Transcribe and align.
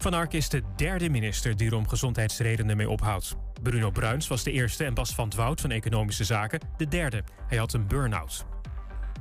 Van 0.00 0.14
Ark 0.14 0.32
is 0.32 0.48
de 0.48 0.62
derde 0.76 1.10
minister 1.10 1.56
die 1.56 1.70
er 1.70 1.76
om 1.76 1.88
gezondheidsredenen 1.88 2.76
mee 2.76 2.90
ophoudt. 2.90 3.36
Bruno 3.62 3.90
Bruins 3.90 4.28
was 4.28 4.42
de 4.42 4.52
eerste 4.52 4.84
en 4.84 4.94
Bas 4.94 5.14
van 5.14 5.32
Wout 5.36 5.60
van 5.60 5.70
Economische 5.70 6.24
Zaken 6.24 6.60
de 6.76 6.88
derde. 6.88 7.22
Hij 7.46 7.58
had 7.58 7.72
een 7.72 7.86
burn-out. 7.86 8.46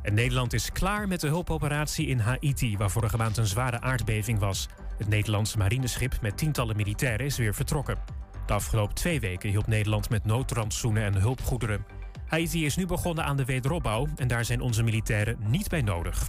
En 0.02 0.14
Nederland 0.14 0.54
is 0.54 0.72
klaar 0.72 1.08
met 1.08 1.22
de 1.22 1.28
hulpoperatie 1.28 2.08
in 2.08 2.20
Haiti... 2.20 2.78
waar 2.78 2.92
vorige 2.92 3.18
maand 3.18 3.38
een 3.38 3.48
zware 3.48 3.82
aardbeving 3.82 4.40
was. 4.40 4.68
Het 4.98 5.08
Nederlandse 5.08 5.58
marineschip 5.58 6.22
met 6.22 6.38
tientallen 6.38 6.76
militairen 6.76 7.26
is 7.26 7.38
weer 7.38 7.54
vertrokken. 7.54 7.98
De 8.46 8.54
afgelopen 8.54 8.96
twee 8.96 9.20
weken 9.20 9.50
hielp 9.50 9.68
Nederland 9.68 10.10
met 10.10 10.26
noodrandsoenen 10.26 11.04
en 11.04 11.16
hulpgoederen. 11.16 11.86
Haiti 12.28 12.66
is 12.66 12.76
nu 12.76 12.86
begonnen 12.86 13.24
aan 13.24 13.38
de 13.38 13.46
wederopbouw... 13.46 14.08
en 14.16 14.28
daar 14.28 14.46
zijn 14.46 14.62
onze 14.62 14.84
militairen 14.84 15.38
niet 15.40 15.70
bij 15.70 15.82
nodig. 15.82 16.28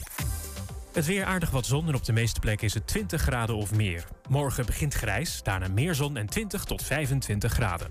Het 0.93 1.07
weer 1.07 1.25
aardig 1.25 1.50
wat 1.50 1.66
zon 1.66 1.89
en 1.89 1.95
op 1.95 2.05
de 2.05 2.12
meeste 2.12 2.41
plekken 2.41 2.66
is 2.66 2.75
het 2.75 2.86
20 2.86 3.23
graden 3.23 3.57
of 3.57 3.75
meer. 3.75 4.05
Morgen 4.29 4.66
begint 4.66 4.95
grijs, 4.95 5.43
daarna 5.43 5.68
meer 5.68 5.95
zon 5.95 6.16
en 6.16 6.27
20 6.27 6.65
tot 6.65 6.83
25 6.83 7.52
graden. 7.52 7.91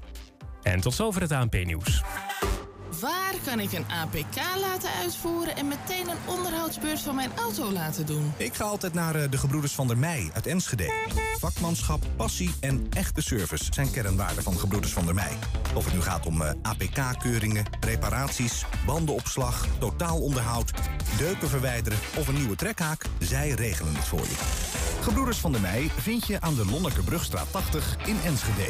En 0.62 0.82
tot 0.82 0.94
zover 0.94 1.22
het 1.22 1.32
ANP-nieuws. 1.32 2.04
Waar 3.00 3.34
kan 3.46 3.60
ik 3.60 3.72
een 3.72 3.86
APK 3.92 4.36
laten 4.60 4.90
uitvoeren 5.02 5.56
en 5.56 5.68
meteen 5.68 6.10
een 6.10 6.18
onderhoudsbeurt 6.26 7.00
van 7.00 7.16
mijn 7.16 7.32
auto 7.36 7.72
laten 7.72 8.06
doen? 8.06 8.34
Ik 8.38 8.54
ga 8.54 8.64
altijd 8.64 8.94
naar 8.94 9.16
eh, 9.16 9.32
de 9.32 9.38
Gebroeders 9.38 9.74
van 9.74 9.88
der 9.88 9.98
Mei 9.98 10.30
uit 10.34 10.48
Enschede. 10.48 10.92
Vakmanschap, 11.40 12.04
passie 12.16 12.56
en 12.60 12.88
echte 12.90 13.22
service 13.22 13.66
zijn 13.70 13.92
kernwaarden 13.92 14.44
van 14.44 14.58
Gebroeders 14.58 14.94
van 14.94 15.06
der 15.06 15.14
Mei. 15.14 15.32
Of 15.76 15.86
het 15.86 15.94
nu 15.94 16.02
gaat 16.02 16.26
om 16.26 16.42
eh, 16.42 16.52
APK-keuringen, 16.62 17.66
reparaties, 17.80 18.66
bandenopslag, 18.86 19.68
totaalonderhoud, 19.80 20.72
deuken 21.18 21.50
verwijderen 21.50 22.00
of 22.18 22.28
een 22.28 22.36
nieuwe 22.36 22.56
trekhaak, 22.56 23.06
zij 23.20 23.50
regelen 23.50 23.96
het 23.96 24.06
voor 24.06 24.22
je. 24.22 24.36
Gebroeders 25.02 25.38
van 25.38 25.52
der 25.52 25.62
Mei 25.62 25.92
vind 25.98 26.28
je 26.28 26.42
aan 26.42 26.56
de 26.56 26.66
Lonnekerbrugstraat 26.66 27.52
80 27.52 27.98
in 28.06 28.18
Enschede. 28.24 28.70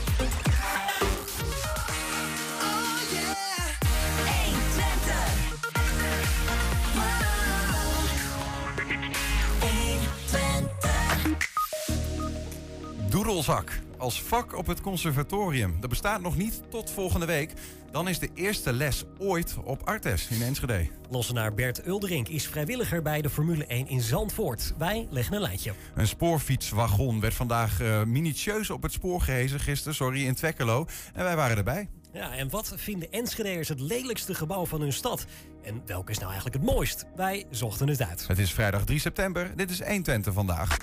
Doedelzak 13.23 13.79
als 13.97 14.21
vak 14.21 14.57
op 14.57 14.67
het 14.67 14.81
conservatorium. 14.81 15.77
Dat 15.79 15.89
bestaat 15.89 16.21
nog 16.21 16.37
niet 16.37 16.61
tot 16.69 16.91
volgende 16.91 17.25
week. 17.25 17.53
Dan 17.91 18.07
is 18.07 18.19
de 18.19 18.29
eerste 18.33 18.73
les 18.73 19.03
ooit 19.17 19.55
op 19.63 19.81
Artes 19.83 20.27
in 20.27 20.41
Enschede. 20.41 20.89
Lossenaar 21.09 21.53
Bert 21.53 21.87
Ulderink 21.87 22.27
is 22.27 22.47
vrijwilliger 22.47 23.01
bij 23.01 23.21
de 23.21 23.29
Formule 23.29 23.65
1 23.65 23.87
in 23.87 24.01
Zandvoort. 24.01 24.73
Wij 24.77 25.07
leggen 25.09 25.35
een 25.35 25.41
lijntje. 25.41 25.73
Een 25.95 26.07
spoorfietswagon 26.07 27.19
werd 27.19 27.33
vandaag 27.33 27.81
uh, 27.81 28.03
minutieus 28.03 28.69
op 28.69 28.81
het 28.81 28.91
spoor 28.91 29.21
gehezen 29.21 29.59
gisteren, 29.59 29.95
sorry, 29.95 30.25
in 30.25 30.35
Twekkelo. 30.35 30.85
En 31.13 31.23
wij 31.23 31.35
waren 31.35 31.57
erbij. 31.57 31.89
Ja, 32.13 32.33
en 32.33 32.49
wat 32.49 32.73
vinden 32.75 33.11
Enschedeers 33.11 33.69
het 33.69 33.79
lelijkste 33.79 34.33
gebouw 34.33 34.65
van 34.65 34.81
hun 34.81 34.93
stad? 34.93 35.25
En 35.63 35.81
welke 35.85 36.11
is 36.11 36.17
nou 36.17 36.31
eigenlijk 36.31 36.63
het 36.63 36.73
mooist? 36.73 37.05
Wij 37.15 37.45
zochten 37.49 37.87
het 37.87 38.01
uit. 38.01 38.27
Het 38.27 38.39
is 38.39 38.53
vrijdag 38.53 38.85
3 38.85 38.99
september. 38.99 39.51
Dit 39.55 39.69
is 39.69 39.79
1 39.79 40.03
Twente 40.03 40.33
vandaag. 40.33 40.77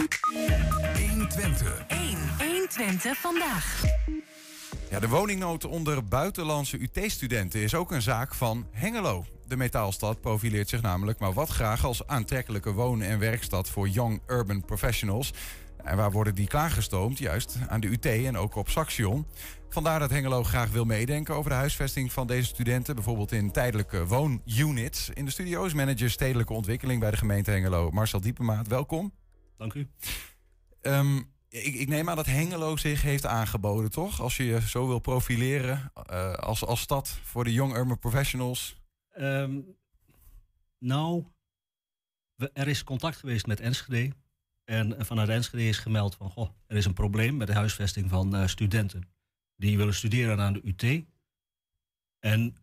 1 0.97 1.29
Twente. 1.29 1.85
1. 1.89 2.19
1 2.39 2.69
Twente 2.69 3.15
vandaag. 3.17 3.83
Ja, 4.91 5.01
de 5.01 5.09
woningnood 5.09 5.65
onder 5.65 6.05
buitenlandse 6.05 6.79
UT-studenten 6.81 7.61
is 7.61 7.75
ook 7.75 7.93
een 7.93 8.03
zaak 8.03 8.35
van 8.35 8.67
Hengelo. 8.71 9.25
De 9.47 9.57
metaalstad 9.57 10.21
profileert 10.21 10.69
zich 10.69 10.83
namelijk 10.83 11.19
maar 11.19 11.33
wat 11.33 11.49
graag 11.49 11.85
als 11.85 12.07
aantrekkelijke 12.07 12.73
woon- 12.73 13.03
en 13.03 13.19
werkstad 13.19 13.69
voor 13.69 13.89
young 13.89 14.21
urban 14.27 14.65
professionals. 14.65 15.33
En 15.85 15.97
waar 15.97 16.11
worden 16.11 16.35
die 16.35 16.47
klaargestoomd? 16.47 17.19
Juist 17.19 17.57
aan 17.69 17.81
de 17.81 17.89
UT 17.89 18.07
en 18.07 18.37
ook 18.37 18.57
op 18.57 18.69
Saxion. 18.69 19.27
Vandaar 19.71 19.99
dat 19.99 20.11
Hengelo 20.11 20.45
graag 20.45 20.71
wil 20.71 20.85
meedenken 20.85 21.35
over 21.35 21.51
de 21.51 21.57
huisvesting 21.57 22.13
van 22.13 22.27
deze 22.27 22.49
studenten. 22.49 22.95
Bijvoorbeeld 22.95 23.33
in 23.33 23.51
tijdelijke 23.51 24.07
woonunits. 24.07 25.11
In 25.11 25.25
de 25.25 25.31
studio 25.31 25.65
is 25.65 25.73
manager 25.73 26.11
stedelijke 26.11 26.53
ontwikkeling 26.53 27.01
bij 27.01 27.11
de 27.11 27.17
gemeente 27.17 27.51
Hengelo. 27.51 27.91
Marcel 27.91 28.21
Diepemaat, 28.21 28.67
welkom. 28.67 29.13
Dank 29.57 29.75
u. 29.75 29.89
Um, 30.83 31.33
ik, 31.49 31.75
ik, 31.75 31.89
neem 31.89 32.09
aan 32.09 32.17
dat 32.17 32.27
Hengelo 32.27 32.77
zich 32.77 33.03
heeft 33.03 33.27
aangeboden, 33.27 33.91
toch? 33.91 34.21
Als 34.21 34.37
je 34.37 34.45
je 34.45 34.61
zo 34.61 34.87
wil 34.87 34.99
profileren 34.99 35.93
uh, 36.11 36.33
als, 36.33 36.65
als 36.65 36.81
stad 36.81 37.09
voor 37.09 37.45
de 37.45 37.53
young 37.53 37.77
urban 37.77 37.99
professionals. 37.99 38.83
Um, 39.19 39.77
nou, 40.79 41.25
we, 42.35 42.51
er 42.53 42.69
is 42.69 42.85
contact 42.85 43.17
geweest 43.17 43.47
met 43.47 43.61
Enschede. 43.61 44.13
En 44.65 45.07
vanuit 45.07 45.29
Enschede 45.29 45.69
is 45.69 45.79
gemeld 45.79 46.15
van, 46.15 46.31
goh, 46.31 46.49
er 46.67 46.77
is 46.77 46.85
een 46.85 46.95
probleem 46.95 47.37
met 47.37 47.47
de 47.47 47.55
huisvesting 47.55 48.11
van 48.11 48.37
uh, 48.37 48.47
studenten. 48.47 49.17
Die 49.59 49.77
willen 49.77 49.95
studeren 49.95 50.41
aan 50.41 50.53
de 50.53 50.61
UT. 50.65 51.05
En 52.19 52.57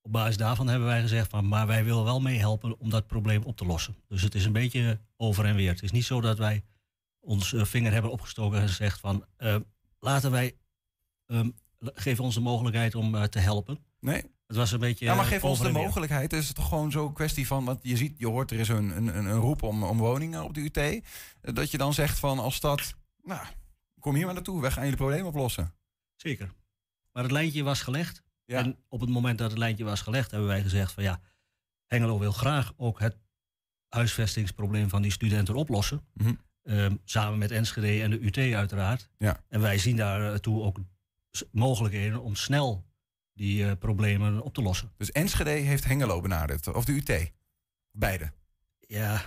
op 0.00 0.12
basis 0.12 0.36
daarvan 0.36 0.68
hebben 0.68 0.88
wij 0.88 1.00
gezegd 1.00 1.30
van, 1.30 1.48
maar 1.48 1.66
wij 1.66 1.84
willen 1.84 2.04
wel 2.04 2.20
meehelpen 2.20 2.78
om 2.78 2.90
dat 2.90 3.06
probleem 3.06 3.42
op 3.42 3.56
te 3.56 3.64
lossen. 3.64 3.96
Dus 4.08 4.22
het 4.22 4.34
is 4.34 4.44
een 4.44 4.52
beetje 4.52 5.00
over 5.16 5.44
en 5.44 5.54
weer. 5.54 5.70
Het 5.70 5.82
is 5.82 5.90
niet 5.90 6.04
zo 6.04 6.20
dat 6.20 6.38
wij 6.38 6.64
ons 7.20 7.52
uh, 7.52 7.64
vinger 7.64 7.92
hebben 7.92 8.10
opgestoken 8.10 8.60
en 8.60 8.68
gezegd 8.68 9.00
van, 9.00 9.24
uh, 9.38 9.56
laten 10.00 10.30
wij, 10.30 10.56
um, 11.26 11.54
geven 11.78 12.24
ons 12.24 12.34
de 12.34 12.40
mogelijkheid 12.40 12.94
om 12.94 13.14
uh, 13.14 13.22
te 13.22 13.38
helpen. 13.38 13.78
Nee. 14.00 14.24
Het 14.46 14.60
was 14.60 14.72
een 14.72 14.80
beetje. 14.80 15.04
Ja, 15.04 15.14
maar 15.14 15.24
geef 15.24 15.44
ons 15.44 15.60
de 15.60 15.70
mogelijkheid. 15.70 16.32
Is 16.32 16.46
het 16.46 16.56
toch 16.56 16.68
gewoon 16.68 16.90
zo'n 16.90 17.12
kwestie 17.12 17.46
van. 17.46 17.64
Want 17.64 17.78
je 17.82 17.96
ziet, 17.96 18.14
je 18.18 18.26
hoort 18.26 18.50
er 18.50 18.58
is 18.58 18.68
een, 18.68 18.96
een, 18.96 19.16
een 19.16 19.32
roep 19.32 19.62
om, 19.62 19.82
om 19.82 19.98
woningen 19.98 20.44
op 20.44 20.54
de 20.54 20.60
UT. 20.60 21.02
Dat 21.54 21.70
je 21.70 21.78
dan 21.78 21.94
zegt 21.94 22.18
van 22.18 22.38
als 22.38 22.54
stad. 22.54 22.94
Nou, 23.22 23.46
kom 24.00 24.14
hier 24.14 24.24
maar 24.24 24.34
naartoe. 24.34 24.60
Wij 24.60 24.70
gaan 24.70 24.82
jullie 24.82 24.98
probleem 24.98 25.26
oplossen. 25.26 25.74
Zeker. 26.22 26.52
Maar 27.12 27.22
het 27.22 27.32
lijntje 27.32 27.62
was 27.62 27.80
gelegd. 27.80 28.22
Ja. 28.44 28.58
En 28.58 28.76
op 28.88 29.00
het 29.00 29.10
moment 29.10 29.38
dat 29.38 29.50
het 29.50 29.58
lijntje 29.58 29.84
was 29.84 30.00
gelegd, 30.00 30.30
hebben 30.30 30.48
wij 30.48 30.62
gezegd 30.62 30.92
van 30.92 31.02
ja. 31.02 31.20
Hengelo 31.86 32.18
wil 32.18 32.32
graag 32.32 32.72
ook 32.76 33.00
het 33.00 33.16
huisvestingsprobleem 33.88 34.88
van 34.88 35.02
die 35.02 35.10
studenten 35.10 35.54
oplossen. 35.54 36.06
Mm 36.12 36.26
-hmm. 36.26 36.38
um, 36.62 37.00
samen 37.04 37.38
met 37.38 37.50
Enschede 37.50 38.02
en 38.02 38.10
de 38.10 38.20
UT 38.20 38.54
uiteraard. 38.54 39.08
Ja. 39.18 39.44
En 39.48 39.60
wij 39.60 39.78
zien 39.78 39.96
daartoe 39.96 40.62
ook 40.62 40.78
mogelijkheden 41.50 42.22
om 42.22 42.34
snel 42.34 42.84
die 43.34 43.64
uh, 43.64 43.72
problemen 43.78 44.42
op 44.42 44.54
te 44.54 44.62
lossen. 44.62 44.92
Dus 44.96 45.10
Enschede 45.10 45.50
heeft 45.50 45.84
Hengelo 45.84 46.20
benaderd, 46.20 46.72
of 46.72 46.84
de 46.84 46.92
UT? 46.92 47.32
Beide? 47.90 48.32
Ja, 48.78 49.24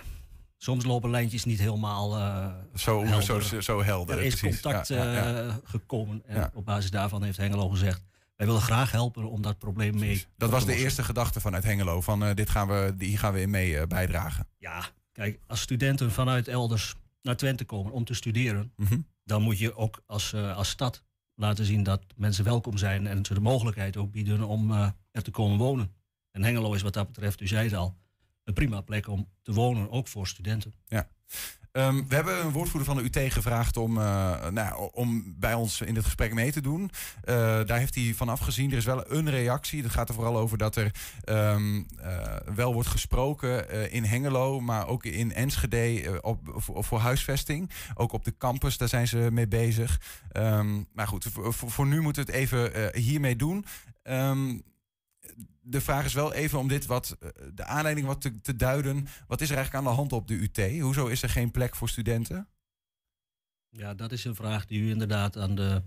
soms 0.56 0.84
lopen 0.84 1.10
lijntjes 1.10 1.44
niet 1.44 1.58
helemaal 1.58 2.18
uh, 2.18 2.48
zo, 2.74 3.04
helder. 3.04 3.42
Zo, 3.42 3.60
zo 3.60 3.82
helder. 3.82 4.18
Er 4.18 4.24
is 4.24 4.34
precies. 4.34 4.60
contact 4.60 4.88
ja, 4.88 5.04
ja, 5.04 5.12
ja. 5.12 5.44
Uh, 5.44 5.54
gekomen 5.64 6.22
en 6.26 6.50
op 6.54 6.64
basis 6.64 6.90
daarvan 6.90 7.22
heeft 7.22 7.36
Hengelo 7.36 7.68
gezegd... 7.68 8.02
wij 8.36 8.46
willen 8.46 8.62
graag 8.62 8.90
helpen 8.90 9.30
om 9.30 9.42
dat 9.42 9.58
probleem 9.58 9.94
mee 9.94 10.08
precies. 10.08 10.28
Dat 10.36 10.50
was 10.50 10.66
de 10.66 10.74
eerste 10.74 11.02
gedachte 11.02 11.40
vanuit 11.40 11.64
Hengelo, 11.64 12.00
van 12.00 12.24
uh, 12.24 12.34
dit 12.34 12.50
gaan 12.50 12.68
we, 12.68 12.94
hier 12.98 13.18
gaan 13.18 13.32
we 13.32 13.40
in 13.40 13.50
mee 13.50 13.86
bijdragen. 13.86 14.48
Ja, 14.58 14.84
kijk, 15.12 15.40
als 15.46 15.60
studenten 15.60 16.12
vanuit 16.12 16.48
elders 16.48 16.94
naar 17.22 17.36
Twente 17.36 17.64
komen 17.64 17.92
om 17.92 18.04
te 18.04 18.14
studeren... 18.14 18.72
Mm 18.76 18.86
-hmm. 18.86 19.06
dan 19.24 19.42
moet 19.42 19.58
je 19.58 19.76
ook 19.76 20.02
als, 20.06 20.34
als 20.34 20.68
stad 20.68 21.02
laten 21.34 21.64
zien 21.64 21.82
dat 21.82 22.02
mensen 22.16 22.44
welkom 22.44 22.78
zijn 22.78 23.06
en 23.06 23.24
ze 23.24 23.34
de 23.34 23.40
mogelijkheid 23.40 23.96
ook 23.96 24.12
bieden 24.12 24.42
om 24.42 24.72
er 25.10 25.22
te 25.22 25.30
komen 25.30 25.58
wonen. 25.58 25.94
En 26.30 26.44
Hengelo 26.44 26.72
is 26.72 26.82
wat 26.82 26.92
dat 26.92 27.06
betreft, 27.06 27.40
u 27.40 27.46
zei 27.46 27.64
het 27.64 27.74
al, 27.74 27.96
een 28.46 28.54
prima 28.54 28.80
plek 28.80 29.08
om 29.08 29.28
te 29.42 29.52
wonen, 29.52 29.90
ook 29.90 30.08
voor 30.08 30.26
studenten. 30.26 30.74
Ja. 30.86 31.08
Um, 31.72 32.08
we 32.08 32.14
hebben 32.14 32.44
een 32.44 32.52
woordvoerder 32.52 32.94
van 32.94 32.96
de 32.96 33.20
UT 33.20 33.32
gevraagd 33.32 33.76
om, 33.76 33.98
uh, 33.98 34.48
nou, 34.48 34.90
om 34.92 35.34
bij 35.38 35.54
ons 35.54 35.80
in 35.80 35.94
dit 35.94 36.04
gesprek 36.04 36.34
mee 36.34 36.52
te 36.52 36.60
doen. 36.60 36.80
Uh, 36.80 37.34
daar 37.64 37.78
heeft 37.78 37.94
hij 37.94 38.14
van 38.14 38.28
afgezien. 38.28 38.70
Er 38.70 38.76
is 38.76 38.84
wel 38.84 39.12
een 39.12 39.30
reactie. 39.30 39.82
Dat 39.82 39.90
gaat 39.90 40.08
er 40.08 40.14
vooral 40.14 40.36
over 40.36 40.58
dat 40.58 40.76
er 40.76 40.94
um, 41.24 41.86
uh, 42.00 42.36
wel 42.54 42.72
wordt 42.72 42.88
gesproken 42.88 43.90
in 43.90 44.04
Hengelo, 44.04 44.60
maar 44.60 44.86
ook 44.86 45.04
in 45.04 45.32
Enschede 45.32 46.18
op, 46.22 46.40
voor, 46.66 46.98
huisvesting. 46.98 47.70
Ook 47.94 48.12
op 48.12 48.24
de 48.24 48.36
campus, 48.38 48.76
daar 48.76 48.88
zijn 48.88 49.08
ze 49.08 49.28
mee 49.32 49.48
bezig. 49.48 50.00
Um, 50.32 50.88
maar 50.92 51.08
goed, 51.08 51.26
voor, 51.32 51.52
voor, 51.52 51.86
nu 51.86 52.00
moeten 52.00 52.26
we 52.26 52.32
het 52.32 52.40
even 52.40 52.90
hiermee 53.00 53.36
doen 53.36 53.64
de 55.68 55.80
vraag 55.80 56.04
is 56.04 56.14
wel 56.14 56.32
even 56.32 56.58
om 56.58 56.68
dit 56.68 56.86
wat, 56.86 57.16
de 57.54 57.64
aanleiding 57.64 58.06
wat 58.06 58.20
te, 58.20 58.40
te, 58.40 58.56
duiden. 58.56 59.06
Wat 59.26 59.40
is 59.40 59.50
er 59.50 59.56
eigenlijk 59.56 59.86
aan 59.86 59.92
de 59.92 59.98
hand 59.98 60.12
op 60.12 60.28
de 60.28 60.34
UT? 60.34 60.80
Hoezo 60.80 61.06
is 61.06 61.22
er 61.22 61.28
geen 61.28 61.50
plek 61.50 61.76
voor 61.76 61.88
studenten? 61.88 62.48
Ja, 63.68 63.94
dat 63.94 64.12
is 64.12 64.24
een 64.24 64.34
vraag 64.34 64.66
die 64.66 64.80
u 64.80 64.90
inderdaad 64.90 65.36
aan 65.36 65.54
de 65.54 65.82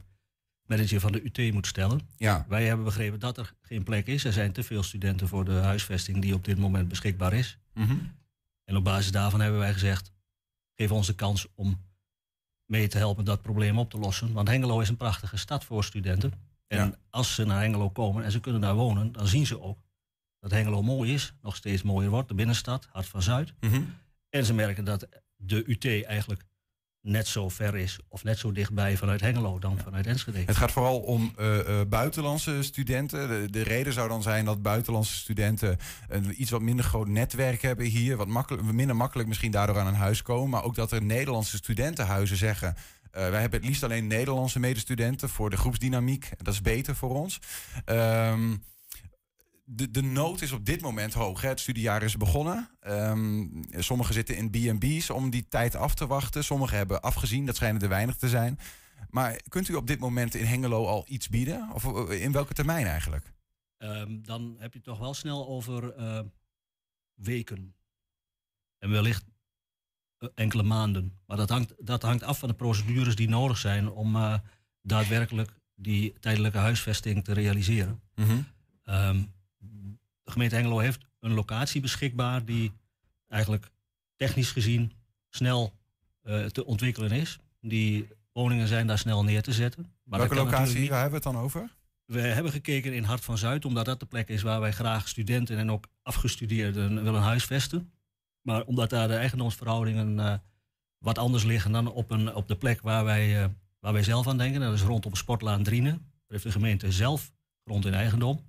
manager 0.66 1.00
van 1.00 1.12
de 1.12 1.24
UT 1.24 1.54
moet 1.54 1.68
stellen. 1.68 2.00
Ja. 2.18 2.46
Wij 2.48 2.66
hebben 2.66 2.86
begrepen 2.86 3.20
dat 3.20 3.38
er 3.38 3.54
geen 3.62 3.84
plek 3.84 4.08
is. 4.08 4.24
Er 4.24 4.34
zijn 4.34 4.52
te 4.52 4.64
veel 4.64 4.84
studenten 4.84 5.28
voor 5.28 5.46
de 5.46 5.52
huisvesting 5.52 6.22
die 6.22 6.34
op 6.34 6.46
dit 6.46 6.58
moment 6.58 6.88
beschikbaar 6.88 7.34
is. 7.34 7.58
Mhm. 7.74 7.98
En 8.64 8.76
op 8.76 8.84
basis 8.84 9.12
daarvan 9.12 9.42
hebben 9.42 9.60
wij 9.60 9.74
gezegd, 9.74 10.12
geef 10.76 10.92
ons 10.92 11.08
de 11.08 11.16
kans 11.16 11.48
om 11.56 11.82
mee 12.66 12.88
te 12.88 12.98
helpen 12.98 13.26
dat 13.26 13.42
probleem 13.42 13.80
op 13.80 13.90
te 13.90 13.98
lossen. 13.98 14.34
Want 14.34 14.48
Hengelo 14.48 14.80
is 14.80 14.90
een 14.90 14.98
prachtige 14.98 15.38
stad 15.38 15.64
voor 15.66 15.84
studenten. 15.84 16.49
En 16.70 16.78
Ja. 16.78 16.92
als 17.10 17.36
ze 17.36 17.46
naar 17.46 17.62
Hengelo 17.62 17.90
komen 17.90 18.24
en 18.24 18.32
ze 18.32 18.40
kunnen 18.40 18.62
daar 18.62 18.76
wonen, 18.76 19.12
dan 19.12 19.28
zien 19.28 19.46
ze 19.46 19.62
ook 19.62 19.78
dat 20.40 20.52
Hengelo 20.52 20.82
mooi 20.82 21.14
is, 21.14 21.34
nog 21.42 21.56
steeds 21.56 21.82
mooier 21.82 22.10
wordt, 22.10 22.28
de 22.28 22.34
binnenstad, 22.36 22.88
Hart 22.92 23.08
van 23.08 23.22
Zuid. 23.22 23.54
Mhm. 23.60 23.82
En 24.30 24.46
ze 24.46 24.54
merken 24.54 24.84
dat 24.86 25.08
de 25.36 25.64
UT 25.68 26.06
eigenlijk 26.06 26.44
net 27.02 27.28
zo 27.28 27.50
ver 27.50 27.76
is 27.78 28.00
of 28.08 28.24
net 28.24 28.38
zo 28.38 28.52
dichtbij 28.52 28.98
vanuit 28.98 29.22
Hengelo 29.22 29.60
dan 29.60 29.78
vanuit 29.80 30.08
Enschede. 30.08 30.40
Het 30.46 30.56
gaat 30.58 30.72
vooral 30.72 31.00
om 31.00 31.34
eh, 31.38 31.60
eh, 31.82 31.88
buitenlandse 31.88 32.64
studenten. 32.64 33.28
De, 33.28 33.48
de 33.52 33.62
reden 33.62 33.94
zou 33.94 34.10
dan 34.10 34.22
zijn 34.22 34.46
dat 34.46 34.62
buitenlandse 34.62 35.16
studenten 35.16 35.78
een 36.08 36.42
iets 36.42 36.52
wat 36.52 36.62
minder 36.62 36.86
groot 36.86 37.08
netwerk 37.08 37.62
hebben 37.62 37.86
hier. 37.86 38.18
Wat 38.18 38.28
makkelijk, 38.28 38.64
minder 38.64 38.96
makkelijk 38.96 39.28
misschien 39.28 39.52
daardoor 39.52 39.80
aan 39.80 39.88
een 39.88 39.94
huis 39.94 40.22
komen. 40.22 40.50
Maar 40.50 40.64
ook 40.64 40.76
dat 40.76 40.92
er 40.92 41.04
Nederlandse 41.04 41.58
studentenhuizen 41.58 42.38
zeggen. 42.38 42.76
Eh, 43.12 43.30
wij 43.30 43.42
hebben 43.42 43.60
het 43.60 43.68
liefst 43.68 43.84
alleen 43.84 44.08
Nederlandse 44.08 44.60
medestudenten 44.60 45.30
voor 45.30 45.50
de 45.50 45.58
groepsdynamiek. 45.58 46.30
Dat 46.38 46.54
is 46.54 46.62
beter 46.62 46.96
voor 46.96 47.16
ons. 47.16 47.40
Ehm, 47.86 48.56
de, 49.72 49.92
de 49.92 50.02
nood 50.02 50.42
is 50.42 50.52
op 50.52 50.66
dit 50.66 50.82
moment 50.82 51.14
hoog. 51.14 51.42
Hè. 51.42 51.48
Het 51.48 51.60
studiejaar 51.60 52.04
is 52.04 52.18
begonnen. 52.18 52.70
Ehm, 52.80 53.48
sommigen 53.70 54.14
zitten 54.14 54.36
in 54.36 54.50
B&B's 54.50 55.10
om 55.10 55.30
die 55.30 55.48
tijd 55.48 55.76
af 55.76 55.96
te 55.96 56.08
wachten. 56.08 56.44
Sommigen 56.44 56.78
hebben 56.78 57.02
afgezien, 57.02 57.46
dat 57.46 57.56
schijnen 57.56 57.82
er 57.82 57.90
weinig 57.90 58.16
te 58.16 58.30
zijn. 58.30 58.60
Maar 59.10 59.42
kunt 59.48 59.68
u 59.68 59.76
op 59.76 59.88
dit 59.88 60.00
moment 60.00 60.36
in 60.36 60.46
Hengelo 60.46 60.86
al 60.86 61.06
iets 61.08 61.30
bieden? 61.30 61.70
Of 61.74 62.10
eh, 62.10 62.22
in 62.22 62.32
welke 62.32 62.54
termijn 62.54 62.86
eigenlijk? 62.86 63.34
Ehm, 63.78 64.22
dan 64.22 64.56
heb 64.60 64.72
je 64.72 64.78
het 64.78 64.88
toch 64.88 65.00
wel 65.00 65.14
snel 65.14 65.48
over 65.48 65.94
eh, 65.94 66.22
weken. 67.14 67.76
En 68.78 68.90
wellicht 68.90 69.26
enkele 70.36 70.64
maanden. 70.64 71.18
Maar 71.26 71.38
dat 71.38 71.50
hangt, 71.50 71.74
dat 71.80 72.02
hangt 72.02 72.24
af 72.24 72.40
van 72.40 72.50
de 72.50 72.56
procedures 72.56 73.16
die 73.16 73.30
nodig 73.30 73.58
zijn 73.58 73.90
om 73.90 74.16
eh, 74.16 74.34
daadwerkelijk 74.82 75.52
die 75.76 76.14
tijdelijke 76.20 76.58
huisvesting 76.58 77.24
te 77.24 77.34
realiseren. 77.34 78.02
Ehm, 78.84 79.22
de 80.24 80.32
gemeente 80.32 80.56
Hengelo 80.56 80.80
heeft 80.80 81.06
een 81.20 81.34
locatie 81.34 81.82
beschikbaar 81.82 82.46
die 82.46 82.72
eigenlijk 83.28 83.72
technisch 84.16 84.52
gezien 84.52 84.92
snel 85.30 85.74
eh, 86.22 86.46
te 86.46 86.66
ontwikkelen 86.66 87.12
is. 87.12 87.40
Die 87.62 88.08
woningen 88.34 88.68
zijn 88.68 88.88
daar 88.88 88.98
snel 88.98 89.24
neer 89.24 89.42
te 89.42 89.54
zetten. 89.54 89.84
Maar 90.04 90.20
welke 90.20 90.36
locatie? 90.52 90.80
niet- 90.80 90.90
Waar 90.90 91.02
hebben 91.02 91.22
we 91.22 91.26
het 91.28 91.36
dan 91.36 91.44
over? 91.44 91.78
we 92.06 92.20
hebben 92.22 92.52
gekeken 92.52 92.94
in 92.94 93.04
Hart 93.04 93.24
van 93.24 93.38
Zuid, 93.38 93.66
omdat 93.66 93.86
dat 93.86 94.00
de 94.00 94.06
plek 94.06 94.30
is 94.30 94.42
waar 94.42 94.60
wij 94.60 94.72
graag 94.72 95.08
studenten 95.08 95.58
en 95.58 95.72
ook 95.72 95.88
afgestudeerden 96.02 97.04
willen 97.04 97.22
huisvesten. 97.22 97.92
Maar 98.42 98.64
omdat 98.64 98.90
daar 98.90 99.08
de 99.08 99.16
eigendomsverhoudingen 99.16 100.20
eh, 100.20 100.34
wat 100.98 101.18
anders 101.18 101.44
liggen 101.44 101.72
dan 101.72 101.92
op, 101.92 102.12
een, 102.12 102.36
op 102.36 102.48
de 102.48 102.58
plek 102.58 102.82
waar 102.82 103.04
wij, 103.06 103.44
eh, 103.44 103.50
waar 103.80 103.94
wij 103.94 104.04
zelf 104.04 104.28
aan 104.28 104.38
denken, 104.38 104.62
dat 104.62 104.74
is 104.74 104.82
rondom 104.82 105.16
Sportlaan 105.16 105.64
Drienen. 105.64 105.94
Daar 105.94 106.28
heeft 106.28 106.44
de 106.44 106.52
gemeente 106.52 106.92
zelf 106.92 107.32
grond 107.64 107.86
in 107.86 107.94
eigendom. 107.94 108.40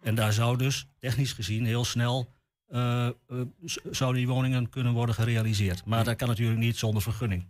En 0.00 0.14
daar 0.14 0.32
zou 0.32 0.56
dus 0.56 0.88
technisch 0.98 1.32
gezien 1.32 1.64
heel 1.64 1.84
snel 1.84 2.34
eh, 2.66 3.08
zouden 3.90 4.20
die 4.20 4.28
woningen 4.28 4.68
kunnen 4.68 4.92
worden 4.92 5.14
gerealiseerd. 5.14 5.84
Maar 5.84 6.04
dat 6.04 6.16
kan 6.16 6.28
natuurlijk 6.28 6.58
niet 6.58 6.76
zonder 6.76 7.02
vergunning. 7.02 7.46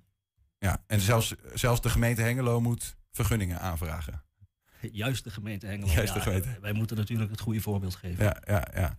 Ja, 0.59 0.83
en 0.87 1.01
zelfs, 1.01 1.35
zelfs 1.55 1.81
de 1.81 1.91
gemeente 1.91 2.23
Hengelo 2.23 2.61
moet 2.61 2.97
vergunningen 3.11 3.61
aanvragen. 3.61 4.23
Juist 5.03 5.25
de 5.25 5.31
gemeente 5.31 5.67
Hengelo. 5.67 5.93
Juist 5.93 6.13
de 6.13 6.19
Ja, 6.19 6.25
gemeente. 6.25 6.59
Wij 6.61 6.73
moeten 6.73 6.97
natuurlijk 6.97 7.31
het 7.31 7.41
goede 7.41 7.61
voorbeeld 7.61 7.95
geven. 7.95 8.25
Ja, 8.25 8.43
ja, 8.47 8.69
ja. 8.75 8.97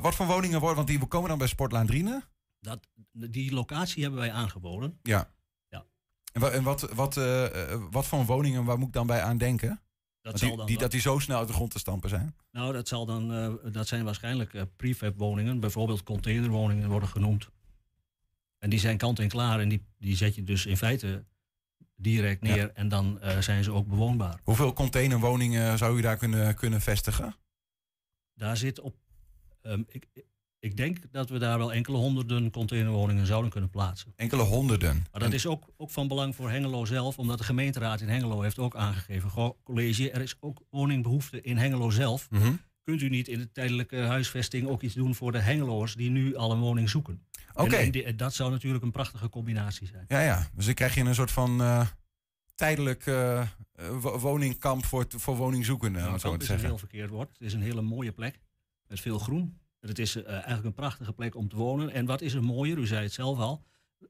Wat 0.00 0.14
voor 0.14 0.26
woningen 0.26 0.58
worden, 0.58 0.76
want 0.76 0.88
die 0.88 1.06
komen 1.06 1.28
dan 1.28 1.38
bij 1.38 1.46
Sportlaan 1.46 1.86
Drienen? 1.86 2.24
Dat, 2.60 2.88
die 3.12 3.52
locatie 3.52 4.02
hebben 4.02 4.20
wij 4.20 4.32
aangeboden. 4.32 4.98
Ja. 5.02 5.30
Ja. 5.68 5.84
En, 6.32 6.40
wa- 6.40 6.50
en 6.50 6.62
wat, 6.62 6.80
wat, 6.94 7.16
eh, 7.16 7.72
eh, 7.72 7.80
wat 7.90 8.06
voor 8.06 8.24
woningen, 8.24 8.64
waar 8.64 8.78
moet 8.78 8.86
ik 8.88 8.92
dan 8.94 9.06
bij 9.06 9.22
aan 9.22 9.38
denken? 9.38 9.80
Zal 10.22 10.32
die, 10.32 10.56
dan 10.56 10.66
die, 10.66 10.74
wel- 10.74 10.82
dat 10.84 10.90
die 10.90 11.00
zo 11.00 11.18
snel 11.18 11.38
uit 11.38 11.48
de 11.48 11.54
grond 11.54 11.70
te 11.70 11.78
stampen 11.78 12.08
zijn? 12.08 12.34
Nou, 12.52 12.72
dat, 12.72 12.88
zal 12.88 13.06
dan, 13.06 13.32
eh, 13.32 13.72
dat 13.72 13.88
zijn 13.88 14.04
waarschijnlijk 14.04 14.54
eh, 14.54 14.62
prefab 14.76 15.18
woningen. 15.18 15.60
Bijvoorbeeld 15.60 16.02
containerwoningen 16.02 16.88
worden 16.88 17.08
genoemd. 17.08 17.48
En 18.58 18.70
die 18.70 18.78
zijn 18.78 18.96
kant 18.96 19.18
en 19.18 19.28
klaar. 19.28 19.60
En 19.60 19.68
die, 19.68 19.86
die 19.98 20.16
zet 20.16 20.34
je 20.34 20.44
dus 20.44 20.66
in 20.66 20.76
feite 20.76 21.24
direct 22.02 22.42
neer. 22.42 22.70
En 22.74 22.88
dan 22.88 23.20
eh, 23.20 23.38
zijn 23.38 23.64
ze 23.64 23.72
ook 23.72 23.86
bewoonbaar. 23.86 24.40
Hoeveel 24.42 24.72
containerwoningen 24.72 25.78
zou 25.78 25.98
u 25.98 26.00
daar 26.00 26.16
kunnen, 26.16 26.54
kunnen 26.54 26.80
vestigen? 26.80 27.36
Daar 28.34 28.56
zit 28.56 28.80
op... 28.80 28.94
ehm, 29.62 29.82
ik, 29.88 30.06
ik 30.58 30.76
denk 30.76 30.98
dat 31.10 31.28
we 31.28 31.38
daar 31.38 31.58
wel 31.58 31.72
enkele 31.72 31.96
honderden 31.96 32.50
containerwoningen 32.50 33.26
zouden 33.26 33.50
kunnen 33.50 33.70
plaatsen. 33.70 34.12
Enkele 34.16 34.42
honderden. 34.42 34.94
Maar 34.94 35.20
dat 35.20 35.28
En- 35.28 35.34
is 35.34 35.46
ook, 35.46 35.64
ook 35.76 35.90
van 35.90 36.08
belang 36.08 36.34
voor 36.36 36.50
Hengelo 36.50 36.84
zelf, 36.84 37.18
omdat 37.18 37.38
de 37.38 37.44
gemeenteraad 37.44 38.00
in 38.00 38.08
Hengelo 38.08 38.40
heeft 38.40 38.58
ook 38.58 38.76
aangegeven: 38.76 39.30
goh, 39.30 39.56
college, 39.64 40.10
er 40.10 40.20
is 40.20 40.36
ook 40.40 40.62
woningbehoefte 40.70 41.40
in 41.40 41.56
Hengelo 41.56 41.90
zelf. 41.90 42.30
Mhm. 42.30 42.52
Kunt 42.84 43.00
u 43.02 43.08
niet 43.08 43.28
in 43.28 43.38
de 43.38 43.52
tijdelijke 43.52 43.96
huisvesting 43.96 44.68
ook 44.68 44.82
iets 44.82 44.94
doen 44.94 45.14
voor 45.14 45.32
de 45.32 45.38
Hengeloers 45.38 45.94
die 45.94 46.10
nu 46.10 46.36
al 46.36 46.52
een 46.52 46.60
woning 46.60 46.90
zoeken? 46.90 47.26
En, 47.54 47.72
en 47.72 47.90
die- 47.90 48.14
dat 48.14 48.34
zou 48.34 48.50
natuurlijk 48.50 48.84
een 48.84 48.90
prachtige 48.90 49.28
combinatie 49.28 49.86
zijn. 49.86 50.04
Ja, 50.08 50.20
ja. 50.20 50.48
Dus 50.54 50.64
dan 50.64 50.74
krijg 50.74 50.94
je 50.94 51.00
een 51.00 51.14
soort 51.14 51.30
van 51.30 51.60
eh, 51.60 51.86
tijdelijk 52.54 53.06
eh, 53.06 53.40
eh, 53.40 53.46
wo- 54.00 54.18
woningkamp 54.18 54.84
voor, 54.84 55.04
voor 55.08 55.36
woningzoekenden, 55.36 56.02
Nou, 56.02 56.18
zo 56.18 56.28
te 56.28 56.34
is 56.34 56.40
een 56.40 56.46
zeggen. 56.46 56.66
heel 56.68 56.78
verkeerd 56.78 57.10
woord. 57.10 57.28
Het 57.28 57.40
is 57.40 57.52
een 57.52 57.62
hele 57.62 57.82
mooie 57.82 58.12
plek 58.12 58.40
met 58.86 59.00
veel 59.00 59.18
groen. 59.18 59.60
Het 59.80 59.98
is 59.98 60.16
eh, 60.16 60.32
eigenlijk 60.32 60.64
een 60.64 60.74
prachtige 60.74 61.12
plek 61.12 61.34
om 61.34 61.48
te 61.48 61.56
wonen. 61.56 61.90
En 61.92 62.06
wat 62.06 62.20
is 62.20 62.34
er 62.34 62.44
mooier, 62.44 62.78
u 62.78 62.86
zei 62.86 63.02
het 63.02 63.12
zelf 63.12 63.38
al, 63.38 63.64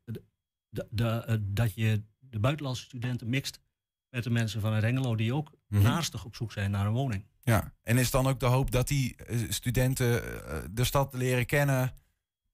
de, 0.04 0.86
de, 0.90 1.04
eh, 1.08 1.36
dat 1.40 1.74
je 1.74 2.02
de 2.18 2.38
buitenlandse 2.38 2.82
studenten 2.84 3.28
mixt 3.28 3.60
met 4.08 4.24
de 4.24 4.30
mensen 4.30 4.60
vanuit 4.60 4.82
Hengelo 4.82 5.16
die 5.16 5.34
ook 5.34 5.52
Mhm. 5.68 5.82
naastig 5.82 6.24
op 6.24 6.34
zoek 6.36 6.52
zijn 6.52 6.70
naar 6.70 6.86
een 6.86 6.92
woning. 6.92 7.26
Ja, 7.40 7.72
en 7.82 7.98
is 7.98 8.10
dan 8.10 8.26
ook 8.26 8.40
de 8.40 8.46
hoop 8.46 8.70
dat 8.70 8.88
die 8.88 9.16
eh, 9.16 9.38
studenten 9.50 10.22
eh, 10.46 10.58
de 10.70 10.84
stad 10.84 11.14
leren 11.14 11.46
kennen 11.46 11.92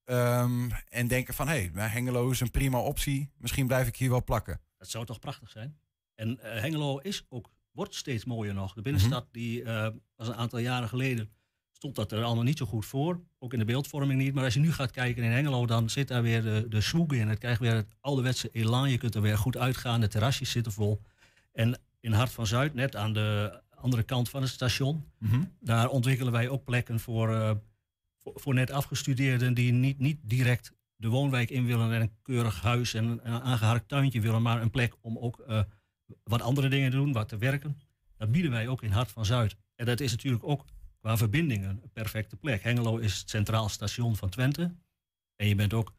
ehm, 0.08 0.70
en 0.88 1.08
denken 1.08 1.34
van 1.34 1.48
hé, 1.48 1.70
hey, 1.74 1.88
Hengelo 1.88 2.30
is 2.30 2.40
een 2.40 2.50
prima 2.50 2.78
optie, 2.78 3.30
misschien 3.36 3.66
blijf 3.66 3.86
ik 3.86 3.96
hier 3.96 4.10
wel 4.10 4.24
plakken. 4.24 4.60
Dat 4.78 4.88
zou 4.88 5.04
toch 5.04 5.18
prachtig 5.18 5.50
zijn? 5.50 5.78
En 6.14 6.38
eh, 6.40 6.60
Hengelo 6.60 6.98
is 6.98 7.26
ook, 7.28 7.50
wordt 7.72 7.94
steeds 7.94 8.24
mooier 8.24 8.54
nog. 8.54 8.74
De 8.74 8.82
binnenstad 8.82 9.22
Mhm. 9.22 9.32
die 9.32 9.62
eh, 9.62 9.88
was 10.16 10.28
een 10.28 10.34
aantal 10.34 10.58
jaren 10.58 10.88
geleden, 10.88 11.30
stond 11.72 11.94
dat 11.94 12.12
er 12.12 12.22
allemaal 12.22 12.44
niet 12.44 12.58
zo 12.58 12.66
goed 12.66 12.86
voor. 12.86 13.20
Ook 13.38 13.52
in 13.52 13.58
de 13.58 13.64
beeldvorming 13.64 14.20
niet. 14.20 14.34
Maar 14.34 14.44
als 14.44 14.54
je 14.54 14.60
nu 14.60 14.72
gaat 14.72 14.90
kijken 14.90 15.22
in 15.22 15.30
Hengelo, 15.30 15.66
dan 15.66 15.90
zit 15.90 16.08
daar 16.08 16.22
weer 16.22 16.42
de, 16.42 16.66
de 16.68 16.80
swoeg 16.80 17.12
in. 17.12 17.28
Het 17.28 17.38
krijgt 17.38 17.60
weer 17.60 17.74
het 17.74 17.94
ouderwetse 18.00 18.48
elan. 18.52 18.90
Je 18.90 18.98
kunt 18.98 19.14
er 19.14 19.22
weer 19.22 19.38
goed 19.38 19.56
uitgaan. 19.56 20.00
De 20.00 20.08
terrasjes 20.08 20.50
zitten 20.50 20.72
vol. 20.72 21.02
En 21.52 21.80
in 22.00 22.12
Hart 22.12 22.32
van 22.32 22.46
Zuid, 22.46 22.74
net 22.74 22.96
aan 22.96 23.12
de 23.12 23.60
andere 23.74 24.02
kant 24.02 24.28
van 24.30 24.42
het 24.42 24.50
station, 24.50 25.04
daar 25.60 25.88
ontwikkelen 25.88 26.32
wij 26.32 26.48
ook 26.48 26.64
plekken 26.64 27.00
voor, 27.00 27.34
eh, 27.34 27.50
voor, 28.34 28.54
net 28.54 28.70
afgestudeerden 28.70 29.54
die 29.54 29.72
niet, 29.72 29.98
niet 29.98 30.18
direct 30.22 30.72
de 30.96 31.08
woonwijk 31.08 31.50
in 31.50 31.66
willen 31.66 31.92
en 31.92 32.00
een 32.00 32.16
keurig 32.22 32.62
huis 32.62 32.94
en 32.94 33.04
een, 33.04 33.20
een 33.22 33.40
aangeharkt 33.40 33.88
tuintje 33.88 34.20
willen, 34.20 34.42
maar 34.42 34.62
een 34.62 34.70
plek 34.70 34.94
om 35.00 35.18
ook 35.18 35.38
eh, 35.38 35.62
wat 36.24 36.42
andere 36.42 36.68
dingen 36.68 36.90
te 36.90 36.96
doen, 36.96 37.12
wat 37.12 37.28
te 37.28 37.38
werken. 37.38 37.80
Dat 38.16 38.30
bieden 38.32 38.50
wij 38.50 38.68
ook 38.68 38.82
in 38.82 38.90
Hart 38.90 39.10
van 39.10 39.24
Zuid. 39.26 39.56
En 39.74 39.86
dat 39.86 40.00
is 40.00 40.10
natuurlijk 40.10 40.44
ook 40.44 40.64
qua 41.00 41.16
verbindingen 41.16 41.80
een 41.82 41.92
perfecte 41.92 42.36
plek. 42.36 42.62
Hengelo 42.62 42.96
is 42.96 43.18
het 43.18 43.30
centraal 43.30 43.68
station 43.68 44.16
van 44.16 44.28
Twente. 44.28 44.74
En 45.36 45.48
je 45.48 45.54
bent 45.54 45.72
ook 45.72 45.92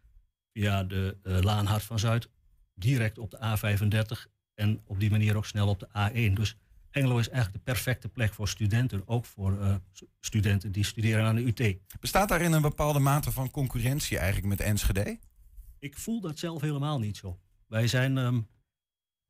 via 0.54 0.84
de 0.84 1.18
eh, 1.24 1.40
Laan 1.40 1.66
Hart 1.66 1.84
van 1.84 2.00
Zuid 2.00 2.30
direct 2.74 3.18
op 3.18 3.32
de 3.32 3.38
A35 3.38 4.32
en 4.54 4.82
op 4.86 5.00
die 5.00 5.12
manier 5.12 5.38
ook 5.38 5.46
snel 5.46 5.68
op 5.68 5.80
de 5.80 5.88
A1. 5.88 6.34
Dus 6.34 6.56
Hengelo 6.92 7.18
is 7.18 7.30
eigenlijk 7.30 7.66
de 7.66 7.72
perfecte 7.72 8.10
plek 8.10 8.34
voor 8.34 8.48
studenten, 8.48 9.08
ook 9.08 9.26
voor 9.26 9.62
eh, 9.62 9.76
studenten 10.20 10.72
die 10.72 10.84
studeren 10.84 11.26
aan 11.26 11.36
de 11.36 11.42
UT. 11.46 11.78
Bestaat 12.00 12.30
daarin 12.30 12.52
een 12.52 12.62
bepaalde 12.62 13.00
mate 13.00 13.32
van 13.32 13.52
concurrentie 13.52 14.18
eigenlijk 14.18 14.48
met 14.48 14.60
Enschede? 14.60 15.20
Ik 15.80 15.98
voel 15.98 16.22
dat 16.22 16.40
zelf 16.40 16.62
helemaal 16.62 17.00
niet 17.00 17.18
zo. 17.18 17.40
Wij 17.68 17.88
zijn, 17.88 18.18
ehm, 18.18 18.42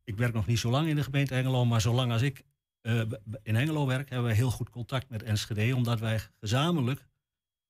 ik 0.03 0.17
werk 0.17 0.33
nog 0.33 0.45
niet 0.45 0.59
zo 0.59 0.69
lang 0.69 0.87
in 0.87 0.95
de 0.95 1.03
gemeente 1.03 1.33
Hengelo, 1.33 1.65
maar 1.65 1.81
zolang 1.81 2.11
als 2.11 2.21
ik 2.21 2.43
eh, 2.81 3.01
in 3.43 3.55
Hengelo 3.55 3.85
werk, 3.85 4.09
hebben 4.09 4.27
wij 4.27 4.35
heel 4.35 4.51
goed 4.51 4.69
contact 4.69 5.09
met 5.09 5.23
Enschede, 5.23 5.75
omdat 5.75 5.99
wij 5.99 6.19
gezamenlijk 6.39 7.08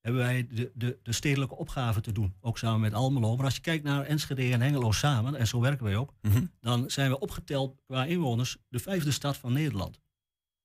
hebben 0.10 0.28
wij 0.28 0.48
de, 0.52 0.72
de, 0.74 1.00
de 1.04 1.12
stedelijke 1.14 1.56
opgave 1.56 2.02
te 2.02 2.12
doen, 2.12 2.34
ook 2.42 2.58
samen 2.58 2.80
met 2.80 2.94
Almelo. 2.94 3.36
Maar 3.36 3.46
als 3.46 3.56
je 3.56 3.62
kijkt 3.62 3.84
naar 3.84 4.06
Enschede 4.06 4.52
en 4.54 4.62
Hengelo 4.62 4.92
samen, 4.92 5.36
en 5.36 5.48
zo 5.48 5.60
werken 5.60 5.86
wij 5.86 5.96
ook, 5.96 6.14
Mhm. 6.22 6.46
dan 6.60 6.90
zijn 6.90 7.10
we 7.10 7.20
opgeteld 7.20 7.82
qua 7.86 8.06
inwoners 8.06 8.58
de 8.70 8.80
vijfde 8.80 9.12
stad 9.12 9.38
van 9.38 9.54
Nederland. 9.54 10.00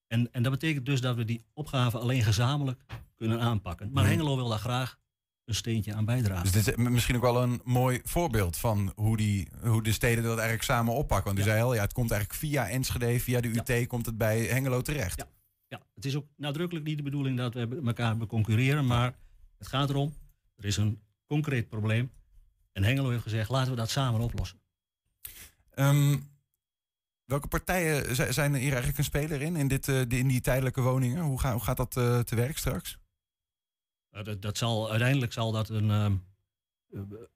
En, 0.07 0.31
en 0.31 0.43
dat 0.43 0.51
betekent 0.51 0.85
dus 0.85 1.01
dat 1.01 1.15
we 1.15 1.25
die 1.25 1.45
opgave 1.53 1.97
alleen 1.97 2.23
gezamenlijk 2.23 2.81
kunnen 3.15 3.39
aanpakken. 3.41 3.91
Maar 3.91 4.03
Mhm. 4.03 4.11
Hengelo 4.11 4.35
wil 4.35 4.49
daar 4.49 4.59
graag 4.59 4.97
een 5.45 5.55
steentje 5.55 5.93
aan 5.93 6.05
bijdragen. 6.05 6.43
Dus 6.43 6.63
dit 6.63 6.67
is 6.67 6.75
misschien 6.89 7.15
ook 7.15 7.21
wel 7.21 7.43
een 7.43 7.61
mooi 7.63 7.99
voorbeeld 8.03 8.57
van 8.57 8.91
hoe, 8.95 9.17
die, 9.17 9.47
hoe 9.63 9.83
de 9.83 9.91
steden 9.91 10.23
dat 10.23 10.33
eigenlijk 10.33 10.63
samen 10.63 10.93
oppakken. 10.93 11.25
Want 11.35 11.39
u 11.39 11.49
zei 11.49 11.61
al, 11.61 11.73
ja, 11.73 11.81
het 11.81 11.93
komt 11.93 12.11
eigenlijk 12.11 12.39
via 12.41 12.69
Enschede, 12.69 13.19
via 13.19 13.41
de 13.41 13.47
UT, 13.47 13.87
komt 13.87 14.05
het 14.05 14.17
bij 14.17 14.41
Hengelo 14.41 14.81
terecht. 14.81 15.19
Ja. 15.19 15.27
ja, 15.67 15.81
het 15.95 16.05
is 16.05 16.15
ook 16.15 16.25
nadrukkelijk 16.37 16.85
niet 16.85 16.97
de 16.97 17.03
bedoeling 17.03 17.37
dat 17.37 17.53
we 17.53 17.81
elkaar 17.85 18.17
concurreren, 18.17 18.85
maar 18.85 19.15
het 19.65 19.73
gaat 19.73 19.89
erom, 19.89 20.13
er 20.55 20.65
is 20.65 20.77
een 20.77 21.01
concreet 21.25 21.69
probleem. 21.69 22.11
En 22.71 22.83
Hengelo 22.83 23.09
heeft 23.09 23.23
gezegd, 23.23 23.49
laten 23.49 23.71
we 23.71 23.77
dat 23.77 23.89
samen 23.89 24.21
oplossen. 24.21 24.59
Ehm, 25.69 26.17
welke 27.25 27.47
partijen 27.47 28.15
zijn 28.33 28.53
er 28.53 28.59
hier 28.59 28.69
eigenlijk 28.69 28.97
een 28.97 29.03
speler 29.03 29.41
in, 29.41 29.55
in, 29.55 29.67
dit, 29.67 29.87
uh, 29.87 29.99
in 29.99 30.27
die 30.27 30.41
tijdelijke 30.41 30.81
woningen? 30.81 31.23
Hoe, 31.23 31.39
ga, 31.39 31.51
hoe 31.51 31.63
gaat 31.63 31.77
dat 31.77 31.95
uh, 31.95 32.19
te 32.19 32.35
werk 32.35 32.57
straks? 32.57 32.97
Uh, 34.11 34.23
dat, 34.23 34.41
dat, 34.41 34.57
zal, 34.57 34.89
uiteindelijk 34.89 35.33
zal 35.33 35.51
dat 35.51 35.69
een, 35.69 35.89
um, 35.89 36.23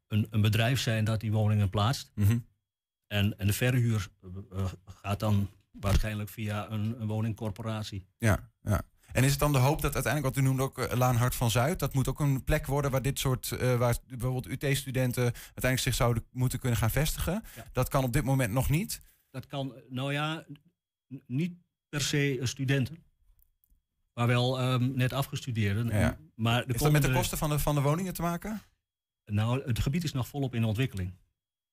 een, 0.07 0.27
een, 0.29 0.41
bedrijf 0.41 0.79
zijn 0.79 1.03
dat 1.03 1.19
die 1.19 1.31
woningen 1.31 1.69
plaatst. 1.69 2.11
Mm 2.15 2.25
-hmm. 2.25 2.45
en, 3.07 3.37
en 3.37 3.47
de 3.47 3.53
verhuur 3.53 4.07
gaat 4.85 5.19
dan 5.19 5.49
waarschijnlijk 5.71 6.29
via 6.29 6.69
een, 6.69 7.01
een 7.01 7.07
woningcorporatie. 7.07 8.07
Ja, 8.17 8.49
ja. 8.61 8.81
En 9.11 9.23
is 9.23 9.31
het 9.31 9.39
dan 9.39 9.51
de 9.51 9.57
hoop 9.57 9.81
dat 9.81 9.93
uiteindelijk, 9.93 10.35
wat 10.35 10.43
u 10.43 10.47
noemde 10.47 10.63
ook 10.63 10.93
Laan 10.95 11.15
Hart 11.15 11.35
van 11.35 11.51
Zuid, 11.51 11.79
dat 11.79 11.93
moet 11.93 12.07
ook 12.07 12.19
een 12.19 12.43
plek 12.43 12.65
worden 12.65 12.91
waar 12.91 13.01
dit 13.01 13.19
soort, 13.19 13.51
uh, 13.51 13.75
waar 13.75 13.97
bijvoorbeeld 14.07 14.47
UT-studenten 14.47 15.23
uiteindelijk 15.23 15.79
zich 15.79 15.93
zouden 15.93 16.25
moeten 16.31 16.59
kunnen 16.59 16.77
gaan 16.77 16.89
vestigen? 16.89 17.43
Ja. 17.55 17.65
Dat 17.71 17.89
kan 17.89 18.03
op 18.03 18.13
dit 18.13 18.23
moment 18.23 18.53
nog 18.53 18.69
niet. 18.69 19.01
Dat 19.31 19.47
kan, 19.47 19.73
nou 19.89 20.13
ja, 20.13 20.45
niet 21.25 21.53
per 21.89 22.01
se 22.01 22.39
studenten. 22.43 23.03
Maar 24.13 24.27
wel 24.27 24.71
um, 24.71 24.91
net 24.95 25.13
afgestudeerden. 25.13 25.87
Ja. 25.87 26.17
Maar 26.35 26.63
is 26.67 26.81
dat 26.81 26.91
met 26.91 27.01
de 27.01 27.11
kosten 27.11 27.37
van 27.37 27.49
de, 27.49 27.59
van 27.59 27.75
de 27.75 27.81
woningen 27.81 28.13
te 28.13 28.21
maken? 28.21 28.61
Nou, 29.25 29.63
het 29.65 29.79
gebied 29.79 30.03
is 30.03 30.11
nog 30.11 30.27
volop 30.27 30.55
in 30.55 30.63
ontwikkeling. 30.63 31.13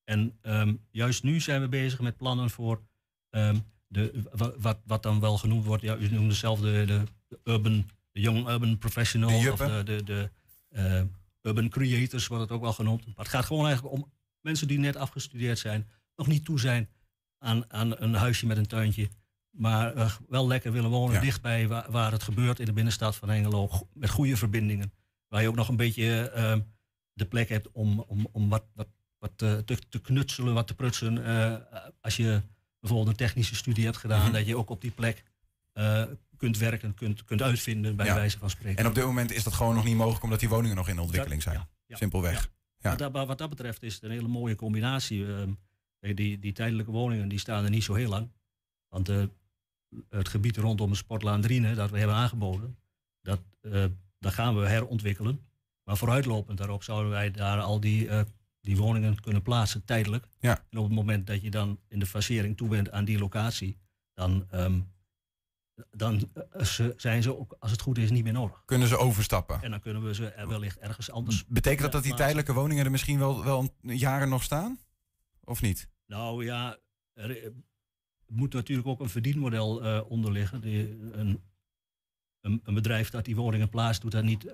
En 0.04 0.38
um, 0.42 0.86
juist 0.90 1.22
nu 1.22 1.40
zijn 1.40 1.60
we 1.60 1.68
bezig 1.68 2.00
met 2.00 2.16
plannen 2.16 2.50
voor 2.50 2.82
um, 3.30 3.64
de, 3.86 4.22
wat, 4.58 4.80
wat 4.84 5.02
dan 5.02 5.20
wel 5.20 5.38
genoemd 5.38 5.64
wordt, 5.64 5.82
ja, 5.82 5.96
u 5.96 6.08
noemde 6.08 6.34
zelf 6.34 6.60
de, 6.60 7.02
urban, 7.44 7.90
de 8.12 8.20
young 8.20 8.48
urban 8.48 8.78
professional 8.78 9.40
de 9.40 9.52
of 9.52 9.58
de, 9.58 9.82
de, 9.84 10.02
de 10.04 10.30
uh, 10.70 11.02
urban 11.42 11.68
creators 11.68 12.26
wordt 12.26 12.42
het 12.42 12.52
ook 12.52 12.62
wel 12.62 12.72
genoemd. 12.72 13.06
Maar 13.06 13.14
het 13.16 13.28
gaat 13.28 13.44
gewoon 13.44 13.66
eigenlijk 13.66 13.94
om 13.94 14.12
mensen 14.40 14.68
die 14.68 14.78
net 14.78 14.96
afgestudeerd 14.96 15.58
zijn, 15.58 15.88
nog 16.16 16.26
niet 16.26 16.44
toe 16.44 16.60
zijn 16.60 16.88
aan, 17.38 17.72
aan 17.72 18.00
een 18.00 18.14
huisje 18.14 18.46
met 18.46 18.56
een 18.56 18.66
tuintje, 18.66 19.08
maar 19.50 19.96
uh, 19.96 20.14
wel 20.28 20.46
lekker 20.46 20.72
willen 20.72 20.90
wonen 20.90 21.14
Ja. 21.14 21.20
dichtbij 21.20 21.68
waar, 21.68 21.90
waar 21.90 22.12
het 22.12 22.22
gebeurt 22.22 22.58
in 22.58 22.64
de 22.66 22.72
binnenstad 22.72 23.16
van 23.16 23.28
Hengelo, 23.28 23.68
go- 23.68 23.88
met 23.92 24.10
goede 24.10 24.36
verbindingen. 24.36 24.92
Waar 25.28 25.42
je 25.42 25.48
ook 25.48 25.54
nog 25.54 25.68
een 25.68 25.76
beetje 25.76 26.32
uh, 26.36 26.56
de 27.12 27.24
plek 27.26 27.48
hebt 27.48 27.72
om, 27.72 28.00
om, 28.00 28.28
om 28.32 28.48
wat, 28.48 28.64
wat, 28.74 28.88
wat 29.18 29.32
te, 29.36 29.62
te, 29.64 29.78
te 29.88 30.00
knutselen, 30.00 30.54
wat 30.54 30.66
te 30.66 30.74
prutsen. 30.74 31.24
Als 32.00 32.16
je 32.16 32.42
bijvoorbeeld 32.86 33.08
een 33.20 33.26
technische 33.26 33.54
studie 33.54 33.84
hebt 33.84 33.96
gedaan, 33.96 34.22
Mhm. 34.22 34.32
dat 34.32 34.46
je 34.46 34.56
ook 34.56 34.70
op 34.70 34.80
die 34.80 34.90
plek 34.90 35.24
uh, 35.74 36.02
kunt 36.36 36.58
werken, 36.58 36.94
kunt, 36.94 37.24
kunt 37.24 37.42
uitvinden, 37.42 37.96
bij 37.96 38.06
Ja. 38.06 38.14
wijze 38.14 38.38
van 38.38 38.50
spreken. 38.50 38.78
En 38.78 38.86
op 38.86 38.94
dit 38.94 39.04
moment 39.04 39.32
is 39.32 39.44
dat 39.44 39.52
gewoon 39.52 39.74
nog 39.74 39.84
niet 39.84 39.96
mogelijk 39.96 40.22
omdat 40.24 40.40
die 40.40 40.48
woningen 40.48 40.76
nog 40.76 40.88
in 40.88 40.98
ontwikkeling 40.98 41.42
zijn. 41.42 41.56
Ja, 41.56 41.68
ja. 41.86 41.96
Simpelweg. 41.96 42.50
Ja. 42.78 42.90
Wat, 42.96 42.98
dat, 43.12 43.26
wat 43.26 43.38
dat 43.38 43.48
betreft 43.48 43.82
is 43.82 43.94
het 43.94 44.02
een 44.02 44.10
hele 44.10 44.28
mooie 44.28 44.54
combinatie. 44.54 45.26
Ehm, 45.26 45.50
die, 46.14 46.38
die 46.38 46.52
tijdelijke 46.52 46.90
woningen 46.90 47.28
die 47.28 47.38
staan 47.38 47.64
er 47.64 47.70
niet 47.70 47.84
zo 47.84 47.94
heel 47.94 48.08
lang. 48.08 48.30
Want 48.88 49.08
eh, 49.08 49.22
het 50.10 50.28
gebied 50.28 50.56
rondom 50.56 50.90
de 50.90 50.96
Sportlaan 50.96 51.40
Driene 51.40 51.74
dat 51.74 51.90
we 51.90 51.98
hebben 51.98 52.16
aangeboden, 52.16 52.76
dat, 53.22 53.40
eh, 53.60 53.84
dat 54.18 54.32
gaan 54.32 54.56
we 54.60 54.66
herontwikkelen. 54.68 55.40
Maar 55.84 55.96
vooruitlopend 55.96 56.58
daarop 56.58 56.82
zouden 56.82 57.10
wij 57.10 57.30
daar 57.30 57.60
al 57.60 57.80
die, 57.80 58.08
eh, 58.08 58.20
die 58.66 58.76
woningen 58.76 59.20
kunnen 59.20 59.42
plaatsen 59.42 59.84
tijdelijk. 59.84 60.26
Ja. 60.38 60.64
En 60.70 60.78
op 60.78 60.84
het 60.84 60.94
moment 60.94 61.26
dat 61.26 61.42
je 61.42 61.50
dan 61.50 61.80
in 61.88 61.98
de 61.98 62.06
fasering 62.06 62.56
toe 62.56 62.68
bent 62.68 62.90
aan 62.90 63.04
die 63.04 63.18
locatie, 63.18 63.78
dan, 64.14 64.46
ehm, 64.50 64.80
dan 65.90 66.30
eh, 66.52 66.62
ze- 66.64 66.94
zijn 66.96 67.22
ze 67.22 67.38
ook, 67.38 67.56
als 67.58 67.70
het 67.70 67.80
goed 67.80 67.98
is, 67.98 68.10
niet 68.10 68.24
meer 68.24 68.32
nodig. 68.32 68.62
Kunnen 68.64 68.88
ze 68.88 68.96
overstappen? 68.96 69.62
En 69.62 69.70
dan 69.70 69.80
kunnen 69.80 70.02
we 70.04 70.14
ze 70.14 70.26
er 70.28 70.48
wellicht 70.48 70.78
ergens 70.78 71.10
anders 71.10 71.46
Betekent 71.46 71.82
dat 71.82 71.92
dat 71.92 72.02
die 72.02 72.14
tijdelijke 72.14 72.52
woningen 72.52 72.84
er 72.84 72.90
misschien 72.90 73.18
wel, 73.18 73.44
wel 73.44 73.74
jaren 73.80 74.28
nog 74.28 74.42
staan? 74.42 74.78
Of 75.44 75.62
niet? 75.62 75.88
Nou 76.06 76.44
ja, 76.44 76.78
er 77.12 77.42
eh, 77.44 77.50
moet 78.26 78.52
natuurlijk 78.52 78.88
ook 78.88 79.00
een 79.00 79.08
verdienmodel 79.08 79.84
eh 79.84 80.10
onder 80.10 80.32
liggen. 80.32 80.60
Die, 80.60 80.90
een, 81.12 81.42
een, 82.40 82.60
een 82.64 82.74
bedrijf 82.74 83.10
dat 83.10 83.24
die 83.24 83.36
woningen 83.36 83.68
plaatst, 83.68 84.02
doet 84.02 84.12
dat 84.12 84.24
niet 84.24 84.50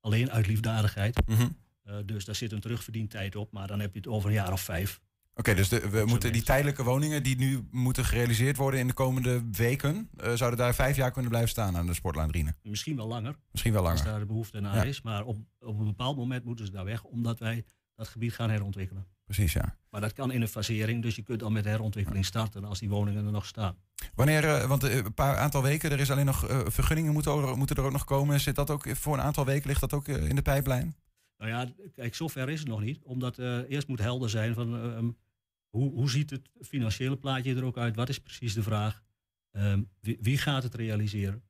alleen 0.00 0.30
uit 0.30 0.46
liefdadigheid. 0.46 1.26
Mhm. 1.26 1.48
Eh, 1.84 1.94
dus 2.04 2.24
daar 2.24 2.34
zit 2.34 2.52
een 2.52 2.60
terugverdientijd 2.60 3.36
op, 3.36 3.52
maar 3.52 3.66
dan 3.66 3.80
heb 3.80 3.92
je 3.92 3.98
het 3.98 4.08
over 4.08 4.28
een 4.28 4.34
jaar 4.34 4.52
of 4.52 4.60
vijf. 4.60 5.00
Oké, 5.36 5.54
dus 5.54 5.68
de, 5.68 5.88
we 5.88 6.04
moeten 6.06 6.32
die 6.32 6.42
tijdelijke 6.42 6.82
woningen 6.84 7.22
die 7.22 7.36
nu 7.36 7.68
moeten 7.70 8.04
gerealiseerd 8.04 8.56
worden 8.56 8.80
in 8.80 8.86
de 8.86 8.92
komende 8.92 9.42
weken, 9.52 10.08
eh, 10.16 10.32
zouden 10.32 10.58
daar 10.58 10.74
vijf 10.74 10.96
jaar 10.96 11.10
kunnen 11.10 11.30
blijven 11.30 11.50
staan 11.50 11.76
aan 11.76 11.86
de 11.86 11.94
Sportlaan 11.94 12.28
Driene? 12.30 12.54
Misschien 12.62 12.96
wel 12.96 13.06
langer, 13.06 13.36
Misschien 13.50 13.72
wel 13.72 13.82
als 13.88 13.90
langer. 13.98 14.10
daar 14.10 14.20
de 14.20 14.26
behoefte 14.26 14.60
naar 14.60 14.74
Ja. 14.76 14.82
is. 14.82 15.02
Maar 15.02 15.24
op, 15.24 15.36
op 15.60 15.78
een 15.78 15.84
bepaald 15.84 16.16
moment 16.16 16.44
moeten 16.44 16.66
ze 16.66 16.72
daar 16.72 16.84
weg, 16.84 17.02
omdat 17.04 17.38
wij 17.38 17.64
dat 17.94 18.08
gebied 18.08 18.34
gaan 18.34 18.50
herontwikkelen. 18.50 19.06
Precies, 19.24 19.52
ja. 19.52 19.76
Maar 19.90 20.00
dat 20.00 20.12
kan 20.12 20.30
in 20.32 20.40
een 20.42 20.48
fasering, 20.48 21.02
dus 21.02 21.16
je 21.16 21.22
kunt 21.22 21.42
al 21.42 21.50
met 21.50 21.64
herontwikkeling 21.64 22.24
starten 22.24 22.64
als 22.64 22.78
die 22.78 22.88
woningen 22.88 23.24
er 23.26 23.32
nog 23.32 23.46
staan. 23.46 23.76
Wanneer, 24.14 24.44
eh, 24.44 24.66
want 24.68 24.82
een 24.82 25.14
paar 25.14 25.36
aantal 25.36 25.62
weken, 25.62 25.90
er 25.90 26.00
is 26.00 26.10
alleen 26.10 26.26
nog 26.26 26.46
vergunningen 26.66 27.12
moeten, 27.12 27.32
er- 27.32 27.56
moeten 27.56 27.76
er 27.76 27.82
ook 27.82 27.92
nog 27.92 28.04
komen. 28.04 28.40
Zit 28.40 28.54
dat 28.54 28.70
ook 28.70 28.96
voor 28.96 29.14
een 29.14 29.22
aantal 29.22 29.44
weken, 29.44 29.68
ligt 29.68 29.80
dat 29.80 29.92
ook 29.92 30.08
in 30.08 30.36
de 30.36 30.42
pijplijn? 30.42 30.94
Nou 31.38 31.50
ja, 31.50 31.68
kijk, 31.94 32.14
zover 32.14 32.48
is 32.48 32.58
het 32.58 32.68
nog 32.68 32.80
niet. 32.80 33.04
Omdat 33.04 33.38
eh, 33.38 33.58
eerst 33.70 33.88
moet 33.88 33.98
helder 33.98 34.30
zijn 34.30 34.54
van 34.54 34.74
ehm, 34.74 35.08
hoe, 35.68 35.92
hoe 35.92 36.10
ziet 36.10 36.30
het 36.30 36.50
financiële 36.60 37.16
plaatje 37.16 37.54
er 37.54 37.64
ook 37.64 37.78
uit? 37.78 37.96
Wat 37.96 38.08
is 38.08 38.18
precies 38.20 38.54
de 38.54 38.62
vraag? 38.62 39.02
Ehm, 39.50 39.82
wie, 40.00 40.18
wie 40.20 40.38
gaat 40.38 40.62
het 40.62 40.74
realiseren? 40.74 41.42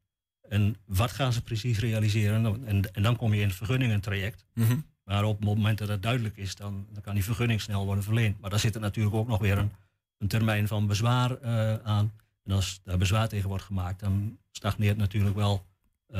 En 0.48 0.76
wat 0.84 1.10
gaan 1.12 1.32
ze 1.32 1.42
precies 1.42 1.78
realiseren? 1.78 2.34
En, 2.36 2.42
dan- 2.42 2.64
en, 2.66 2.94
en 2.94 3.02
dan 3.02 3.16
kom 3.16 3.34
je 3.34 3.40
in 3.40 3.46
het 3.46 3.56
vergunningentraject. 3.56 4.44
Mhm. 4.54 4.76
Maar 5.04 5.24
op 5.24 5.36
het 5.36 5.44
moment 5.44 5.78
dat 5.78 5.88
het 5.88 6.02
duidelijk 6.02 6.36
is, 6.36 6.54
dan, 6.54 6.86
dan 6.92 7.02
kan 7.02 7.14
die 7.14 7.24
vergunning 7.24 7.60
snel 7.60 7.84
worden 7.84 8.04
verleend. 8.04 8.40
Maar 8.40 8.50
daar 8.50 8.58
zit 8.58 8.74
er 8.74 8.80
natuurlijk 8.80 9.14
ook 9.14 9.28
nog 9.28 9.40
weer 9.40 9.58
een, 9.58 9.70
een 10.18 10.28
termijn 10.28 10.68
van 10.68 10.86
bezwaar 10.86 11.40
eh, 11.40 11.74
aan. 11.74 12.12
En 12.42 12.52
als 12.52 12.80
daar 12.84 12.98
bezwaar 12.98 13.28
tegen 13.28 13.48
wordt 13.48 13.64
gemaakt, 13.64 14.00
dan 14.00 14.38
stagneert 14.50 14.96
natuurlijk 14.96 15.34
wel 15.36 15.54
eh, 15.54 15.62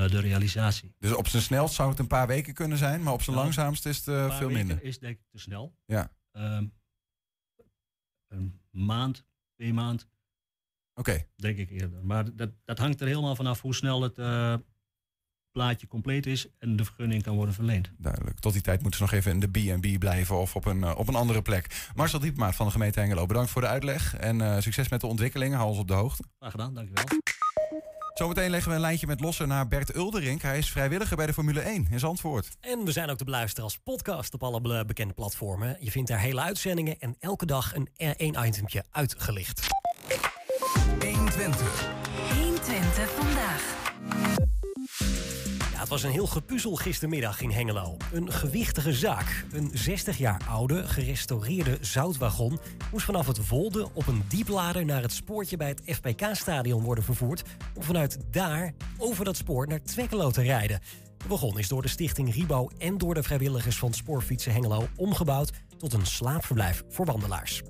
de 0.01 0.21
realisatie. 0.21 0.95
Dus 0.99 1.13
op 1.13 1.29
zijn 1.29 1.43
snelst 1.43 1.75
zou 1.75 1.91
het 1.91 1.99
een 1.99 2.07
paar 2.07 2.27
weken 2.27 2.55
kunnen 2.55 2.79
zijn, 2.79 3.03
maar 3.03 3.13
op 3.13 3.23
zijn 3.23 3.37
Nou, 3.37 3.49
langzaamst 3.49 3.87
is 3.87 3.97
het 3.97 4.09
eh, 4.09 4.15
Een 4.23 4.29
paar 4.29 4.37
veel 4.39 4.49
weken 4.49 4.67
minder. 4.67 4.85
is 4.85 4.99
denk 4.99 5.19
ik 5.19 5.25
te 5.31 5.39
snel. 5.39 5.77
Ja. 5.87 6.13
Ehm, 6.33 6.67
een 8.29 8.61
maand, 8.71 9.25
twee 9.55 9.73
maand, 9.73 10.09
Oké, 10.95 11.27
denk 11.37 11.59
ik 11.59 11.71
eerder. 11.71 12.05
Maar 12.05 12.37
dat, 12.37 12.51
dat 12.65 12.79
hangt 12.79 13.01
er 13.01 13.07
helemaal 13.07 13.37
vanaf 13.37 13.61
hoe 13.61 13.75
snel 13.75 14.03
het 14.03 14.19
eh, 14.19 14.55
plaatje 15.51 15.87
compleet 15.87 16.27
is 16.27 16.47
en 16.59 16.77
de 16.77 16.85
vergunning 16.85 17.23
kan 17.23 17.35
worden 17.37 17.55
verleend. 17.55 17.91
duidelijk. 17.99 18.39
Tot 18.39 18.53
die 18.53 18.63
tijd 18.63 18.81
moeten 18.81 18.99
ze 18.99 19.05
nog 19.05 19.13
even 19.15 19.33
in 19.33 19.41
de 19.41 19.49
B&B 19.77 19.99
blijven 19.99 20.37
of 20.37 20.57
op 20.57 20.65
een, 20.65 20.85
eh, 20.85 20.99
op 20.99 21.09
een 21.09 21.15
andere 21.15 21.43
plek. 21.43 21.91
Marcel 21.95 22.19
Diepmaat 22.19 22.55
van 22.55 22.67
de 22.67 22.73
gemeente 22.73 23.01
Hengelo, 23.01 23.27
bedankt 23.27 23.51
voor 23.51 23.61
de 23.61 23.69
uitleg. 23.69 24.15
En 24.17 24.41
eh, 24.41 24.61
succes 24.61 24.89
met 24.89 25.01
de 25.01 25.07
ontwikkelingen. 25.07 25.57
Hou 25.57 25.69
ons 25.71 25.79
op 25.79 25.89
de 25.89 25.95
hoogte. 25.95 26.25
Graag 26.39 26.51
gedaan, 26.51 26.75
dankjewel. 26.75 27.05
Zometeen 28.15 28.51
leggen 28.51 28.69
we 28.71 28.75
een 28.75 28.81
lijntje 28.81 29.07
met 29.07 29.21
Lossen 29.21 29.49
naar 29.49 29.69
Bert 29.69 29.95
Ulderink. 29.97 30.43
Hij 30.43 30.59
is 30.59 30.71
vrijwilliger 30.71 31.17
bij 31.17 31.27
de 31.27 31.33
Formule 31.33 31.61
1 31.61 31.87
in 31.91 31.99
Zandvoort. 31.99 32.49
En 32.61 32.85
we 32.85 32.93
zijn 32.93 33.11
ook 33.11 33.17
te 33.17 33.25
beluisteren 33.25 33.65
als 33.65 33.79
podcast 33.79 34.35
op 34.35 34.43
alle 34.43 34.61
be- 34.61 34.85
bekende 34.87 35.15
platformen. 35.15 35.77
Je 35.81 35.91
vindt 35.91 36.09
daar 36.09 36.19
hele 36.19 36.41
uitzendingen 36.41 36.99
en 36.99 37.17
elke 37.21 37.47
dag 37.47 37.75
een 37.75 37.89
eh, 37.97 38.09
één 38.17 38.47
itemtje 38.47 38.85
uitgelicht. 38.91 39.67
120. 41.01 41.89
120 42.35 43.11
vandaag. 43.11 43.83
Het 45.85 45.93
was 45.93 46.03
een 46.03 46.11
heel 46.11 46.27
gepuzzel 46.27 46.75
gistermiddag 46.75 47.41
in 47.41 47.51
Hengelo. 47.51 47.97
Een 48.13 48.33
gewichtige 48.33 48.93
zaak. 48.93 49.45
Een 49.53 49.71
60 49.73 50.19
jaar 50.19 50.41
oude, 50.49 50.89
gerestaureerde 50.89 51.79
zoutwagon... 51.81 52.59
moest 52.93 53.05
vanaf 53.05 53.27
het 53.27 53.49
Wolde 53.49 53.89
op 53.93 54.07
een 54.07 54.23
dieplader 54.29 54.85
naar 54.85 55.03
het 55.03 55.13
spoortje 55.13 55.57
bij 55.57 55.69
het 55.69 55.83
FPK-stadion 55.85 56.83
worden 56.83 57.05
vervoerd... 57.05 57.43
om 57.75 57.83
vanuit 57.83 58.19
daar 58.31 58.75
over 58.99 59.25
dat 59.25 59.37
spoor 59.37 59.67
naar 59.67 59.83
Twekkelo 59.83 60.31
te 60.31 60.43
rijden. 60.43 60.81
De 61.17 61.29
wagon 61.29 61.59
is 61.59 61.69
door 61.69 61.83
de 61.83 61.89
stichting 61.89 62.35
Ribo 62.35 62.69
en 62.79 62.99
door 62.99 63.15
de 63.15 63.23
vrijwilligers 63.23 63.77
van 63.77 63.93
Spoorfietsen 63.93 64.53
Hengelo... 64.53 64.89
omgebouwd 64.97 65.53
tot 65.79 65.93
een 65.93 66.07
slaapverblijf 66.07 66.83
voor 66.89 67.07
wandelaars. 67.07 67.63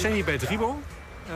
Zijn 0.00 0.12
hier 0.12 0.24
bij 0.24 0.36
Ribo. 0.36 0.80
Eh, 1.26 1.32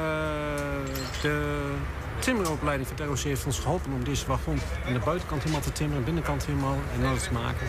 de 1.22 1.74
timmeropleiding 2.18 2.88
van 2.88 2.96
het 2.96 3.06
ROC 3.06 3.18
heeft 3.18 3.46
ons 3.46 3.58
geholpen 3.58 3.92
om 3.92 4.04
deze 4.04 4.26
wagon 4.26 4.58
aan 4.86 4.92
de 4.92 4.98
buitenkant 4.98 5.42
helemaal 5.42 5.62
te 5.62 5.72
timmeren, 5.72 5.98
de 6.00 6.04
binnenkant 6.04 6.46
helemaal 6.46 6.76
in 6.98 7.06
orde 7.06 7.20
te 7.20 7.32
maken. 7.32 7.66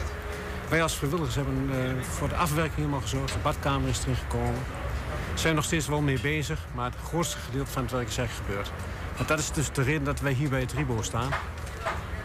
Wij 0.69 0.83
als 0.83 0.95
vrijwilligers 0.95 1.35
hebben 1.35 1.69
uh, 1.69 2.01
voor 2.01 2.29
de 2.29 2.35
afwerking 2.35 2.75
helemaal 2.75 3.01
gezorgd. 3.01 3.33
De 3.33 3.39
badkamer 3.43 3.89
is 3.89 4.01
erin 4.01 4.15
gekomen. 4.15 4.61
We 5.33 5.39
zijn 5.39 5.55
nog 5.55 5.63
steeds 5.63 5.87
wel 5.87 6.01
mee 6.01 6.19
bezig, 6.19 6.59
maar 6.73 6.85
het 6.85 6.99
grootste 7.03 7.37
gedeelte 7.37 7.71
van 7.71 7.81
het 7.81 7.91
werk 7.91 8.07
is 8.07 8.17
eigenlijk 8.17 8.49
gebeurd. 8.49 8.71
Want 9.15 9.27
dat 9.27 9.39
is 9.39 9.51
dus 9.51 9.71
de 9.71 9.81
reden 9.81 10.03
dat 10.03 10.19
wij 10.19 10.31
hier 10.31 10.49
bij 10.49 10.59
het 10.59 10.73
Ribo 10.73 11.01
staan. 11.01 11.29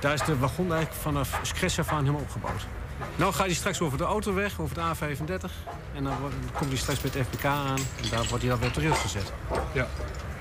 Daar 0.00 0.12
is 0.12 0.24
de 0.24 0.38
wagon 0.38 0.72
eigenlijk 0.72 1.02
vanaf 1.02 1.40
af 1.78 1.88
aan 1.88 1.98
helemaal 1.98 2.20
opgebouwd. 2.20 2.66
Nou 3.16 3.32
gaat 3.32 3.46
hij 3.46 3.54
straks 3.54 3.80
over 3.80 3.98
de 3.98 4.04
autoweg, 4.04 4.60
over 4.60 4.74
de 4.74 4.80
A35. 4.80 5.50
En 5.94 6.04
dan, 6.04 6.14
komt 6.56 6.70
hij 6.70 6.78
straks 6.78 7.00
bij 7.00 7.10
het 7.14 7.26
FPK 7.26 7.44
aan. 7.44 7.78
En 8.02 8.08
daar 8.10 8.24
wordt 8.28 8.42
hij 8.42 8.50
dan 8.50 8.58
weer 8.58 8.68
op 8.68 8.74
de 8.74 8.80
rails 8.80 8.98
gezet. 8.98 9.32
Ja, 9.72 9.86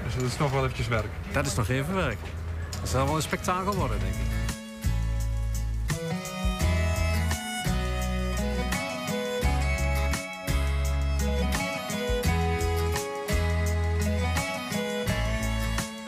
dus 0.03 0.15
dat 0.15 0.23
is 0.23 0.37
nog 0.37 0.51
wel 0.51 0.63
eventjes 0.63 0.87
werk. 0.87 1.09
Dat 1.31 1.45
is 1.45 1.55
nog 1.55 1.69
even 1.69 1.95
werk. 1.95 2.17
Dat 2.79 2.89
zal 2.89 3.05
wel 3.05 3.15
een 3.15 3.21
spektakel 3.21 3.75
worden, 3.75 3.99
denk 3.99 4.13
ik. 4.13 4.57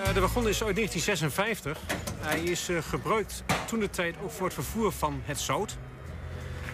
Eh, 0.03 0.13
de 0.13 0.19
wagon 0.19 0.47
is 0.47 0.63
uit 0.63 0.75
1956. 0.75 1.77
Hij 2.19 2.39
is 2.39 2.69
uh, 2.69 2.81
gebruikt 2.81 3.43
toen 3.65 3.79
de 3.79 3.89
tijd 3.89 4.15
ook 4.23 4.31
voor 4.31 4.45
het 4.45 4.53
vervoer 4.53 4.91
van 4.91 5.21
het 5.25 5.39
zout. 5.39 5.77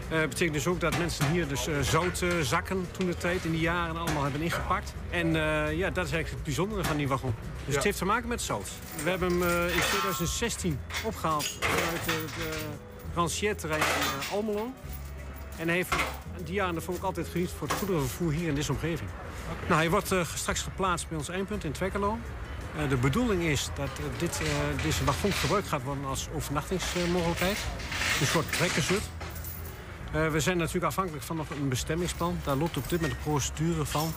Dat 0.10 0.20
uh, 0.20 0.28
betekent 0.28 0.54
dus 0.54 0.68
ook 0.68 0.80
dat 0.80 0.98
mensen 0.98 1.32
hier 1.32 1.48
dus 1.48 1.68
uh, 1.68 1.80
zoutzakken 1.82 2.88
toen 2.92 3.06
de 3.06 3.18
tijd 3.18 3.46
in 3.46 3.52
die 3.52 3.60
jaren 3.60 3.98
allemaal 3.98 4.24
hebben 4.24 4.42
ingepakt. 4.42 4.94
En 5.10 5.32
ja, 5.76 5.90
dat 5.90 6.06
is 6.06 6.12
eigenlijk 6.12 6.30
het 6.30 6.44
bijzondere 6.44 6.84
van 6.84 6.98
die 6.98 7.08
wagon. 7.08 7.36
Dus 7.40 7.68
ja. 7.68 7.74
het 7.74 7.84
heeft 7.84 7.98
te 7.98 8.06
maken 8.06 8.28
met 8.28 8.42
zout. 8.42 8.70
We 9.04 9.10
hebben 9.10 9.30
hem 9.30 9.68
in 9.68 9.80
2016 9.80 10.80
opgehaald 11.04 11.46
vanuit 11.60 12.06
het 12.06 12.46
rangierterrein 13.14 13.82
in 13.82 14.36
Almelo. 14.36 14.72
En 15.58 15.68
hij 15.68 15.76
heeft 15.76 15.96
die 16.44 16.54
jaren 16.54 16.74
daarvoor 16.74 16.94
ook 16.96 17.04
altijd 17.04 17.28
geniet 17.28 17.50
voor 17.58 17.68
het 17.68 17.78
goederenvervoer 17.78 18.32
hier 18.32 18.48
in 18.48 18.56
deze 18.56 18.72
omgeving. 18.72 19.10
Okay. 19.52 19.68
Nou, 19.68 19.80
hij 19.80 19.90
wordt 19.90 20.14
straks 20.36 20.62
geplaatst 20.62 21.10
bij 21.10 21.18
ons 21.18 21.30
eindpunt 21.30 21.64
in 21.64 21.72
Twekkelo. 21.72 22.18
De 22.90 22.98
bedoeling 22.98 23.44
is 23.44 23.70
dat 23.76 23.90
dit, 24.18 24.42
deze 24.84 25.04
wagon 25.04 25.32
gebruikt 25.32 25.68
gaat 25.68 25.84
worden 25.84 26.06
als 26.06 26.28
overnachtingsmogelijkheid. 26.36 27.58
Een 28.20 28.26
soort 28.26 29.17
trekkershut. 30.12 30.32
we 30.32 30.40
zijn 30.40 30.58
natuurlijk 30.58 30.86
afhankelijk 30.86 31.24
van 31.24 31.40
een 31.40 31.70
bestemmingsplan. 31.70 32.40
Daar 32.44 32.56
loopt 32.56 32.78
op 32.78 32.90
dit 32.90 33.02
moment 33.02 33.20
de 33.20 33.30
procedure 33.30 33.86
van. 33.86 34.14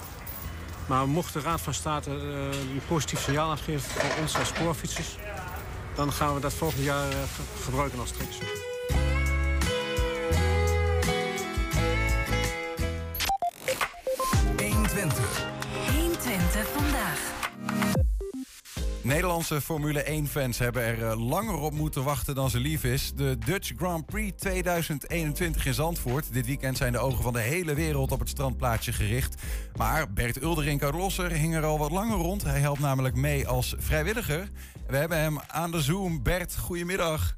Maar 0.87 1.09
mocht 1.09 1.33
de 1.33 1.41
Raad 1.41 1.61
van 1.61 1.75
State 1.75 2.11
een 2.11 2.81
positief 2.89 3.21
signaal 3.21 3.51
afgeven 3.51 3.91
voor 3.91 4.23
ons 4.23 4.39
als 4.39 4.49
spoorfietsers... 4.49 5.17
dan 5.95 6.13
gaan 6.13 6.35
we 6.35 6.41
dat 6.41 6.55
volgend 6.55 6.85
jaar 6.85 7.13
gebruiken 7.63 7.99
als 7.99 8.11
trekkershut. 8.11 8.70
Nederlandse 19.11 19.61
Formule 19.61 20.05
1-fans 20.05 20.59
hebben 20.59 20.83
er 20.83 21.03
eh, 21.03 21.29
langer 21.29 21.55
op 21.55 21.73
moeten 21.73 22.05
wachten 22.05 22.35
dan 22.35 22.51
ze 22.51 22.61
lief 22.61 22.85
is. 22.85 23.13
De 23.15 23.39
Dutch 23.39 23.73
Grand 23.77 24.07
Prix 24.07 24.41
2021 24.41 25.67
in 25.67 25.75
Zandvoort. 25.75 26.33
Dit 26.33 26.47
weekend 26.47 26.77
zijn 26.77 26.93
de 26.93 26.99
ogen 26.99 27.23
van 27.23 27.33
de 27.33 27.41
hele 27.41 27.75
wereld 27.75 28.13
op 28.13 28.19
het 28.19 28.29
strandplaatsje 28.29 28.93
gericht. 28.93 29.43
Maar 29.77 30.13
Bert 30.13 30.43
Ulderink 30.43 30.83
uit 30.83 30.95
Losser 30.95 31.31
hing 31.31 31.55
er 31.55 31.65
al 31.65 31.79
wat 31.79 31.91
langer 31.91 32.17
rond. 32.17 32.43
Hij 32.43 32.61
helpt 32.61 32.81
namelijk 32.81 33.15
mee 33.15 33.49
als 33.49 33.75
vrijwilliger. 33.79 34.49
We 34.87 34.97
hebben 34.97 35.19
hem 35.19 35.39
aan 35.41 35.71
de 35.71 35.81
Zoom. 35.81 36.23
Bert, 36.23 36.57
goedemiddag. 36.57 37.37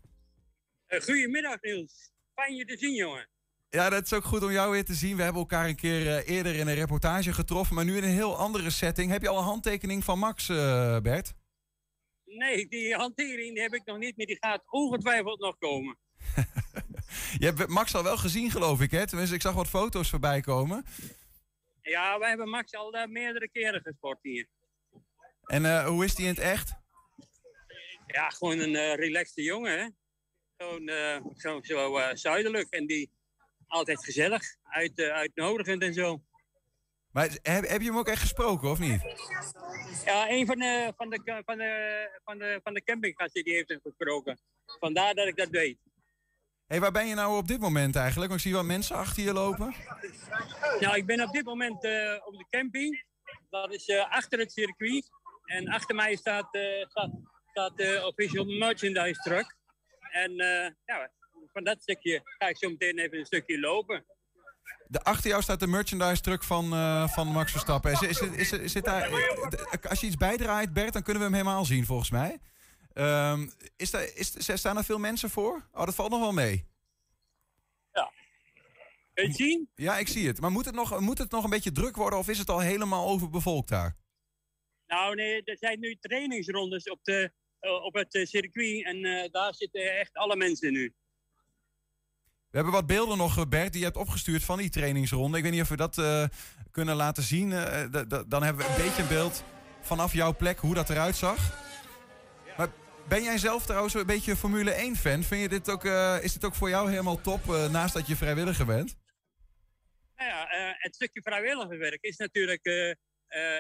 Uh, 0.88 1.00
goedemiddag 1.00 1.60
Niels. 1.60 2.12
Fijn 2.34 2.54
je 2.54 2.64
te 2.64 2.76
zien, 2.78 2.94
jongen. 2.94 3.28
Ja, 3.68 3.90
dat 3.90 4.04
is 4.04 4.12
ook 4.12 4.24
goed 4.24 4.42
om 4.42 4.50
jou 4.50 4.70
weer 4.70 4.84
te 4.84 4.94
zien. 4.94 5.16
We 5.16 5.22
hebben 5.22 5.40
elkaar 5.40 5.68
een 5.68 5.76
keer 5.76 6.06
uh, 6.06 6.28
eerder 6.36 6.54
in 6.54 6.66
een 6.66 6.74
reportage 6.74 7.32
getroffen, 7.32 7.74
maar 7.74 7.84
nu 7.84 7.96
in 7.96 8.02
een 8.02 8.10
heel 8.10 8.36
andere 8.36 8.70
setting. 8.70 9.10
Heb 9.10 9.22
je 9.22 9.28
al 9.28 9.38
een 9.38 9.44
handtekening 9.44 10.04
van 10.04 10.18
Max, 10.18 10.46
Bert? 11.02 11.32
Nee, 12.34 12.68
die 12.68 12.94
hantering 12.94 13.59
heb 13.59 13.74
ik 13.74 13.85
nog 13.85 13.98
niet, 13.98 14.16
maar 14.16 14.26
die 14.26 14.38
gaat 14.40 14.62
ongetwijfeld 14.70 15.40
nog 15.40 15.59
komen. 15.59 15.98
je 17.38 17.44
hebt 17.44 17.68
Max 17.68 17.94
al 17.94 18.02
wel 18.02 18.16
gezien, 18.16 18.50
geloof 18.50 18.80
ik, 18.80 18.90
hè? 18.90 19.07
Tenminste, 19.07 19.35
ik 19.35 19.42
zag 19.42 19.54
wat 19.54 19.68
foto's 19.68 20.11
voorbij 20.11 20.40
komen. 20.40 20.85
Ja, 21.83 22.18
wij 22.18 22.28
hebben 22.28 22.48
Max 22.48 22.74
al 22.74 22.96
uh, 22.96 23.07
meerdere 23.07 23.48
keren 23.48 23.80
gesport 23.80 24.18
hier. 24.22 24.46
En 25.42 25.62
uh, 25.62 25.87
hoe 25.87 26.04
is 26.04 26.14
die 26.14 26.26
in 26.26 26.30
het 26.30 26.40
echt? 26.40 26.72
Ja, 28.07 28.30
gewoon 28.30 28.59
een 28.59 28.74
uh, 28.74 28.94
relaxte 28.94 29.42
jongen, 29.42 29.78
hè? 29.78 29.88
Gewoon 30.57 30.90
zo, 31.37 31.61
zo 31.62 32.00
zuidelijk 32.14 32.70
en 32.70 32.87
die 32.87 33.11
altijd 33.66 34.04
gezellig, 34.04 34.42
uit, 34.62 35.00
uitnodigend 35.00 35.83
en 35.83 35.94
zo. 35.94 36.22
Maar 37.12 37.29
heb, 37.42 37.68
heb 37.68 37.81
je 37.81 37.87
hem 37.87 37.98
ook 37.98 38.09
echt 38.09 38.20
gesproken, 38.20 38.70
of 38.70 38.79
niet? 38.79 39.03
Ja, 40.05 40.31
een 40.31 40.46
van 40.46 40.59
de, 40.59 40.92
van 40.96 41.11
de, 41.11 41.42
van 41.44 41.59
de, 41.59 42.20
van 42.25 42.38
de, 42.38 42.61
van 42.62 42.75
de 42.75 42.83
campinggasten 42.83 43.44
die 43.44 43.55
heeft 43.55 43.68
hem 43.68 43.81
gesproken. 43.83 44.38
Vandaar 44.66 45.14
dat 45.14 45.27
ik 45.27 45.37
dat 45.37 45.48
weet. 45.48 45.79
hey, 46.66 46.81
waar 46.81 46.92
ben 46.92 47.07
je 47.07 47.14
nou 47.14 47.37
op 47.37 47.48
dit 47.48 47.61
moment 47.61 47.96
eigenlijk? 47.96 48.31
Want 48.31 48.40
ik 48.40 48.46
zie 48.46 48.57
wat 48.57 48.64
mensen 48.64 48.96
achter 48.96 49.22
je 49.22 49.33
lopen. 49.33 49.75
Nou, 50.81 50.96
ik 50.96 51.07
ben 51.07 51.22
op 51.22 51.33
dit 51.33 51.44
moment 51.44 51.85
uh, 51.85 52.14
op 52.25 52.38
de 52.38 52.46
camping. 52.51 53.05
Dat 53.51 53.72
is 53.72 53.88
uh, 53.88 54.11
achter 54.11 54.38
het 54.38 54.53
circuit. 54.53 55.11
En 55.44 55.68
achter 55.68 55.94
mij 55.94 56.16
staat, 56.16 56.55
uh, 56.55 56.85
staat, 56.88 57.11
staat 57.51 57.77
de 57.77 58.03
official 58.07 58.44
merchandise 58.44 59.20
truck. 59.20 59.57
En 60.11 60.33
ja, 60.85 61.11
van 61.53 61.64
dat 61.64 61.83
stukje 61.83 62.20
ga 62.38 62.48
ik 62.48 62.57
zo 62.57 62.68
meteen 62.68 62.98
even 62.98 63.18
een 63.18 63.27
stukje 63.27 63.61
lopen. 63.61 64.05
De, 64.87 65.03
achter 65.03 65.31
jou 65.31 65.42
staat 65.42 65.61
de 65.61 65.66
merchandise 65.66 66.22
truck 66.22 66.44
van, 66.44 66.75
uh, 66.75 67.09
van 67.09 67.27
Max 67.29 67.51
Verstappen. 67.51 67.92
Is, 67.92 68.03
is, 68.03 68.20
is, 68.20 68.53
is, 68.53 68.75
is 68.75 68.83
daar, 68.83 69.11
als 69.88 70.01
je 70.01 70.07
iets 70.07 70.16
bijdraait, 70.16 70.72
Bert, 70.72 70.92
dan 70.92 71.03
kunnen 71.03 71.22
we 71.22 71.29
hem 71.29 71.38
helemaal 71.38 71.64
zien, 71.64 71.87
volgens 71.87 72.11
mij. 72.11 72.38
Um, 72.94 73.53
is 73.77 73.90
daar, 73.90 74.14
is, 74.14 74.53
staan 74.55 74.77
er 74.77 74.85
veel 74.85 74.98
mensen 74.98 75.31
voor? 75.31 75.68
Oh, 75.72 75.85
dat 75.85 75.94
valt 75.94 76.11
nog 76.11 76.20
wel 76.20 76.33
mee. 76.33 76.66
Ja. 77.92 78.12
Kun 79.14 79.22
je 79.25 79.29
het 79.29 79.38
zien? 79.38 79.70
Ja, 79.75 79.98
ik 79.98 80.09
zie 80.09 80.27
het. 80.27 80.40
Maar 80.40 80.51
moet 80.51 80.64
het, 80.64 80.75
nog, 80.75 81.01
moet 81.01 81.18
het 81.18 81.31
nog 81.31 81.44
een 81.44 81.51
beetje 81.51 81.72
druk 81.72 81.96
worden 81.96 82.18
of 82.18 82.29
is 82.29 82.38
het 82.38 82.48
al 82.48 82.61
helemaal 82.61 83.09
overbevolkt 83.09 83.68
daar? 83.68 83.96
Nou 84.87 85.14
nee, 85.14 85.42
er 85.44 85.59
zijn 85.59 85.81
nu 85.81 85.96
trainingsrondes 86.01 86.90
op, 86.90 87.05
de, 87.05 87.33
uh, 87.61 87.85
op 87.85 87.94
het 87.94 88.29
circuit 88.29 88.85
en 88.85 88.96
uh, 88.96 89.31
daar 89.31 89.55
zitten 89.55 89.98
echt 89.98 90.14
alle 90.14 90.37
mensen 90.37 90.72
nu. 90.72 90.94
We 92.52 92.58
hebben 92.58 92.76
wat 92.76 92.86
beelden 92.86 93.18
nog, 93.18 93.38
eh, 93.38 93.44
Bert, 93.48 93.70
die 93.70 93.80
je 93.80 93.86
hebt 93.86 93.98
opgestuurd 93.98 94.44
van 94.44 94.58
die 94.58 94.70
trainingsronde. 94.70 95.36
Ik 95.36 95.42
weet 95.42 95.52
niet 95.52 95.62
of 95.62 95.68
we 95.68 95.76
dat 95.76 95.98
uh, 95.98 96.24
kunnen 96.70 96.96
laten 96.96 97.22
zien. 97.22 97.50
Uh, 97.50 97.84
dan 98.28 98.42
hebben 98.42 98.66
we 98.66 98.70
een 98.70 98.84
beetje 98.84 99.02
een 99.02 99.08
beeld 99.08 99.44
vanaf 99.80 100.12
jouw 100.12 100.36
plek 100.36 100.58
hoe 100.58 100.74
dat 100.74 100.90
eruit 100.90 101.16
zag. 101.16 101.36
Maar 102.56 102.68
ben 103.08 103.22
jij 103.22 103.38
zelf 103.38 103.64
trouwens 103.64 103.94
een 103.94 104.06
beetje 104.06 104.36
Formule 104.36 104.72
1-fan? 104.72 105.22
Vind 105.22 105.42
je 105.42 105.48
dit 105.48 105.70
ook, 105.70 105.84
is 106.22 106.32
dit 106.32 106.44
ook 106.44 106.54
voor 106.54 106.68
jou 106.68 106.90
helemaal 106.90 107.20
top, 107.20 107.46
naast 107.46 107.94
dat 107.94 108.06
je 108.06 108.16
vrijwilliger 108.16 108.66
bent? 108.66 108.96
Nou 110.16 110.30
ja, 110.30 110.46
het 110.78 110.94
stukje 110.94 111.22
vrijwilligerswerk 111.22 112.02
is 112.02 112.16
natuurlijk, 112.16 112.64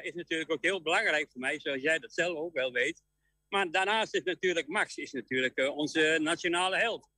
is 0.02 0.14
natuurlijk 0.14 0.50
ook 0.50 0.62
heel 0.62 0.82
belangrijk 0.82 1.30
voor 1.30 1.40
mij, 1.40 1.60
zoals 1.60 1.82
jij 1.82 1.98
dat 1.98 2.12
zelf 2.12 2.36
ook 2.36 2.54
wel 2.54 2.72
weet. 2.72 3.02
Maar 3.48 3.70
daarnaast 3.70 4.14
is 4.14 4.22
natuurlijk 4.22 4.68
Max 4.68 4.96
is 4.96 5.12
natuurlijk 5.12 5.58
onze 5.74 6.18
nationale 6.20 6.76
held. 6.76 7.11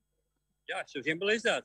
Ja, 0.65 0.83
zo 0.87 1.03
simpel 1.03 1.31
is 1.31 1.43
dat. 1.43 1.65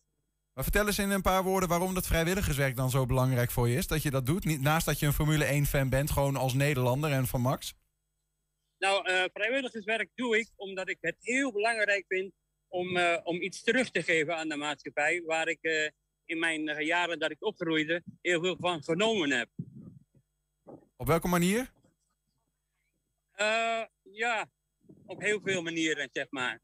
Maar 0.54 0.64
vertel 0.64 0.88
eens 0.88 1.00
in 1.00 1.10
een 1.10 1.22
paar 1.22 1.44
woorden 1.44 1.70
waarom 1.70 1.94
dat 1.94 2.08
vrijwilligerswerk 2.08 2.76
dan 2.76 2.90
zo 2.90 3.06
belangrijk 3.06 3.52
voor 3.52 3.70
je 3.70 3.76
is. 3.76 3.88
Dat 3.88 4.02
je 4.02 4.12
dat 4.12 4.26
doet. 4.26 4.46
Niet, 4.46 4.62
naast 4.62 4.86
dat 4.86 5.00
je 5.00 5.06
een 5.06 5.14
Formule 5.14 5.64
1-fan 5.64 5.90
bent, 5.90 6.12
gewoon 6.12 6.36
als 6.36 6.54
Nederlander 6.54 7.12
en 7.12 7.28
van 7.28 7.42
Max. 7.42 7.74
Nou, 8.78 9.10
uh, 9.10 9.24
vrijwilligerswerk 9.34 10.10
doe 10.16 10.38
ik 10.38 10.50
omdat 10.56 10.90
ik 10.90 10.98
het 11.02 11.16
heel 11.20 11.52
belangrijk 11.52 12.06
vind 12.08 12.34
om, 12.68 12.98
uh, 12.98 13.18
om 13.24 13.42
iets 13.42 13.64
terug 13.64 13.90
te 13.90 14.04
geven 14.04 14.38
aan 14.38 14.50
de 14.50 14.56
maatschappij. 14.56 15.22
Waar 15.26 15.48
ik 15.48 15.60
uh, 15.62 15.90
in 16.26 16.40
mijn 16.40 16.86
jaren 16.86 17.20
dat 17.20 17.32
ik 17.32 17.46
opgroeide 17.46 18.04
heel 18.22 18.42
veel 18.42 18.58
van 18.60 18.84
genomen 18.84 19.32
heb. 19.32 19.50
Op 20.96 21.08
welke 21.08 21.28
manier? 21.28 21.72
ja, 24.12 24.50
op 25.06 25.22
heel 25.22 25.40
veel 25.44 25.62
manieren, 25.62 26.10
zeg 26.12 26.26
maar. 26.30 26.60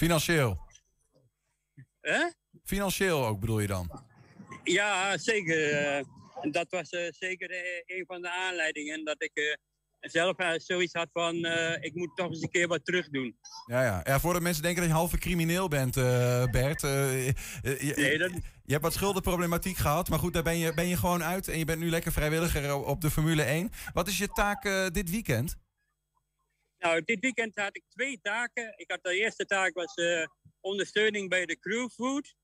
Financieel? 0.00 0.58
Hè? 2.00 2.30
Financieel 2.64 3.26
ook 3.26 3.40
bedoel 3.40 3.60
je 3.60 3.66
dan? 3.66 4.04
Ja, 4.64 5.18
zeker. 5.18 5.98
Uh, 5.98 6.52
dat 6.52 6.66
was 6.70 6.92
uh, 6.92 7.00
zeker 7.10 7.50
een 7.86 8.04
van 8.06 8.22
de 8.22 8.30
aanleidingen 8.30 9.04
dat 9.04 9.22
ik 9.22 9.58
zelf 10.00 10.36
zoiets 10.56 10.92
had 10.92 11.08
van 11.12 11.34
ik 11.80 11.94
moet 11.94 12.16
toch 12.16 12.28
eens 12.28 12.42
een 12.42 12.50
keer 12.50 12.68
wat 12.68 12.84
terug 12.84 13.08
doen. 13.08 13.36
Ja, 13.66 13.82
ja. 13.82 14.00
ja 14.04 14.20
voordat 14.20 14.42
mensen 14.42 14.62
denken 14.62 14.80
dat 14.80 14.90
je 14.90 14.96
halve 14.96 15.18
crimineel 15.18 15.68
bent, 15.68 15.94
Bert. 16.50 16.80
Je, 16.80 17.92
nee, 17.96 18.18
dat... 18.18 18.30
je 18.64 18.72
hebt 18.72 18.82
wat 18.82 18.92
schuldenproblematiek 18.92 19.76
gehad, 19.76 20.08
maar 20.08 20.18
goed, 20.18 20.32
daar 20.32 20.42
ben 20.42 20.58
je, 20.58 20.74
ben 20.74 20.88
je 20.88 20.96
gewoon 20.96 21.22
uit 21.22 21.48
en 21.48 21.58
je 21.58 21.64
bent 21.64 21.80
nu 21.80 21.90
lekker 21.90 22.12
vrijwilliger 22.12 22.74
op 22.74 23.00
de 23.00 23.10
Formule 23.10 23.42
1. 23.42 23.70
Wat 23.92 24.08
is 24.08 24.18
je 24.18 24.28
taak 24.28 24.62
dit 24.92 25.10
weekend? 25.10 25.56
Nou, 26.80 27.02
dit 27.04 27.20
weekend 27.20 27.58
had 27.58 27.76
ik 27.76 27.84
twee 27.88 28.20
taken. 28.22 28.74
Ik 28.76 28.90
had 28.90 29.02
de 29.02 29.14
eerste 29.14 29.46
taak 29.46 29.74
was 29.74 29.94
eh, 29.94 30.26
ondersteuning 30.60 31.28
bij 31.28 31.46
de 31.46 31.58
crewfood. 31.58 32.34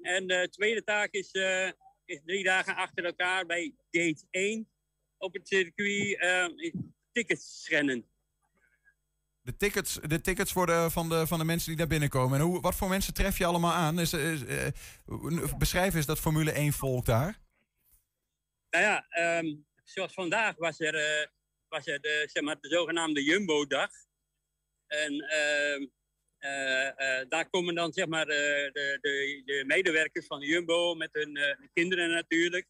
En 0.00 0.26
de 0.26 0.48
tweede 0.50 0.84
taak 0.84 1.12
is, 1.12 1.30
eh, 1.30 1.70
is 2.04 2.20
drie 2.24 2.44
dagen 2.44 2.76
achter 2.76 3.04
elkaar 3.04 3.46
bij 3.46 3.74
gate 3.90 4.24
1 4.30 4.68
op 5.18 5.32
het 5.34 5.48
circuit 5.48 6.18
eh, 6.18 6.46
tickets 7.12 7.64
scannen. 7.64 8.06
De 9.42 9.56
tickets, 9.56 9.98
de 10.06 10.20
tickets 10.20 10.52
voor 10.52 10.66
de, 10.66 10.86
van, 10.90 11.08
de, 11.08 11.26
van 11.26 11.38
de 11.38 11.44
mensen 11.44 11.68
die 11.68 11.76
daar 11.76 11.86
binnenkomen. 11.86 12.38
En 12.38 12.44
hoe, 12.44 12.60
wat 12.60 12.74
voor 12.74 12.88
mensen 12.88 13.14
tref 13.14 13.38
je 13.38 13.44
allemaal 13.44 13.72
aan? 13.72 13.98
Is, 13.98 14.12
is, 14.12 14.44
eh, 14.44 14.68
beschrijf 15.58 15.94
eens 15.94 16.06
dat 16.06 16.20
Formule 16.20 16.52
1 16.52 16.72
volk 16.72 17.04
daar. 17.04 17.38
Nou 18.70 18.84
ja, 18.84 19.06
ehm, 19.08 19.54
zoals 19.84 20.12
vandaag 20.12 20.56
was 20.56 20.80
er, 20.80 20.94
eh, 20.94 21.26
was 21.72 21.86
er 21.86 22.00
de, 22.00 22.28
zeg 22.32 22.42
maar, 22.42 22.60
de 22.60 22.68
zogenaamde 22.68 23.22
Jumbo-dag. 23.22 23.90
En 24.86 25.20
ehm, 25.20 25.86
eh, 26.38 26.88
eh, 26.88 27.28
daar 27.28 27.50
komen 27.50 27.74
dan 27.74 27.92
zeg 27.92 28.06
maar, 28.06 28.26
de, 28.26 28.70
de, 28.72 29.42
de, 29.44 29.64
medewerkers 29.66 30.26
van 30.26 30.40
de 30.40 30.46
Jumbo 30.46 30.94
met 30.94 31.08
hun 31.12 31.38
kinderen 31.72 32.10
natuurlijk. 32.10 32.66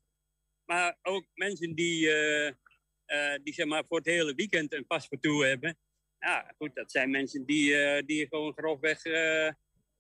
Maar 0.64 0.98
ook 1.02 1.26
mensen 1.34 1.74
die, 1.74 2.00
die 3.42 3.54
zeg 3.54 3.66
maar, 3.66 3.84
voor 3.86 3.98
het 3.98 4.06
hele 4.06 4.34
weekend 4.34 4.72
een 4.72 4.86
paspoort 4.86 5.24
hebben. 5.24 5.78
Ja, 6.18 6.54
goed, 6.58 6.74
dat 6.74 6.90
zijn 6.90 7.10
mensen 7.10 7.44
die, 7.44 8.04
die 8.04 8.26
gewoon 8.28 8.52
grofweg 8.52 9.02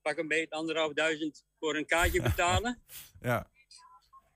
pak 0.02 0.18
een 0.18 0.28
beetje 0.28 0.50
anderhalf 0.50 0.92
duizend 0.92 1.44
voor 1.58 1.76
een 1.76 1.86
kaartje 1.86 2.22
betalen. 2.30 2.82
ja. 3.20 3.50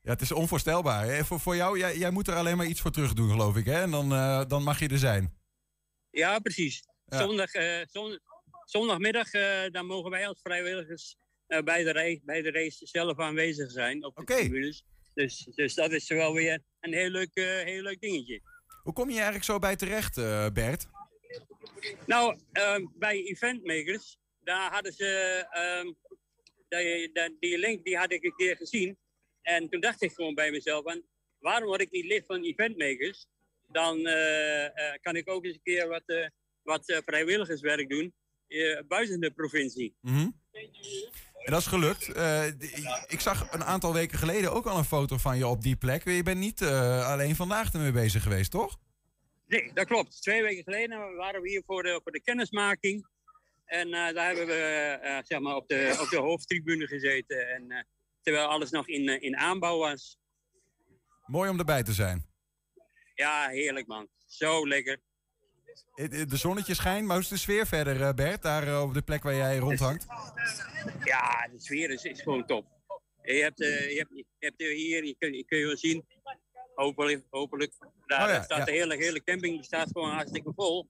Ja, 0.07 0.13
het 0.13 0.21
is 0.21 0.33
onvoorstelbaar. 0.33 1.07
Hè? 1.07 1.25
Voor, 1.25 1.41
voor 1.41 1.57
jou, 1.57 1.79
jij, 1.79 1.97
jij 1.99 2.11
moet 2.11 2.29
er 2.29 2.35
alleen 2.35 2.57
maar 2.57 2.67
iets 2.67 2.81
voor 2.81 2.91
terug 2.91 3.13
doen, 3.13 3.31
geloof 3.31 3.57
ik. 3.57 3.65
Hè? 3.65 3.81
En 3.81 3.91
dan, 3.91 4.13
uh, 4.13 4.45
dan 4.49 4.63
mag 4.63 4.79
je 4.79 4.89
er 4.89 4.99
zijn. 4.99 5.35
Ja, 6.11 6.39
precies. 6.39 6.83
Zondag, 7.07 7.55
uh, 7.55 7.81
zon, 7.91 8.19
zondagmiddag 8.65 9.35
uh, 9.35 9.71
dan 9.71 9.87
mogen 9.87 10.11
wij 10.11 10.29
als 10.29 10.41
vrijwilligers 10.43 11.17
bij, 11.47 11.83
de 11.83 11.93
race, 11.93 12.21
bij 12.25 12.43
de 12.43 12.51
race 12.51 12.87
zelf 12.87 13.19
aanwezig 13.19 13.71
zijn. 13.71 14.05
Op 14.05 14.17
de 14.17 14.25
tribunes. 14.25 14.85
Dus, 15.15 15.49
dus 15.55 15.75
dat 15.75 15.93
is 15.93 16.09
wel 16.09 16.33
weer 16.33 16.63
een 16.81 16.93
heel 16.93 17.11
leuk, 17.11 17.31
heel 17.65 17.83
leuk 17.83 18.01
dingetje. 18.01 18.41
Hoe 18.83 18.93
kom 18.93 19.09
je 19.09 19.15
eigenlijk 19.15 19.45
zo 19.45 19.59
bij 19.59 19.77
terecht, 19.77 20.15
Bert? 20.53 20.87
Nou, 22.07 22.39
ehm, 22.53 22.87
bij 22.95 23.25
Eventmakers, 23.25 24.19
daar 24.41 24.73
hadden 24.73 24.93
ze... 24.93 25.45
Um, 25.85 25.97
die, 26.69 27.13
die, 27.13 27.37
die 27.41 27.59
link 27.59 27.85
die 27.85 27.97
had 27.97 28.13
ik 28.13 28.25
een 28.25 28.37
keer 28.37 28.57
gezien. 28.57 28.99
En 29.47 29.69
toen 29.69 29.81
dacht 29.81 30.03
ik 30.03 30.13
gewoon 30.13 30.35
bij 30.35 30.51
mezelf, 30.51 30.83
van, 30.85 31.03
waarom 31.39 31.69
word 31.69 31.81
ik 31.81 31.91
niet 31.91 32.05
lid 32.05 32.27
van 32.27 32.43
eventmakers? 32.43 33.27
Dan 33.69 33.99
uh, 33.99 34.63
uh, 34.63 34.71
kan 35.01 35.17
ik 35.17 35.31
ook 35.31 35.45
eens 35.45 35.55
een 35.55 35.63
keer 35.63 35.89
wat, 35.89 36.03
uh, 36.07 36.27
wat 36.63 37.01
vrijwilligerswerk 37.05 37.89
doen 37.89 38.15
buiten 38.89 39.21
de 39.21 39.31
provincie. 39.31 39.97
Mm 40.01 40.15
-hmm. 40.15 40.41
En 41.45 41.53
dat 41.53 41.61
is 41.61 41.67
gelukt. 41.67 42.09
ik 43.07 43.21
zag 43.21 43.53
een 43.53 43.65
aantal 43.65 43.93
weken 43.93 44.19
geleden 44.19 44.53
ook 44.53 44.67
al 44.67 44.79
een 44.79 44.85
foto 44.85 45.17
van 45.17 45.39
je 45.39 45.47
op 45.47 45.63
die 45.63 45.77
plek. 45.77 46.05
Je 46.05 46.23
bent 46.23 46.39
niet 46.39 46.63
alleen 46.63 47.37
vandaag 47.37 47.73
ermee 47.73 47.93
bezig 47.93 48.23
geweest, 48.23 48.51
toch? 48.51 48.79
Nee, 49.47 49.71
dat 49.75 49.87
klopt. 49.87 50.23
Twee 50.23 50.43
weken 50.43 50.63
geleden 50.63 51.17
waren 51.17 51.43
we 51.43 51.49
hier 51.49 51.63
voor 51.67 51.83
de, 51.83 52.01
voor 52.03 52.13
de 52.13 52.23
kennismaking. 52.23 53.07
En 53.65 53.91
daar 53.91 54.27
hebben 54.27 54.47
we 54.47 55.23
zeg 55.25 55.41
maar 55.41 55.57
op, 55.57 55.69
de, 55.69 55.97
op 56.01 56.09
de 56.09 56.19
hoofdtribune 56.19 56.87
gezeten. 56.87 57.49
En 57.49 57.87
terwijl 58.27 58.49
alles 58.49 58.71
nog 58.71 58.89
in, 58.89 59.09
eh, 59.09 59.23
in 59.23 59.37
aanbouw 59.37 59.79
was. 59.79 60.19
Mooi 61.27 61.51
om 61.51 61.59
erbij 61.59 61.83
te 61.83 61.93
zijn. 61.93 62.27
Ja, 63.15 63.49
heerlijk 63.49 63.87
man. 63.87 64.09
Zo 64.27 64.69
lekker. 64.69 65.01
De 65.95 66.37
zonnetje 66.37 66.75
schijnt, 66.75 67.07
maar 67.07 67.15
hoe 67.15 67.25
is 67.25 67.31
de 67.31 67.37
sfeer 67.37 67.67
verder, 67.67 68.03
eh, 68.03 68.15
Bert? 68.15 68.43
Daar 68.43 68.67
eh, 68.67 68.83
op 68.83 68.95
de 68.95 69.03
plek 69.03 69.23
waar 69.23 69.35
jij 69.35 69.57
rondhangt? 69.57 70.07
Ja, 71.05 71.49
de 71.53 71.61
sfeer 71.61 71.91
is, 71.91 72.05
is 72.05 72.21
gewoon 72.23 72.47
top. 72.47 72.67
Je 73.23 73.33
hebt, 73.33 73.61
uh, 73.61 73.91
je 73.91 73.99
hebt, 73.99 74.11
je 74.15 74.25
hebt 74.39 74.63
hier, 74.63 75.05
je 75.05 75.17
kun, 75.19 75.33
je 75.33 75.45
kun 75.45 75.59
je 75.59 75.67
wel 75.67 75.77
zien, 75.77 76.07
hopelijk, 76.75 77.25
hopelijk. 77.31 77.73
Daar, 78.07 78.29
oh 78.29 78.35
ja, 78.35 78.43
staat 78.43 78.59
ja. 78.59 78.65
de 78.65 78.73
hele, 78.73 78.97
hele 78.97 79.23
camping 79.23 79.55
die 79.55 79.65
staat 79.65 79.89
gewoon 79.93 80.11
hartstikke 80.11 80.53
vol. 80.55 80.89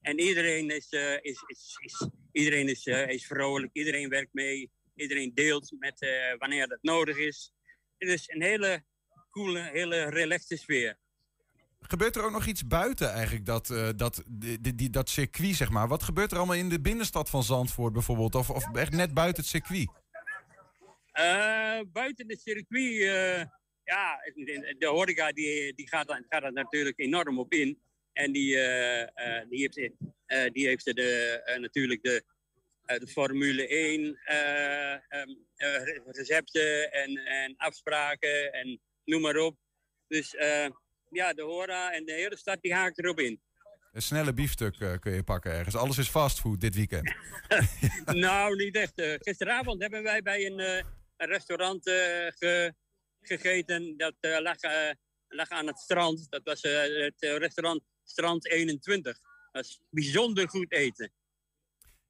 En 0.00 0.20
iedereen 0.20 0.70
is, 0.70 0.92
uh, 0.92 1.12
is, 1.12 1.44
is, 1.46 1.78
is, 1.80 2.08
iedereen 2.32 2.68
is, 2.68 2.86
uh, 2.86 3.08
is 3.08 3.26
vrolijk, 3.26 3.70
iedereen 3.72 4.08
werkt 4.08 4.32
mee. 4.32 4.70
Iedereen 4.96 5.34
deelt 5.34 5.72
met 5.78 6.02
uh, 6.02 6.10
wanneer 6.38 6.68
dat 6.68 6.78
nodig 6.82 7.16
is. 7.16 7.52
Het 7.98 8.08
is 8.08 8.28
een 8.28 8.42
hele 8.42 8.84
coole, 9.30 9.60
hele 9.60 10.10
relaxte 10.10 10.56
sfeer. 10.56 10.98
Gebeurt 11.80 12.16
er 12.16 12.24
ook 12.24 12.30
nog 12.30 12.46
iets 12.46 12.66
buiten 12.66 13.10
eigenlijk 13.10 13.46
dat, 13.46 13.70
uh, 13.70 13.88
dat, 13.96 14.22
die, 14.28 14.74
die, 14.74 14.90
dat 14.90 15.08
circuit, 15.08 15.54
zeg 15.54 15.70
maar? 15.70 15.88
Wat 15.88 16.02
gebeurt 16.02 16.30
er 16.30 16.36
allemaal 16.36 16.56
in 16.56 16.68
de 16.68 16.80
binnenstad 16.80 17.30
van 17.30 17.42
Zandvoort 17.42 17.92
bijvoorbeeld? 17.92 18.34
Of, 18.34 18.50
of 18.50 18.74
echt 18.74 18.92
net 18.92 19.14
buiten 19.14 19.42
het 19.42 19.50
circuit? 19.50 19.88
Uh, 21.18 21.80
buiten 21.92 22.28
het 22.28 22.40
circuit, 22.40 22.94
ja, 23.84 24.18
de 24.78 24.86
horeca 24.86 25.32
die, 25.32 25.74
die 25.74 25.88
gaat, 25.88 26.20
gaat 26.28 26.42
er 26.42 26.52
natuurlijk 26.52 26.98
enorm 26.98 27.38
op 27.38 27.52
in. 27.52 27.80
En 28.12 28.32
die, 28.32 28.56
die 29.48 29.60
heeft, 29.60 29.74
die 30.52 30.66
heeft 30.66 30.84
de, 30.84 31.56
natuurlijk 31.60 32.02
de, 32.02 32.24
de 32.86 33.06
Formule 33.06 33.68
1 33.68 34.00
uh, 34.00 35.20
um, 35.20 35.46
uh, 35.56 35.82
recepten 36.04 36.92
en, 36.92 37.16
en 37.16 37.54
afspraken 37.56 38.52
en 38.52 38.80
noem 39.04 39.20
maar 39.20 39.36
op. 39.36 39.56
Dus 40.08 40.30
ja, 41.10 41.32
de 41.32 41.42
Hora 41.42 41.92
en 41.92 42.04
de 42.04 42.12
hele 42.12 42.36
stad 42.36 42.58
die 42.60 42.74
haakt 42.74 42.98
erop 42.98 43.20
in. 43.20 43.40
Een 43.92 44.02
snelle 44.02 44.34
biefstuk 44.34 44.78
uh, 44.78 44.98
kun 44.98 45.12
je 45.12 45.22
pakken 45.22 45.52
ergens. 45.52 45.74
Alles 45.74 45.98
is 45.98 46.08
fastfood 46.08 46.60
dit 46.60 46.74
weekend. 46.74 47.14
nou, 48.26 48.56
niet 48.56 48.76
echt. 48.76 48.98
Uh, 48.98 49.14
gisteravond 49.18 49.80
hebben 49.80 50.02
wij 50.02 50.22
bij 50.22 50.46
een, 50.46 50.58
uh, 50.58 50.82
restaurant 51.16 51.82
ge, 51.82 52.74
gegeten. 53.20 53.96
Dat 53.96 54.14
lag, 54.20 54.56
lag, 55.28 55.48
aan 55.48 55.66
het 55.66 55.78
strand. 55.78 56.26
Dat 56.30 56.40
was 56.44 56.62
het 56.62 57.14
restaurant 57.18 57.82
Strand 58.06 58.46
21. 58.46 59.18
Dat 59.52 59.64
is 59.64 59.80
bijzonder 59.90 60.48
goed 60.48 60.72
eten. 60.72 61.12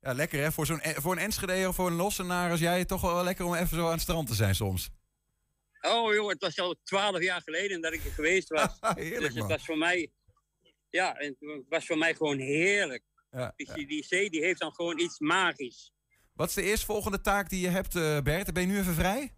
Ja, 0.07 0.15
lekker 0.15 0.41
hè. 0.41 0.53
Voor, 0.53 0.67
zo'n, 0.67 0.81
voor 0.83 1.13
een 1.13 1.19
Enschede 1.19 1.69
of 1.69 1.75
voor 1.75 1.87
een 1.87 1.97
Lossenaar 1.97 2.51
als 2.51 2.61
jij 2.61 2.85
toch 2.85 3.01
wel 3.01 3.25
lekker 3.25 3.45
om 3.45 3.55
even 3.55 3.77
zo 3.77 3.85
aan 3.85 3.93
het 3.93 4.01
strand 4.01 4.29
te 4.29 4.35
zijn 4.35 4.55
soms. 4.55 4.91
Oh 5.81 6.15
joh, 6.15 6.29
het 6.29 6.41
was 6.41 6.59
al 6.59 6.75
twaalf 6.83 7.23
jaar 7.23 7.41
geleden 7.43 7.81
dat 7.81 7.93
ik 7.93 8.05
er 8.05 8.11
geweest 8.11 8.49
was. 8.49 8.79
heerlijk 8.95 9.35
dus 9.35 9.35
het 9.35 9.51
was 9.51 9.65
voor 9.65 9.79
mij, 9.79 10.11
ja, 10.91 11.15
het 11.17 11.37
was 11.69 11.87
voor 11.87 11.99
mij 11.99 12.15
gewoon 12.15 12.39
heerlijk. 12.39 13.05
Ja, 13.31 13.53
dus 13.57 13.69
die, 13.69 13.87
die 13.87 14.05
zee 14.05 14.31
die 14.31 14.43
heeft 14.43 14.61
dan 14.61 14.75
gewoon 14.75 14.99
iets 14.99 15.19
magisch. 15.19 15.93
Wat 16.33 16.49
is 16.49 16.55
de 16.55 16.63
eerstvolgende 16.63 17.21
taak 17.21 17.49
die 17.49 17.61
je 17.61 17.69
hebt, 17.69 17.95
uh, 17.95 18.21
Bert? 18.21 18.53
Ben 18.53 18.63
je 18.63 18.69
nu 18.69 18.79
even 18.79 18.95
vrij? 18.95 19.35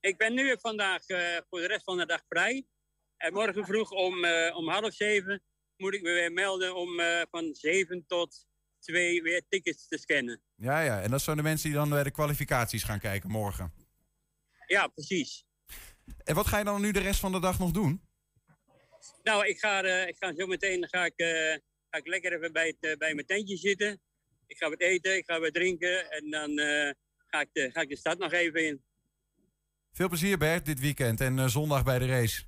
Ik 0.00 0.16
ben 0.16 0.34
nu 0.34 0.56
vandaag 0.60 1.08
uh, 1.08 1.18
voor 1.48 1.60
de 1.60 1.66
rest 1.66 1.84
van 1.84 1.96
de 1.96 2.06
dag 2.06 2.22
vrij. 2.28 2.66
En 3.16 3.32
morgen 3.32 3.64
vroeg 3.64 3.90
om, 3.90 4.24
uh, 4.24 4.56
om 4.56 4.68
half 4.68 4.94
zeven 4.94 5.42
moet 5.76 5.94
ik 5.94 6.02
me 6.02 6.12
weer 6.12 6.32
melden 6.32 6.74
om 6.74 7.00
van 7.30 7.54
zeven 7.54 8.04
tot 8.06 8.46
twee 8.84 9.22
weer 9.22 9.42
tickets 9.48 9.88
te 9.88 9.98
scannen. 9.98 10.40
Ja, 10.56 10.80
ja. 10.80 11.02
En 11.02 11.10
dat 11.10 11.22
zijn 11.22 11.36
de 11.36 11.42
mensen 11.42 11.68
die 11.68 11.78
dan 11.78 11.88
bij 11.88 12.02
de 12.02 12.10
kwalificaties 12.10 12.82
gaan 12.82 12.98
kijken 12.98 13.30
morgen. 13.30 13.72
Ja, 14.66 14.86
precies. 14.86 15.44
En 16.24 16.34
wat 16.34 16.46
ga 16.46 16.58
je 16.58 16.64
dan 16.64 16.80
nu 16.80 16.92
de 16.92 17.00
rest 17.00 17.20
van 17.20 17.32
de 17.32 17.40
dag 17.40 17.58
nog 17.58 17.70
doen? 17.70 18.02
Nou, 19.22 19.46
ik 19.46 19.58
ga, 19.58 19.84
uh, 19.84 20.08
ik 20.08 20.16
ga 20.18 20.34
zo 20.34 20.46
meteen 20.46 20.88
ga 20.88 21.04
ik, 21.04 21.12
uh, 21.16 21.28
ga 21.90 21.98
ik 21.98 22.06
lekker 22.06 22.32
even 22.36 22.52
bij, 22.52 22.66
het, 22.66 22.90
uh, 22.90 22.96
bij 22.96 23.14
mijn 23.14 23.26
tentje 23.26 23.56
zitten. 23.56 24.00
Ik 24.46 24.56
ga 24.56 24.68
wat 24.68 24.80
eten, 24.80 25.16
ik 25.16 25.24
ga 25.26 25.40
wat 25.40 25.54
drinken 25.54 26.10
en 26.10 26.30
dan 26.30 26.50
ga, 27.26 27.40
ik 27.40 27.48
de, 27.52 27.70
ga 27.72 27.80
ik 27.80 27.88
de 27.88 27.96
stad 27.96 28.18
nog 28.18 28.32
even 28.32 28.66
in. 28.66 28.82
Veel 29.92 30.08
plezier 30.08 30.38
Bert 30.38 30.64
dit 30.64 30.80
weekend 30.80 31.20
en 31.20 31.50
zondag 31.50 31.84
bij 31.84 31.98
de 31.98 32.06
race. 32.06 32.42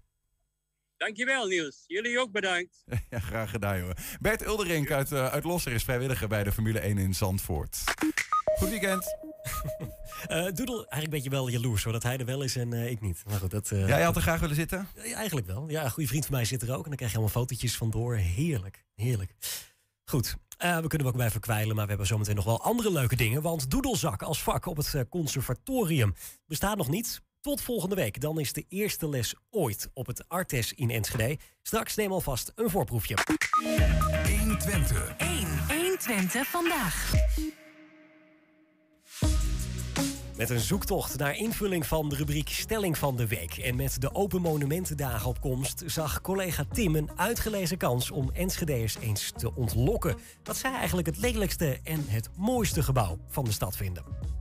Dankjewel 0.96 1.46
Niels. 1.46 1.84
Jullie 1.86 2.20
ook 2.20 2.32
bedankt. 2.32 2.84
ja, 3.10 3.18
graag 3.18 3.50
gedaan 3.50 3.80
hoor. 3.80 3.94
Bert 4.20 4.46
Ulderink 4.46 4.90
uit, 4.90 5.10
uh, 5.10 5.26
uit 5.26 5.44
Losser 5.44 5.72
is 5.72 5.84
vrijwilliger 5.84 6.28
bij 6.28 6.44
de 6.44 6.52
Formule 6.52 6.78
1 6.78 6.98
in 6.98 7.14
Zandvoort. 7.14 7.78
Goed 8.58 8.68
weekend. 8.68 9.16
uh, 10.30 10.44
Doedel, 10.56 10.76
eigenlijk 10.76 11.10
ben 11.10 11.22
je 11.22 11.30
wel 11.30 11.48
jaloers 11.48 11.84
hoor, 11.84 11.92
dat 11.92 12.02
hij 12.02 12.18
er 12.18 12.24
wel 12.24 12.42
is 12.42 12.56
en 12.56 12.72
uh, 12.72 12.90
ik 12.90 13.00
niet. 13.00 13.22
Maar 13.26 13.38
goed, 13.38 13.50
dat, 13.50 13.68
ja, 13.68 13.86
jij 13.86 14.02
had 14.02 14.16
er 14.16 14.22
graag 14.22 14.40
willen 14.40 14.56
zitten? 14.56 14.88
eigenlijk 14.96 15.46
wel. 15.46 15.68
Ja, 15.68 15.84
een 15.84 15.90
goede 15.90 16.08
vriend 16.08 16.26
van 16.26 16.34
mij 16.34 16.44
zit 16.44 16.62
er 16.62 16.70
ook 16.70 16.82
en 16.82 16.88
dan 16.88 16.96
krijg 16.96 17.12
je 17.12 17.18
allemaal 17.18 17.40
fotootjes 17.40 17.76
vandoor. 17.76 18.14
Heerlijk, 18.16 18.84
heerlijk. 18.94 19.34
Goed, 20.04 20.36
uh, 20.64 20.78
we 20.78 20.86
kunnen 20.86 21.06
ook 21.06 21.14
blijven 21.14 21.40
kwijlen, 21.40 21.74
maar 21.74 21.84
we 21.84 21.90
hebben 21.90 22.06
zometeen 22.06 22.34
nog 22.34 22.44
wel 22.44 22.62
andere 22.62 22.92
leuke 22.92 23.16
dingen. 23.16 23.42
Want 23.42 23.70
doedelzak 23.70 24.22
als 24.22 24.42
vak 24.42 24.66
op 24.66 24.76
het 24.76 25.06
conservatorium 25.08 26.14
bestaat 26.46 26.76
nog 26.76 26.88
niet. 26.88 27.20
Tot 27.46 27.60
volgende 27.60 27.94
week. 27.94 28.20
Dan 28.20 28.40
is 28.40 28.52
de 28.52 28.64
eerste 28.68 29.08
les 29.08 29.34
ooit 29.50 29.90
op 29.94 30.06
het 30.06 30.28
Artes 30.28 30.72
in 30.72 30.90
Enschede. 30.90 31.38
Straks 31.62 31.94
neem 31.94 32.12
alvast 32.12 32.52
een 32.54 32.70
voorproefje. 32.70 33.16
120. 34.38 35.14
1. 35.16 35.46
120 35.68 36.46
vandaag. 36.46 37.12
Met 40.36 40.50
een 40.50 40.60
zoektocht 40.60 41.18
naar 41.18 41.36
invulling 41.36 41.86
van 41.86 42.08
de 42.08 42.16
rubriek 42.16 42.48
Stelling 42.48 42.98
van 42.98 43.16
de 43.16 43.26
Week. 43.26 43.56
En 43.56 43.76
met 43.76 44.00
de 44.00 44.14
Open 44.14 44.40
Monumentendagen 44.40 45.28
op 45.28 45.40
komst 45.40 45.82
zag 45.86 46.20
collega 46.20 46.64
Tim 46.72 46.96
een 46.96 47.10
uitgelezen 47.16 47.78
kans 47.78 48.10
om 48.10 48.30
Enschedeers 48.32 48.96
eens 49.00 49.32
te 49.36 49.54
ontlokken. 49.54 50.16
Wat 50.44 50.56
zij 50.56 50.72
eigenlijk 50.72 51.06
het 51.06 51.18
lelijkste 51.18 51.80
en 51.82 52.04
het 52.08 52.28
mooiste 52.36 52.82
gebouw 52.82 53.18
van 53.28 53.44
de 53.44 53.52
stad 53.52 53.76
vinden. 53.76 54.35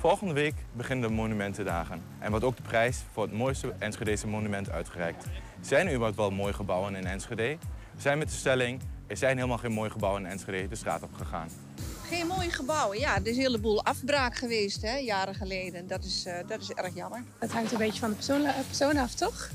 Volgende 0.00 0.34
week 0.34 0.54
beginnen 0.72 1.08
de 1.08 1.14
Monumentendagen. 1.14 2.02
En 2.18 2.30
wordt 2.30 2.44
ook 2.44 2.56
de 2.56 2.62
prijs 2.62 2.98
voor 3.12 3.22
het 3.22 3.32
mooiste 3.32 3.74
Enschedese 3.78 4.26
monument 4.26 4.70
uitgereikt. 4.70 5.24
Zijn 5.60 5.86
er 5.86 5.92
überhaupt 5.92 6.16
wel 6.16 6.30
mooie 6.30 6.52
gebouwen 6.52 6.94
in 6.94 7.06
Enschede? 7.06 7.56
We 7.94 8.00
zijn 8.00 8.18
met 8.18 8.28
de 8.28 8.34
stelling, 8.34 8.80
er 9.06 9.16
zijn 9.16 9.36
helemaal 9.36 9.58
geen 9.58 9.72
mooie 9.72 9.90
gebouwen 9.90 10.24
in 10.24 10.30
Enschede 10.30 10.68
de 10.68 10.74
straat 10.74 11.02
op 11.02 11.14
gegaan. 11.14 11.48
Geen 12.08 12.26
mooie 12.26 12.50
gebouwen. 12.50 12.98
Ja, 12.98 13.16
er 13.16 13.26
is 13.26 13.36
een 13.36 13.42
heleboel 13.42 13.84
afbraak 13.84 14.36
geweest, 14.36 14.82
hè, 14.82 14.96
jaren 14.96 15.34
geleden. 15.34 15.86
Dat 15.86 16.04
is, 16.04 16.24
eh, 16.26 16.34
dat 16.46 16.60
is 16.60 16.70
erg 16.70 16.94
jammer. 16.94 17.22
Het 17.38 17.52
hangt 17.52 17.72
een 17.72 17.78
beetje 17.78 18.00
van 18.00 18.08
de 18.08 18.16
persoon, 18.16 18.44
eh, 18.44 18.54
persoon 18.66 18.96
af, 18.96 19.14
toch? 19.14 19.50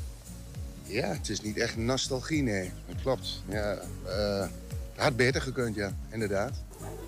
Ja, 0.83 1.07
het 1.07 1.29
is 1.29 1.41
niet 1.41 1.57
echt 1.57 1.77
nostalgie, 1.77 2.43
nee. 2.43 2.71
Dat 2.87 3.01
klopt. 3.01 3.43
Ja, 3.47 3.77
eh, 4.05 4.47
had 4.95 5.15
beter 5.15 5.41
gekund, 5.41 5.75
ja, 5.75 5.91
inderdaad. 6.09 6.63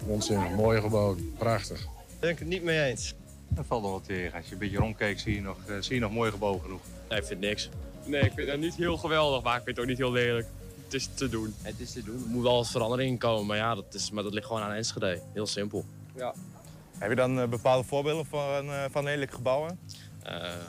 Onzin, 0.06 0.54
mooie 0.56 0.82
gebouw, 0.82 1.16
prachtig. 1.38 1.88
Ben 2.20 2.30
ik 2.30 2.40
het 2.40 2.48
niet 2.48 2.64
mee 2.64 2.84
eens. 2.84 3.16
Dat 3.50 3.66
valt 3.66 3.82
nog 3.82 3.92
wel 3.92 4.02
tegen. 4.02 4.38
Als 4.38 4.46
je 4.46 4.54
een 4.54 4.58
beetje 4.58 4.78
rondkijkt, 4.78 5.22
zie 5.22 5.36
je 5.36 5.42
nog, 5.42 5.58
uh, 5.70 5.76
zie 5.80 5.96
je 5.96 6.02
nog 6.02 6.12
mooi 6.12 6.32
gebouwen 6.32 6.62
genoeg. 6.62 6.82
Nee, 7.10 7.20
ik 7.20 7.26
vind 7.26 7.40
niks. 7.40 7.70
Nee, 8.06 8.22
ik 8.22 8.32
vind 8.36 8.50
het 8.50 8.60
niet 8.60 8.76
heel 8.76 8.98
geweldig, 8.98 9.44
maar 9.44 9.58
ik 9.58 9.64
vind 9.64 9.76
het 9.76 9.86
ook 9.86 9.92
niet 9.92 9.98
heel 9.98 10.12
lelijk. 10.12 10.48
Het 10.84 10.94
is 10.94 11.10
te 11.14 11.30
doen. 11.30 11.54
Het 11.62 11.80
is 11.80 11.92
te 11.92 12.04
doen. 12.04 12.24
Er 12.24 12.30
moet 12.30 12.44
wel 12.44 12.58
eens 12.58 12.72
verandering 12.72 13.20
komen, 13.20 13.46
maar 13.46 13.58
ja, 13.58 13.76
dat, 13.76 13.94
is, 13.94 14.12
maar 14.12 14.24
dat 14.24 14.34
ligt 14.34 14.46
gewoon 14.46 14.62
aan 14.62 14.72
Enschede. 14.72 15.22
Heel 15.34 15.48
simpel. 15.48 15.86
Ja. 16.16 16.34
Heb 16.98 17.10
je 17.10 17.16
dan 17.16 17.40
uh, 17.40 17.48
bepaalde 17.48 17.88
voorbeelden 17.88 18.26
van, 18.26 18.66
uh, 18.66 18.84
van 18.92 19.04
lelijke 19.04 19.34
gebouwen? 19.34 19.80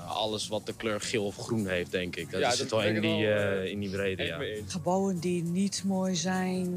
alles 0.06 0.48
wat 0.48 0.66
de 0.66 0.74
kleur 0.76 1.00
geel 1.00 1.24
of 1.24 1.36
groen 1.36 1.66
heeft, 1.66 1.90
denk 1.90 2.16
ik. 2.16 2.30
Dat 2.30 2.40
ja, 2.40 2.50
zit 2.50 2.70
wel 2.70 2.82
in 2.82 3.00
die, 3.00 3.26
in 3.70 3.80
die 3.80 3.90
brede, 3.90 4.24
ja. 4.24 4.40
Gebouwen 4.66 5.18
die 5.18 5.42
niet 5.42 5.82
mooi 5.86 6.14
zijn, 6.14 6.68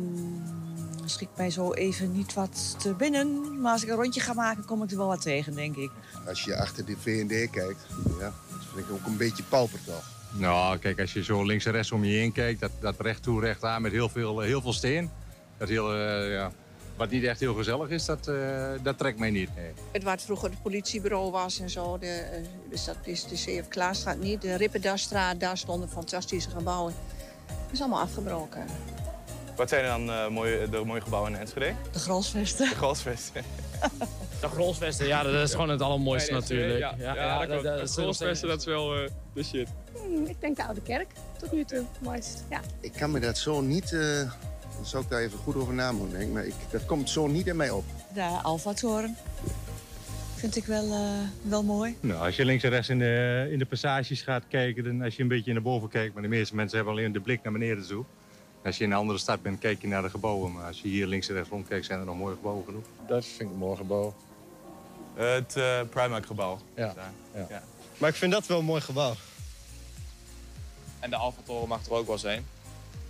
schikt 1.10 1.38
mij 1.38 1.50
zo 1.50 1.74
even 1.74 2.12
niet 2.12 2.34
wat 2.34 2.76
te 2.80 2.94
binnen. 2.94 3.62
Maar 3.62 3.72
als 3.72 3.84
ik 3.84 3.90
een 3.90 3.96
rondje 3.96 4.22
ga 4.22 4.34
maken, 4.34 4.66
kom 4.66 4.84
ik 4.84 4.92
er 4.92 4.98
wel 4.98 5.08
wat 5.08 5.22
tegen, 5.22 5.56
denk 5.56 5.76
ik. 5.76 5.92
Als 6.28 6.44
je 6.44 6.58
achter 6.58 6.86
de 6.86 6.96
V&D 6.98 7.50
kijkt, 7.52 7.86
ja, 8.20 8.34
dat 8.50 8.66
vind 8.74 8.88
ik 8.88 8.92
ook 8.92 9.06
een 9.06 9.18
beetje 9.18 9.44
pauper 9.44 9.80
toch. 9.86 10.20
Nou, 10.34 10.78
kijk, 10.78 11.00
als 11.00 11.14
je 11.14 11.24
zo 11.24 11.44
links 11.44 11.66
en 11.66 11.72
rechts 11.72 11.92
om 11.92 12.04
je 12.04 12.18
heen 12.18 12.32
kijkt, 12.32 12.60
dat, 12.60 12.72
dat 12.80 12.96
recht 13.00 13.24
toe, 13.24 13.42
recht 13.42 13.64
aan 13.64 13.82
met 13.82 13.92
heel 13.92 14.10
veel, 14.10 14.40
heel 14.40 14.62
veel 14.62 14.74
steen. 14.74 15.10
Dat 15.58 15.70
heel, 15.70 15.96
uh, 15.96 16.34
ja, 16.34 16.52
wat 16.98 17.10
niet 17.10 17.24
echt 17.24 17.40
heel 17.40 17.54
gezellig 17.54 17.90
is, 17.90 18.06
dat, 18.06 18.28
uh, 18.28 18.70
dat 18.84 18.98
trekt 18.98 19.20
mij 19.20 19.30
niet. 19.30 19.56
Nee. 19.56 19.72
Het 19.92 20.04
wat 20.04 20.22
vroeger 20.22 20.50
het 20.50 20.62
politiebureau 20.62 21.32
was 21.32 21.60
en 21.60 21.70
zo, 21.70 21.98
de, 21.98 22.40
uh, 22.42 22.48
dus 22.70 22.86
dat 22.86 22.98
is 23.04 23.24
de 23.24 23.36
CF 23.36 23.68
Klaasstraat 23.68 24.20
niet. 24.20 24.42
De 24.42 24.56
Rippendasstraat, 24.56 25.40
daar 25.40 25.58
stonden 25.58 25.90
fantastische 25.90 26.50
gebouwen. 26.50 26.94
Dat 27.48 27.72
is 27.72 27.80
allemaal 27.80 28.02
afgebroken. 28.02 28.66
Wat 29.62 29.70
zijn 29.70 29.86
dan 29.86 30.10
uh, 30.10 30.28
mooie, 30.28 30.70
de 30.70 30.82
mooie 30.86 31.02
gebouwen 31.02 31.34
in 31.34 31.40
Enschede? 31.40 31.74
De 31.92 32.00
Grolsvesten. 32.00 32.70
De 32.70 32.76
Grolsvesten. 32.76 33.44
de 34.42 34.48
Grolsvesten, 34.48 35.08
ja, 35.08 35.24
dat 35.24 35.34
is 35.34 35.52
gewoon 35.52 35.70
het 35.70 35.82
allermooiste 35.82 36.34
natuurlijk. 36.34 36.80
Ja, 36.80 36.96
ja, 36.98 37.16
ja, 37.16 37.42
ja 37.42 37.46
dat, 37.46 37.64
de 37.64 37.88
Grolsvesten, 37.88 38.48
dat 38.48 38.60
is 38.60 38.66
wel 38.66 39.04
uh, 39.04 39.10
de 39.34 39.44
shit. 39.44 39.68
Hmm, 39.94 40.26
ik 40.26 40.42
denk 40.42 40.58
de 40.58 40.64
Oude 40.64 40.82
Kerk, 40.82 41.08
tot 41.40 41.52
nu 41.52 41.64
toe, 41.64 41.86
mooist. 42.00 42.44
Ja. 42.50 42.62
Ik 42.80 42.92
kan 42.92 43.12
me 43.12 43.20
dat 43.20 43.38
zo 43.38 43.62
niet... 43.62 43.92
Uh, 43.92 44.18
dan 44.76 44.86
zou 44.86 45.04
ik 45.04 45.10
daar 45.10 45.22
even 45.22 45.40
goed 45.40 45.56
over 45.56 45.74
na 45.74 45.92
moeten 45.92 46.18
denken. 46.18 46.34
Maar 46.34 46.46
ik, 46.46 46.54
dat 46.72 46.86
komt 46.86 47.10
zo 47.10 47.28
niet 47.28 47.48
in 47.48 47.56
mij 47.56 47.70
op. 47.70 47.84
De 48.14 48.24
Alfa-toren. 48.24 49.18
Vind 50.36 50.56
ik 50.56 50.66
wel, 50.66 50.86
uh, 50.86 51.00
wel 51.42 51.64
mooi. 51.64 51.98
Nou, 52.00 52.26
als 52.26 52.36
je 52.36 52.46
links 52.46 52.64
en 52.64 52.70
rechts 52.70 52.90
in 52.90 53.00
de, 53.00 53.48
in 53.52 53.60
de 53.60 53.66
passages 53.66 54.22
gaat 54.22 54.44
kijken... 54.48 54.84
dan 54.84 55.02
als 55.02 55.16
je 55.16 55.22
een 55.22 55.28
beetje 55.28 55.54
naar 55.54 55.62
boven 55.62 55.90
kijkt... 55.90 56.14
maar 56.14 56.24
de 56.24 56.30
meeste 56.30 56.56
mensen 56.56 56.76
hebben 56.78 56.96
alleen 56.96 57.12
de 57.12 57.20
blik 57.20 57.44
naar 57.44 57.54
beneden 57.54 57.88
toe... 57.88 58.06
Als 58.66 58.78
je 58.78 58.84
in 58.84 58.92
een 58.92 58.98
andere 58.98 59.20
stad 59.20 59.42
bent, 59.42 59.60
kijk 59.60 59.82
je 59.82 59.88
naar 59.88 60.02
de 60.02 60.10
gebouwen. 60.10 60.52
Maar 60.52 60.66
als 60.66 60.82
je 60.82 60.88
hier 60.88 61.08
links 61.08 61.28
en 61.28 61.36
rechts 61.36 61.50
rondkijkt, 61.50 61.86
zijn 61.86 62.00
er 62.00 62.06
nog 62.06 62.18
mooie 62.18 62.36
gebouwen 62.36 62.66
genoeg. 62.66 62.86
Dat 63.08 63.26
vind 63.26 63.42
ik 63.42 63.50
een 63.50 63.58
mooi 63.58 63.78
gebouw. 63.78 64.14
Uh, 65.18 65.34
het 65.34 65.56
uh, 65.58 65.80
Primark-gebouw. 65.90 66.60
Ja. 66.76 66.94
Ja. 67.34 67.46
ja. 67.50 67.64
Maar 67.98 68.10
ik 68.10 68.16
vind 68.16 68.32
dat 68.32 68.46
wel 68.46 68.60
een 68.60 68.66
mooi 68.66 68.82
gebouw. 68.82 69.14
En 71.00 71.10
de 71.10 71.16
Alfa-toren 71.16 71.68
mag 71.68 71.86
er 71.86 71.92
ook 71.92 72.08
wel 72.08 72.18
zijn. 72.18 72.46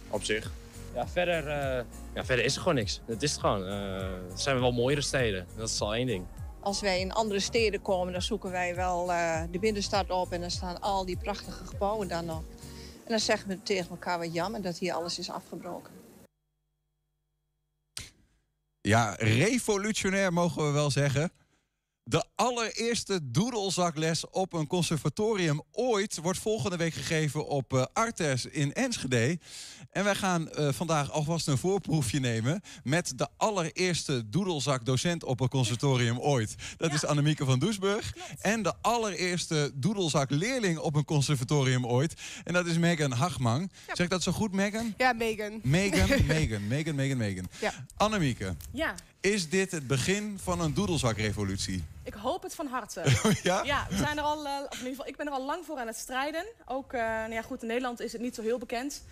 Op 0.09 0.23
zich. 0.23 0.51
Ja, 0.95 1.07
verder, 1.07 1.47
uh, 1.47 1.83
ja, 2.13 2.25
verder 2.25 2.45
is 2.45 2.55
er 2.55 2.61
gewoon 2.61 2.75
niks. 2.75 3.01
Het 3.05 3.23
is 3.23 3.31
het 3.31 3.39
gewoon. 3.39 3.63
er 3.63 4.21
zijn 4.35 4.59
wel 4.59 4.71
mooiere 4.71 5.01
steden. 5.01 5.47
Dat 5.57 5.69
is 5.69 5.81
al 5.81 5.95
één 5.95 6.07
ding. 6.07 6.25
Als 6.59 6.81
wij 6.81 6.99
in 6.99 7.13
andere 7.13 7.39
steden 7.39 7.81
komen, 7.81 8.13
dan 8.13 8.21
zoeken 8.21 8.51
wij 8.51 8.75
wel 8.75 9.05
de 9.51 9.59
binnenstad 9.59 10.09
op. 10.09 10.31
En 10.31 10.41
dan 10.41 10.51
staan 10.51 10.81
al 10.81 11.05
die 11.05 11.17
prachtige 11.17 11.65
gebouwen 11.65 12.07
dan 12.07 12.25
nog. 12.25 12.41
Dan 13.11 13.19
zeggen 13.19 13.47
we 13.47 13.63
tegen 13.63 13.89
elkaar 13.89 14.19
wat 14.19 14.33
jammer 14.33 14.61
dat 14.61 14.77
hier 14.77 14.93
alles 14.93 15.19
is 15.19 15.29
afgebroken. 15.29 15.93
Ja, 18.81 19.15
revolutionair 19.17 20.33
mogen 20.33 20.65
we 20.65 20.71
wel 20.71 20.91
zeggen. 20.91 21.31
De 22.11 22.23
allereerste 22.35 23.19
doedelzakles 23.23 24.29
op 24.29 24.53
een 24.53 24.67
conservatorium 24.67 25.61
ooit 25.71 26.17
wordt 26.21 26.39
volgende 26.39 26.77
week 26.77 26.93
gegeven 26.93 27.47
op 27.47 27.73
uh, 27.73 27.83
Artes 27.93 28.45
in 28.45 28.73
Enschede. 28.73 29.39
En 29.91 30.03
wij 30.03 30.15
gaan 30.15 30.49
uh, 30.59 30.69
vandaag 30.71 31.11
alvast 31.11 31.47
een 31.47 31.57
voorproefje 31.57 32.19
nemen 32.19 32.61
met 32.83 33.13
de 33.17 33.27
allereerste 33.37 34.29
doedelzakdocent 34.29 35.23
op 35.23 35.39
een 35.39 35.49
conservatorium 35.49 36.19
ooit. 36.19 36.55
Dat 36.77 36.89
ja. 36.89 36.95
is 36.95 37.05
Annemieke 37.05 37.45
van 37.45 37.59
Doesburg. 37.59 38.11
Klopt. 38.11 38.41
En 38.41 38.63
de 38.63 38.73
allereerste 38.81 39.71
doedelzakleerling 39.75 40.79
op 40.79 40.95
een 40.95 41.05
conservatorium 41.05 41.85
ooit. 41.85 42.13
En 42.43 42.53
dat 42.53 42.65
is 42.65 42.77
Megan 42.77 43.11
Hagman. 43.11 43.69
Ja. 43.87 43.95
Zeg 43.95 44.07
dat 44.07 44.23
zo 44.23 44.31
goed, 44.31 44.51
Megan? 44.51 44.93
Ja, 44.97 45.13
Megan. 45.13 45.59
Megan, 45.63 46.09
Megan, 46.27 46.67
Megan, 46.67 46.95
Megan, 46.95 47.17
Megan. 47.17 47.47
Ja. 47.59 47.73
Annemieke. 47.95 48.55
Ja. 48.71 48.95
Is 49.21 49.49
dit 49.49 49.71
het 49.71 49.87
begin 49.87 50.39
van 50.43 50.61
een 50.61 50.73
doedelzakrevolutie? 50.73 51.83
Ik 52.03 52.13
hoop 52.13 52.43
het 52.43 52.55
van 52.55 52.67
harte. 52.67 53.03
ja? 53.43 53.63
Ja, 53.63 53.87
we 53.89 53.97
zijn 53.97 54.17
er 54.17 54.23
al, 54.23 54.45
uh, 54.45 54.51
of 54.69 54.71
in 54.71 54.77
ieder 54.77 54.89
geval, 54.89 55.07
ik 55.07 55.17
ben 55.17 55.27
er 55.27 55.33
al 55.33 55.45
lang 55.45 55.65
voor 55.65 55.77
aan 55.77 55.87
het 55.87 55.97
strijden. 55.97 56.45
Ook, 56.65 56.93
uh, 56.93 57.01
nou 57.01 57.33
ja, 57.33 57.41
goed, 57.41 57.61
in 57.61 57.67
Nederland 57.67 57.99
is 57.99 58.11
het 58.11 58.21
niet 58.21 58.35
zo 58.35 58.41
heel 58.41 58.57
bekend. 58.57 59.03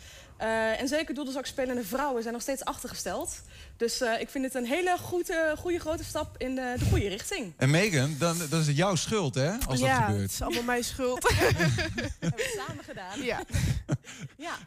Uh, 0.42 0.82
en 0.82 0.88
zeker 0.88 1.16
doedelzakspelende 1.16 1.84
vrouwen 1.84 2.22
zijn 2.22 2.34
nog 2.34 2.44
steeds 2.44 2.64
achtergesteld. 2.64 3.42
Dus 3.78 4.02
ik 4.02 4.30
vind 4.30 4.46
het 4.46 4.54
een 4.54 4.66
hele 4.66 4.98
goede, 4.98 5.56
goede 5.58 5.80
grote 5.80 6.04
stap 6.04 6.38
in 6.38 6.56
de, 6.56 6.76
de 6.78 6.86
goede 6.86 7.08
richting. 7.08 7.54
En 7.58 7.70
Megan, 7.70 8.16
dan, 8.20 8.38
dan 8.50 8.60
is 8.60 8.68
het 8.68 8.76
jouw 8.76 8.96
schuld, 8.96 9.36
hè, 9.36 9.52
als 9.68 9.80
ja, 9.80 9.98
dat 9.98 10.06
gebeurt. 10.06 10.22
het 10.22 10.32
is 10.32 10.42
allemaal 10.42 10.64
mijn 10.64 10.84
schuld. 10.84 11.30
Hebben 12.20 12.40
we 12.40 12.64
samen 12.68 12.84
gedaan. 12.84 13.22
Ja. 13.22 13.44
ja. 14.48 14.58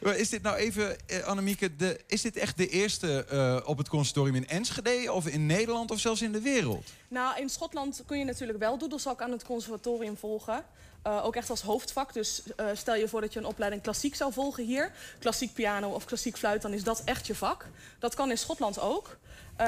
Is 0.00 0.28
dit 0.28 0.42
nou 0.42 0.56
even, 0.56 0.96
Annemieke, 1.24 1.76
de, 1.76 2.00
is 2.06 2.22
dit 2.22 2.36
echt 2.36 2.56
de 2.56 2.68
eerste 2.68 3.26
uh, 3.32 3.68
op 3.68 3.78
het 3.78 3.88
conservatorium 3.88 4.36
in 4.36 4.48
Enschede 4.48 5.12
of 5.12 5.26
in 5.26 5.46
Nederland 5.46 5.90
of 5.90 5.98
zelfs 5.98 6.22
in 6.22 6.32
de 6.32 6.40
wereld? 6.40 6.90
Nou, 7.08 7.40
in 7.40 7.48
Schotland 7.48 8.02
kun 8.06 8.18
je 8.18 8.24
natuurlijk 8.24 8.58
wel 8.58 8.78
doedelzak 8.78 9.22
aan 9.22 9.30
het 9.30 9.44
conservatorium 9.44 10.16
volgen. 10.16 10.64
Ook 11.02 11.36
echt 11.36 11.50
als 11.50 11.62
hoofdvak. 11.62 12.12
Dus 12.12 12.42
stel 12.74 12.94
je 12.94 13.08
voor 13.08 13.20
dat 13.20 13.32
je 13.32 13.38
een 13.38 13.46
opleiding 13.46 13.82
klassiek 13.82 14.14
zou 14.14 14.32
volgen 14.32 14.64
hier. 14.64 14.92
Klassiek 15.18 15.54
piano 15.54 15.90
of 15.90 16.04
klassiek 16.04 16.36
fluit, 16.36 16.62
dan 16.62 16.72
is 16.72 16.84
dat 16.84 17.02
echt 17.04 17.26
je 17.26 17.34
vak. 17.34 17.66
Dat 17.98 18.14
kan 18.14 18.30
in 18.30 18.38
Schotland 18.38 18.80
ook. 18.80 19.16
Uh, 19.60 19.66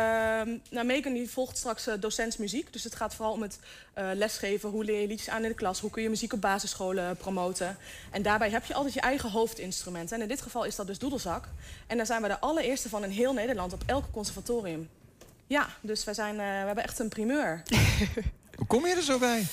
nou, 0.71 0.87
Megan 0.87 1.13
die 1.13 1.31
volgt 1.31 1.57
straks 1.57 1.89
uh, 1.89 1.95
docents 2.01 2.37
muziek. 2.37 2.73
Dus 2.73 2.85
het 2.85 2.95
gaat 2.95 3.15
vooral 3.15 3.35
om 3.35 3.43
het 3.43 3.59
uh, 3.99 4.11
lesgeven. 4.15 4.71
Hoe 4.71 4.85
leer 4.85 5.01
je 5.01 5.07
liedjes 5.07 5.29
aan 5.29 5.43
in 5.43 5.49
de 5.49 5.55
klas? 5.55 5.81
Hoe 5.81 5.91
kun 5.91 6.03
je 6.03 6.09
muziek 6.09 6.33
op 6.33 6.41
basisscholen 6.41 7.17
promoten? 7.17 7.77
En 8.11 8.23
daarbij 8.23 8.51
heb 8.51 8.65
je 8.65 8.75
altijd 8.75 8.95
je 8.95 9.01
eigen 9.01 9.31
hoofdinstrument. 9.31 10.13
En 10.13 10.21
in 10.21 10.29
dit 10.29 10.43
geval 10.43 10.65
is 10.65 10.77
dat 10.77 10.87
dus 10.87 10.99
doedelzak. 10.99 11.49
En 11.87 11.97
daar 11.97 12.07
zijn 12.07 12.23
we 12.23 12.29
de 12.29 12.41
allereerste 12.41 12.89
van 12.89 13.05
in 13.05 13.11
heel 13.11 13.33
Nederland 13.33 13.73
op 13.73 13.83
elk 13.87 14.05
conservatorium. 14.13 14.89
Ja, 15.47 15.69
dus 15.81 16.05
wij 16.05 16.15
zijn, 16.15 16.37
we 16.37 16.43
hebben 16.43 16.85
echt 16.85 16.99
een 16.99 17.09
primeur. 17.09 17.63
Hoe 18.59 18.67
kom 18.67 18.87
je 18.87 18.95
er 18.95 19.03
zo 19.03 19.19
bij? 19.19 19.47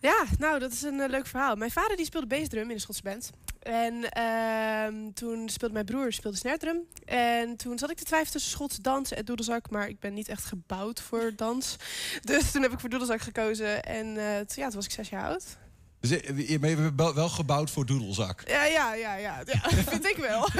Ja, 0.00 0.24
nou, 0.38 0.58
dat 0.58 0.72
is 0.72 0.82
een 0.82 0.98
uh, 0.98 1.08
leuk 1.08 1.26
verhaal. 1.26 1.56
Mijn 1.56 1.70
vader 1.70 1.96
die 1.96 2.06
speelde 2.06 2.26
bassdrum 2.26 2.68
in 2.68 2.76
de 2.76 2.80
Schotse 2.80 3.02
band. 3.02 3.30
En 3.62 3.94
uh, 4.18 5.10
toen 5.14 5.48
speelde 5.48 5.74
mijn 5.74 5.86
broer 5.86 6.12
speelde 6.12 6.36
snaredrum. 6.36 6.80
En 7.04 7.56
toen 7.56 7.78
zat 7.78 7.90
ik 7.90 7.96
te 7.96 8.04
twijfelen 8.04 8.32
tussen 8.32 8.50
Schotse 8.50 8.80
dans 8.82 9.12
en 9.12 9.24
doedelzak. 9.24 9.70
Maar 9.70 9.88
ik 9.88 10.00
ben 10.00 10.14
niet 10.14 10.28
echt 10.28 10.44
gebouwd 10.44 11.00
voor 11.00 11.32
dans. 11.36 11.76
Dus 12.22 12.50
toen 12.50 12.62
heb 12.62 12.72
ik 12.72 12.80
voor 12.80 12.88
doedelzak 12.88 13.20
gekozen. 13.20 13.84
En 13.84 14.06
uh, 14.06 14.36
toen, 14.36 14.62
ja, 14.62 14.66
toen 14.66 14.74
was 14.74 14.84
ik 14.84 14.90
zes 14.90 15.08
jaar 15.08 15.24
oud. 15.24 15.56
Dus 16.00 16.10
je 16.48 16.58
bent 16.58 16.94
wel 17.14 17.28
gebouwd 17.28 17.70
voor 17.70 17.86
doedelzak? 17.86 18.42
Ja, 18.46 18.64
ja, 18.64 18.94
ja, 18.94 19.14
ja. 19.14 19.42
ja 19.44 19.60
vind 19.90 20.06
ik 20.06 20.16
wel. 20.16 20.48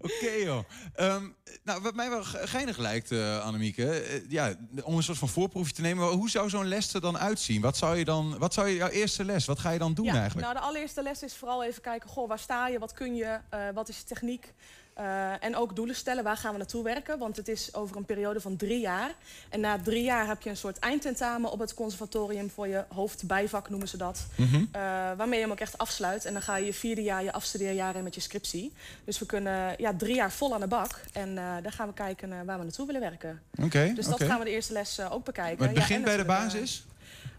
Oké 0.00 0.30
joh. 0.30 0.64
Ehm, 0.94 1.28
nou, 1.64 1.82
wat 1.82 1.94
mij 1.94 2.10
wel 2.10 2.24
ge- 2.24 2.46
geinig 2.46 2.76
lijkt, 2.78 3.10
eh 3.12 3.44
Annemieke, 3.44 3.90
eh, 3.90 4.20
ja, 4.28 4.54
om 4.82 4.96
een 4.96 5.02
soort 5.02 5.18
van 5.18 5.28
voorproefje 5.28 5.72
te 5.74 5.80
nemen. 5.80 6.08
Hoe 6.08 6.30
zou 6.30 6.48
zo'n 6.48 6.66
les 6.66 6.94
er 6.94 7.00
dan 7.00 7.18
uitzien? 7.18 7.60
Wat 7.60 7.76
zou 7.76 7.96
je 7.96 8.04
dan, 8.04 8.38
wat 8.38 8.54
zou 8.54 8.68
je 8.68 8.74
jouw 8.74 8.88
eerste 8.88 9.24
les, 9.24 9.46
wat 9.46 9.58
ga 9.58 9.70
je 9.70 9.78
dan 9.78 9.94
doen 9.94 10.04
ja, 10.04 10.14
eigenlijk? 10.14 10.46
Nou, 10.46 10.58
de 10.58 10.64
allereerste 10.66 11.02
les 11.02 11.22
is 11.22 11.36
vooral 11.36 11.64
even 11.64 11.82
kijken, 11.82 12.08
goh, 12.08 12.28
waar 12.28 12.38
sta 12.38 12.68
je, 12.68 12.78
wat 12.78 12.92
kun 12.92 13.14
je, 13.14 13.38
eh, 13.50 13.60
wat 13.74 13.88
is 13.88 13.96
je 13.98 14.04
techniek? 14.04 14.52
Eh, 14.98 15.44
en 15.44 15.56
ook 15.56 15.76
doelen 15.76 15.94
stellen, 15.94 16.24
waar 16.24 16.36
gaan 16.36 16.52
we 16.52 16.58
naartoe 16.58 16.82
werken? 16.84 17.18
Want 17.18 17.36
het 17.36 17.48
is 17.48 17.74
over 17.74 17.96
een 17.96 18.04
periode 18.04 18.40
van 18.40 18.56
drie 18.56 18.80
jaar. 18.80 19.10
En 19.48 19.60
na 19.60 19.78
drie 19.78 20.02
jaar 20.02 20.26
heb 20.26 20.42
je 20.42 20.50
een 20.50 20.56
soort 20.56 20.78
eindtentamen 20.78 21.50
op 21.50 21.58
het 21.58 21.74
conservatorium 21.74 22.50
voor 22.50 22.68
je 22.68 22.84
hoofdbijvak, 22.88 23.68
noemen 23.68 23.88
ze 23.88 23.96
dat. 23.96 24.26
Eh, 24.36 24.80
waarmee 25.16 25.38
je 25.38 25.44
hem 25.44 25.50
ook 25.50 25.60
echt 25.60 25.78
afsluit. 25.78 26.24
En 26.24 26.32
dan 26.32 26.42
ga 26.42 26.56
je 26.56 26.64
je 26.64 26.74
vierde 26.74 27.02
jaar, 27.02 27.24
je 27.24 27.32
afstudeerjaar 27.32 27.96
in 27.96 28.02
met 28.02 28.14
je 28.14 28.20
scriptie. 28.20 28.72
Dus 29.04 29.18
we 29.18 29.26
kunnen 29.26 29.74
ja, 29.76 29.94
drie 29.94 30.14
jaar 30.14 30.32
vol 30.32 30.54
aan 30.54 30.60
de 30.60 30.66
bak. 30.66 31.00
En 31.12 31.28
eh, 31.28 31.44
daar 31.62 31.72
gaan 31.72 31.88
we 31.88 31.94
kijken 31.94 32.32
eh, 32.32 32.38
waar 32.44 32.58
we 32.58 32.64
naartoe 32.64 32.86
willen 32.86 33.00
werken. 33.00 33.42
Oké, 33.62 33.92
Dus 33.94 34.06
dat 34.06 34.22
gaan 34.22 34.38
we 34.38 34.44
de 34.44 34.50
eerste 34.50 34.72
les 34.72 35.00
ook 35.00 35.24
bekijken. 35.24 35.58
Maar 35.58 35.68
het 35.68 35.76
begint 35.76 36.04
bij 36.04 36.16
de 36.16 36.24
basis? 36.24 36.86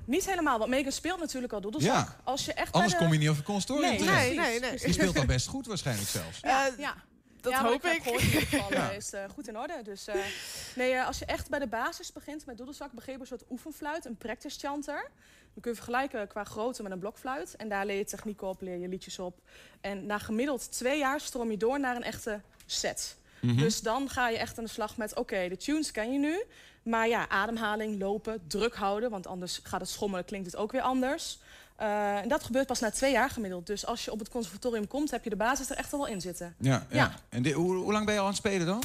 niet 0.05 0.25
helemaal, 0.25 0.57
want 0.57 0.69
Megan 0.69 0.91
speelt 0.91 1.19
natuurlijk 1.19 1.53
al 1.53 1.61
doedelzak. 1.61 2.07
Ja. 2.07 2.15
Als 2.23 2.45
je 2.45 2.53
echt 2.53 2.71
Anders 2.71 2.93
de... 2.93 2.99
kom 2.99 3.13
je 3.13 3.19
niet 3.19 3.29
op 3.29 3.35
het 3.35 3.45
consortium 3.45 3.89
Nee, 3.89 3.97
terecht. 3.97 4.17
nee, 4.17 4.35
nee, 4.35 4.59
nee. 4.59 4.77
Die 4.77 4.93
speelt 4.93 5.17
al 5.17 5.25
best 5.25 5.47
goed 5.47 5.67
waarschijnlijk 5.67 6.09
zelfs. 6.09 6.39
Ja, 6.41 6.69
ja. 6.77 6.95
Dat 7.41 7.51
Ja, 7.51 7.63
hoop 7.63 7.83
ik. 7.85 8.01
geval, 8.03 8.71
Ja. 8.77 8.89
eh, 8.89 8.95
is 8.97 9.13
eh, 9.13 9.23
goed 9.33 9.47
in 9.47 9.57
orde. 9.59 9.81
Dus, 9.83 10.07
eh, 10.07 10.15
nee, 10.75 11.01
als 11.01 11.19
je 11.19 11.25
echt 11.25 11.49
bij 11.49 11.59
de 11.59 11.67
basis 11.67 12.11
begint 12.11 12.45
met 12.45 12.57
doedelzak, 12.57 12.91
begin 12.91 13.13
je 13.13 13.19
een 13.19 13.25
soort 13.27 13.43
oefenfluit, 13.49 14.05
een 14.05 14.17
practice 14.17 14.59
chanter. 14.59 15.09
Dan 15.53 15.61
kun 15.61 15.71
je 15.71 15.77
vergelijken 15.77 16.27
qua 16.27 16.43
grootte 16.43 16.83
met 16.83 16.91
een 16.91 16.99
blokfluit. 16.99 17.55
En 17.55 17.69
daar 17.69 17.85
leer 17.85 17.97
je 17.97 18.05
techniek 18.05 18.41
op, 18.41 18.61
leer 18.61 18.77
je 18.77 18.87
liedjes 18.87 19.19
op. 19.19 19.39
En 19.81 20.05
na 20.05 20.17
gemiddeld 20.17 20.71
twee 20.71 20.97
jaar 20.97 21.19
stroom 21.19 21.51
je 21.51 21.57
door 21.57 21.79
naar 21.79 21.95
een 21.95 22.03
echte 22.03 22.41
set. 22.65 23.17
Mhm. 23.41 23.57
Dus 23.57 23.81
dan 23.81 24.09
ga 24.09 24.29
je 24.29 24.37
echt 24.37 24.57
aan 24.57 24.63
de 24.63 24.69
slag 24.69 24.97
met, 24.97 25.15
oké, 25.15 25.47
de 25.49 25.57
tunes 25.57 25.91
ken 25.91 26.11
je 26.13 26.19
nu. 26.19 26.43
Maar 26.83 27.07
ja, 27.07 27.29
ademhaling, 27.29 27.99
lopen, 27.99 28.41
druk 28.47 28.75
houden. 28.75 29.09
Want 29.09 29.27
anders 29.27 29.59
gaat 29.63 29.79
het 29.79 29.89
schommelen, 29.89 30.25
klinkt 30.25 30.45
het 30.45 30.55
ook 30.55 30.71
weer 30.71 30.81
anders. 30.81 31.39
Eh, 31.79 32.17
en 32.17 32.27
dat 32.27 32.43
gebeurt 32.43 32.67
pas 32.67 32.79
na 32.79 32.91
twee 32.91 33.11
jaar 33.11 33.29
gemiddeld. 33.29 33.67
Dus 33.67 33.85
als 33.85 34.05
je 34.05 34.11
op 34.11 34.19
het 34.19 34.29
conservatorium 34.29 34.87
komt, 34.87 35.11
heb 35.11 35.23
je 35.23 35.29
de 35.29 35.35
basis 35.35 35.69
er 35.69 35.77
echt 35.77 35.93
al 35.93 35.99
wel 35.99 36.07
in 36.07 36.21
zitten. 36.21 36.55
Ja, 36.59 36.85
ja. 36.89 36.97
Ja. 36.97 37.13
En 37.29 37.51
hoe, 37.51 37.75
hoe 37.75 37.91
lang 37.91 38.05
ben 38.05 38.13
je 38.13 38.19
al 38.19 38.25
aan 38.25 38.31
het 38.31 38.39
spelen 38.39 38.65
dan? 38.65 38.83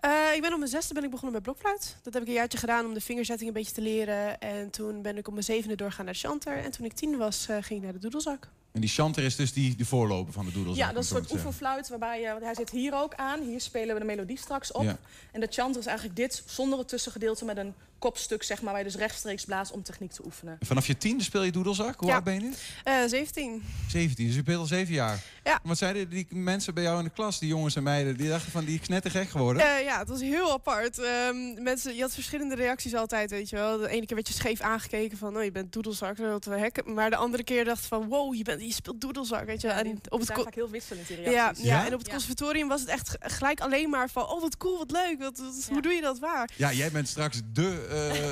Eh, 0.00 0.34
ik 0.34 0.40
ben 0.40 0.52
op 0.52 0.58
mijn 0.58 0.70
zesde 0.70 0.94
ben 0.94 1.04
ik 1.04 1.10
begonnen 1.10 1.34
met 1.34 1.42
blokfluit. 1.42 1.96
Dat 2.02 2.12
heb 2.12 2.22
ik 2.22 2.28
een 2.28 2.34
jaartje 2.34 2.58
gedaan 2.58 2.84
om 2.84 2.94
de 2.94 3.00
vingerzetting 3.00 3.48
een 3.48 3.54
beetje 3.54 3.74
te 3.74 3.80
leren. 3.80 4.40
En 4.40 4.70
toen 4.70 5.02
ben 5.02 5.16
ik 5.16 5.26
op 5.26 5.32
mijn 5.32 5.44
zevende 5.44 5.76
doorgaan 5.76 6.04
naar 6.04 6.14
chanter. 6.14 6.58
En 6.58 6.70
toen 6.70 6.86
ik 6.86 6.92
tien 6.92 7.16
was, 7.16 7.46
eh, 7.48 7.56
ging 7.60 7.78
ik 7.78 7.84
naar 7.84 7.92
de 7.92 7.98
doedelzak. 7.98 8.48
En 8.72 8.80
die 8.80 8.90
chanter 8.90 9.24
is 9.24 9.36
dus 9.36 9.52
die, 9.52 9.76
de 9.76 9.84
voorloper 9.84 10.32
van 10.32 10.44
de 10.44 10.52
doodles. 10.52 10.76
Ja, 10.76 10.92
dat 10.92 11.04
is 11.04 11.10
een 11.10 11.16
soort 11.16 11.32
oefenfluit 11.32 11.88
waarbij 11.88 12.20
je, 12.20 12.36
hij 12.40 12.54
zit 12.54 12.70
hier 12.70 12.94
ook 12.94 13.14
aan. 13.14 13.40
Hier 13.40 13.60
spelen 13.60 13.94
we 13.94 14.00
de 14.00 14.06
melodie 14.06 14.38
straks 14.38 14.72
op. 14.72 14.82
Ja. 14.82 14.98
En 15.32 15.40
de 15.40 15.48
chanter 15.50 15.80
is 15.80 15.86
eigenlijk 15.86 16.16
dit 16.16 16.42
zonder 16.46 16.78
het 16.78 16.88
tussengedeelte 16.88 17.44
met 17.44 17.56
een 17.56 17.74
kopstuk, 17.98 18.42
zeg 18.42 18.62
maar, 18.62 18.72
waar 18.72 18.82
je 18.82 18.88
dus 18.88 18.96
rechtstreeks 18.98 19.44
blaast 19.44 19.72
om 19.72 19.82
techniek 19.82 20.12
te 20.12 20.24
oefenen. 20.24 20.58
Vanaf 20.60 20.86
je 20.86 20.96
tiende 20.96 21.24
speel 21.24 21.42
je 21.42 21.52
doedelzak? 21.52 21.98
Hoe 22.00 22.08
Ja. 22.08 22.14
oud 22.14 22.24
ben 22.24 22.34
je 22.34 22.40
nu? 22.40 22.52
Eh 22.84 22.94
17. 23.06 23.62
17, 23.88 24.26
dus 24.26 24.34
je 24.34 24.40
speelt 24.40 24.58
al 24.60 24.66
zeven 24.66 24.94
jaar. 24.94 25.22
Ja. 25.44 25.60
Wat 25.62 25.78
zeiden 25.78 26.08
die 26.08 26.26
mensen 26.30 26.74
bij 26.74 26.82
jou 26.82 26.98
in 26.98 27.04
de 27.04 27.10
klas, 27.10 27.38
die 27.38 27.48
jongens 27.48 27.76
en 27.76 27.82
meiden, 27.82 28.16
die 28.16 28.28
dachten 28.28 28.50
van 28.52 28.64
die 28.64 28.78
is 28.80 28.86
knettergek 28.86 29.28
geworden? 29.28 29.62
Eh, 29.62 29.84
ja, 29.84 29.98
het 29.98 30.08
was 30.08 30.20
heel 30.20 30.52
apart. 30.52 30.98
Ehm, 30.98 31.62
mensen, 31.62 31.94
je 31.94 32.00
had 32.00 32.14
verschillende 32.14 32.54
reacties 32.54 32.94
altijd, 32.94 33.30
weet 33.30 33.48
je 33.48 33.56
wel. 33.56 33.78
De 33.78 33.88
ene 33.88 34.06
keer 34.06 34.16
werd 34.16 34.28
je 34.28 34.34
scheef 34.34 34.60
aangekeken 34.60 35.18
van, 35.18 35.36
oh, 35.36 35.42
je 35.44 35.50
bent 35.52 35.72
doedelzak, 35.72 36.16
wat 36.18 36.44
we 36.44 36.58
hekken. 36.58 36.94
Maar 36.94 37.10
de 37.10 37.16
andere 37.16 37.44
keer 37.44 37.64
dacht 37.64 37.86
van, 37.86 38.08
wow, 38.08 38.34
je, 38.34 38.42
bent, 38.44 38.60
je 38.60 38.72
speelt 38.72 39.00
doedelzak, 39.00 39.46
weet 39.46 39.60
je 39.60 39.66
wel. 39.66 39.76
Ja, 39.76 39.84
En 39.84 40.00
op 40.08 40.20
het 40.20 40.32
vaak 40.32 40.54
heel 40.54 40.70
wisselend, 40.70 41.06
die 41.06 41.16
reacties. 41.16 41.64
ja, 41.64 41.74
Ja? 41.80 41.86
en 41.86 41.92
op 41.92 41.98
het 41.98 42.06
Ja. 42.06 42.12
conservatorium 42.12 42.68
was 42.68 42.80
het 42.80 42.88
echt 42.88 43.16
gelijk 43.20 43.60
alleen 43.60 43.90
maar 43.90 44.10
van, 44.10 44.22
oh, 44.28 44.40
wat 44.40 44.56
cool, 44.56 44.78
wat 44.78 44.90
leuk, 44.90 45.18
wat, 45.18 45.38
wat- 45.38 45.66
hoe 45.70 45.82
doe 45.82 45.92
je 45.92 46.00
dat 46.00 46.18
waar? 46.18 46.50
Ja, 46.56 46.72
jij 46.72 46.90
bent 46.90 47.08
straks 47.08 47.40
de 47.52 47.86
uh, 47.90 48.24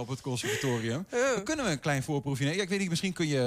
op 0.00 0.08
het 0.08 0.20
conservatorium. 0.20 1.06
Dan 1.10 1.42
kunnen 1.44 1.64
we 1.64 1.70
een 1.70 1.80
klein 1.80 2.02
voorproefje 2.02 2.42
nemen. 2.44 2.58
Ja, 2.58 2.64
ik 2.64 2.68
weet 2.68 2.78
niet, 2.78 2.88
misschien 2.88 3.12
kun 3.12 3.26
je, 3.26 3.36
eh, 3.36 3.42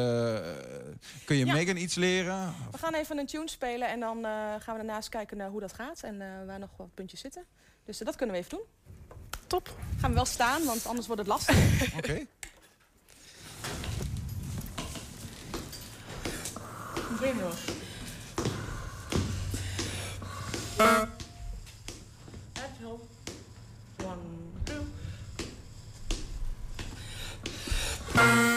kun 1.25 1.35
je 1.35 1.45
Ja. 1.45 1.53
Megan 1.53 1.77
iets 1.77 1.95
leren. 1.95 2.53
We 2.71 2.77
gaan 2.77 2.93
even 2.93 3.17
een 3.17 3.25
tune 3.25 3.49
spelen 3.49 3.89
en 3.89 3.99
dan 3.99 4.17
eh, 4.17 4.31
gaan 4.59 4.77
we 4.77 4.85
daarnaast 4.85 5.09
kijken 5.09 5.37
naar 5.37 5.49
hoe 5.49 5.59
dat 5.59 5.73
gaat 5.73 6.01
en 6.01 6.21
eh, 6.21 6.27
waar 6.45 6.59
nog 6.59 6.69
wat 6.77 6.93
puntjes 6.93 7.19
zitten. 7.19 7.43
Dus 7.85 7.97
dat 7.97 8.15
kunnen 8.15 8.35
we 8.35 8.41
even 8.41 8.57
doen. 8.57 8.65
Top. 9.47 9.77
Gaan 9.99 10.09
we 10.09 10.15
wel 10.15 10.25
staan, 10.25 10.65
want 10.65 10.85
anders 10.85 11.07
wordt 11.07 11.21
het 11.21 11.31
lastig. 11.31 11.55
Oké. 11.97 12.25
One, 20.77 21.07
Bye. 28.15 28.54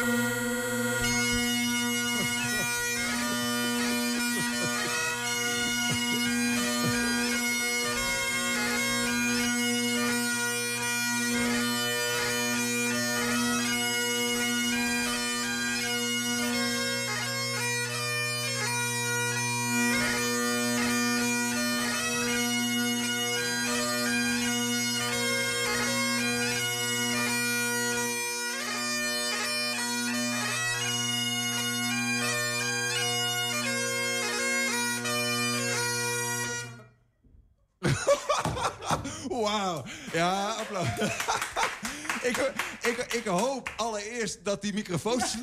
Wauw. 39.42 39.84
Ja, 40.12 40.50
applaus. 40.50 40.86
ik, 42.28 42.52
ik, 42.82 43.12
ik 43.12 43.24
hoop 43.24 43.72
allereerst 43.76 44.44
dat 44.44 44.62
die 44.62 44.72
microfoons. 44.72 45.36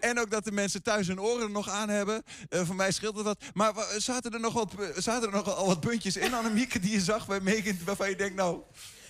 En 0.00 0.20
ook 0.20 0.30
dat 0.30 0.44
de 0.44 0.52
mensen 0.52 0.82
thuis 0.82 1.06
hun 1.06 1.20
oren 1.20 1.52
nog 1.52 1.68
aan 1.68 1.88
hebben. 1.88 2.22
Eh, 2.48 2.66
voor 2.66 2.74
mij 2.74 2.92
scheelt 2.92 3.16
het 3.16 3.24
wat. 3.24 3.42
Maar 3.54 3.72
zaten 3.98 4.32
er 4.32 4.40
nog, 4.40 4.52
wat, 4.52 4.74
zaten 4.96 5.28
er 5.28 5.34
nog 5.34 5.56
al 5.56 5.66
wat 5.66 5.80
puntjes 5.80 6.16
in, 6.16 6.34
Annemieke, 6.34 6.78
die 6.78 6.92
je 6.92 7.00
zag 7.00 7.26
bij 7.26 7.40
Megan... 7.40 7.78
waarvan 7.84 8.08
je 8.08 8.16
denkt, 8.16 8.36
nou... 8.36 8.60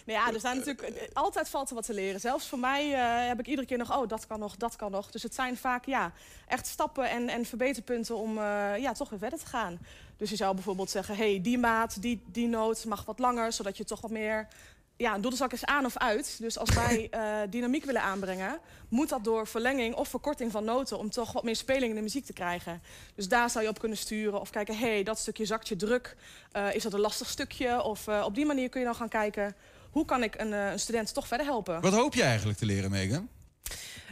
Nou 0.04 0.18
ja, 0.18 0.32
er 0.32 0.40
zijn 0.40 0.56
natuurlijk 0.56 0.88
eh, 0.88 1.08
altijd 1.12 1.48
valt 1.48 1.68
er 1.68 1.74
wat 1.74 1.86
te 1.86 1.94
leren. 1.94 2.20
Zelfs 2.20 2.48
voor 2.48 2.58
mij 2.58 2.92
eh, 2.92 3.28
heb 3.28 3.38
ik 3.38 3.46
iedere 3.46 3.66
keer 3.66 3.78
nog, 3.78 3.96
oh, 3.96 4.08
dat 4.08 4.26
kan 4.26 4.38
nog, 4.38 4.56
dat 4.56 4.76
kan 4.76 4.90
nog. 4.90 5.10
Dus 5.10 5.22
het 5.22 5.34
zijn 5.34 5.56
vaak 5.56 5.84
ja, 5.84 6.12
echt 6.46 6.66
stappen 6.66 7.10
en, 7.10 7.28
en 7.28 7.44
verbeterpunten 7.44 8.16
om 8.16 8.38
eh, 8.38 8.76
ja, 8.78 8.92
toch 8.92 9.10
weer 9.10 9.18
verder 9.18 9.38
te 9.38 9.46
gaan. 9.46 9.78
Dus 10.16 10.30
je 10.30 10.36
zou 10.36 10.54
bijvoorbeeld 10.54 10.90
zeggen, 10.90 11.16
hey, 11.16 11.40
die 11.42 11.58
maat, 11.58 12.02
die, 12.02 12.22
die 12.26 12.48
noot 12.48 12.84
mag 12.84 13.04
wat 13.04 13.18
langer, 13.18 13.52
zodat 13.52 13.76
je 13.76 13.84
toch 13.84 14.00
wat 14.00 14.10
meer. 14.10 14.48
Ja, 14.96 15.14
een 15.14 15.20
doedelzak 15.20 15.52
is 15.52 15.64
aan 15.64 15.84
of 15.84 15.96
uit. 15.96 16.36
Dus 16.40 16.58
als 16.58 16.74
wij 16.74 17.08
eh, 17.10 17.38
dynamiek 17.50 17.84
willen 17.84 18.02
aanbrengen, 18.02 18.58
moet 18.88 19.08
dat 19.08 19.24
door 19.24 19.46
verlenging 19.46 19.94
of 19.94 20.08
verkorting 20.08 20.50
van 20.50 20.64
noten 20.64 20.98
om 20.98 21.10
toch 21.10 21.32
wat 21.32 21.42
meer 21.42 21.56
speling 21.56 21.88
in 21.88 21.94
de 21.94 22.02
muziek 22.02 22.24
te 22.24 22.32
krijgen. 22.32 22.82
Dus 23.14 23.28
daar 23.28 23.50
zou 23.50 23.64
je 23.64 23.70
op 23.70 23.78
kunnen 23.78 23.98
sturen 23.98 24.40
of 24.40 24.50
kijken, 24.50 24.78
hey, 24.78 25.02
dat 25.02 25.18
stukje 25.18 25.44
zakt 25.44 25.68
je 25.68 25.76
druk. 25.76 26.16
Eh, 26.52 26.74
is 26.74 26.82
dat 26.82 26.92
een 26.92 27.00
lastig 27.00 27.28
stukje? 27.28 27.82
Of 27.82 28.06
eh, 28.06 28.22
op 28.24 28.34
die 28.34 28.46
manier 28.46 28.68
kun 28.68 28.80
je 28.80 28.86
dan 28.86 28.94
gaan 28.94 29.08
kijken, 29.08 29.56
hoe 29.90 30.05
kan 30.05 30.22
ik 30.22 30.40
een, 30.40 30.53
eh, 30.53 30.70
een 30.70 30.79
student 30.81 31.14
toch 31.14 31.26
verder 31.26 31.46
helpen? 31.46 31.81
Wat 31.81 31.92
hoop 31.92 32.14
je 32.14 32.22
eigenlijk 32.22 32.59
te 32.59 32.66
leren, 32.66 32.90
Megan? 32.90 33.29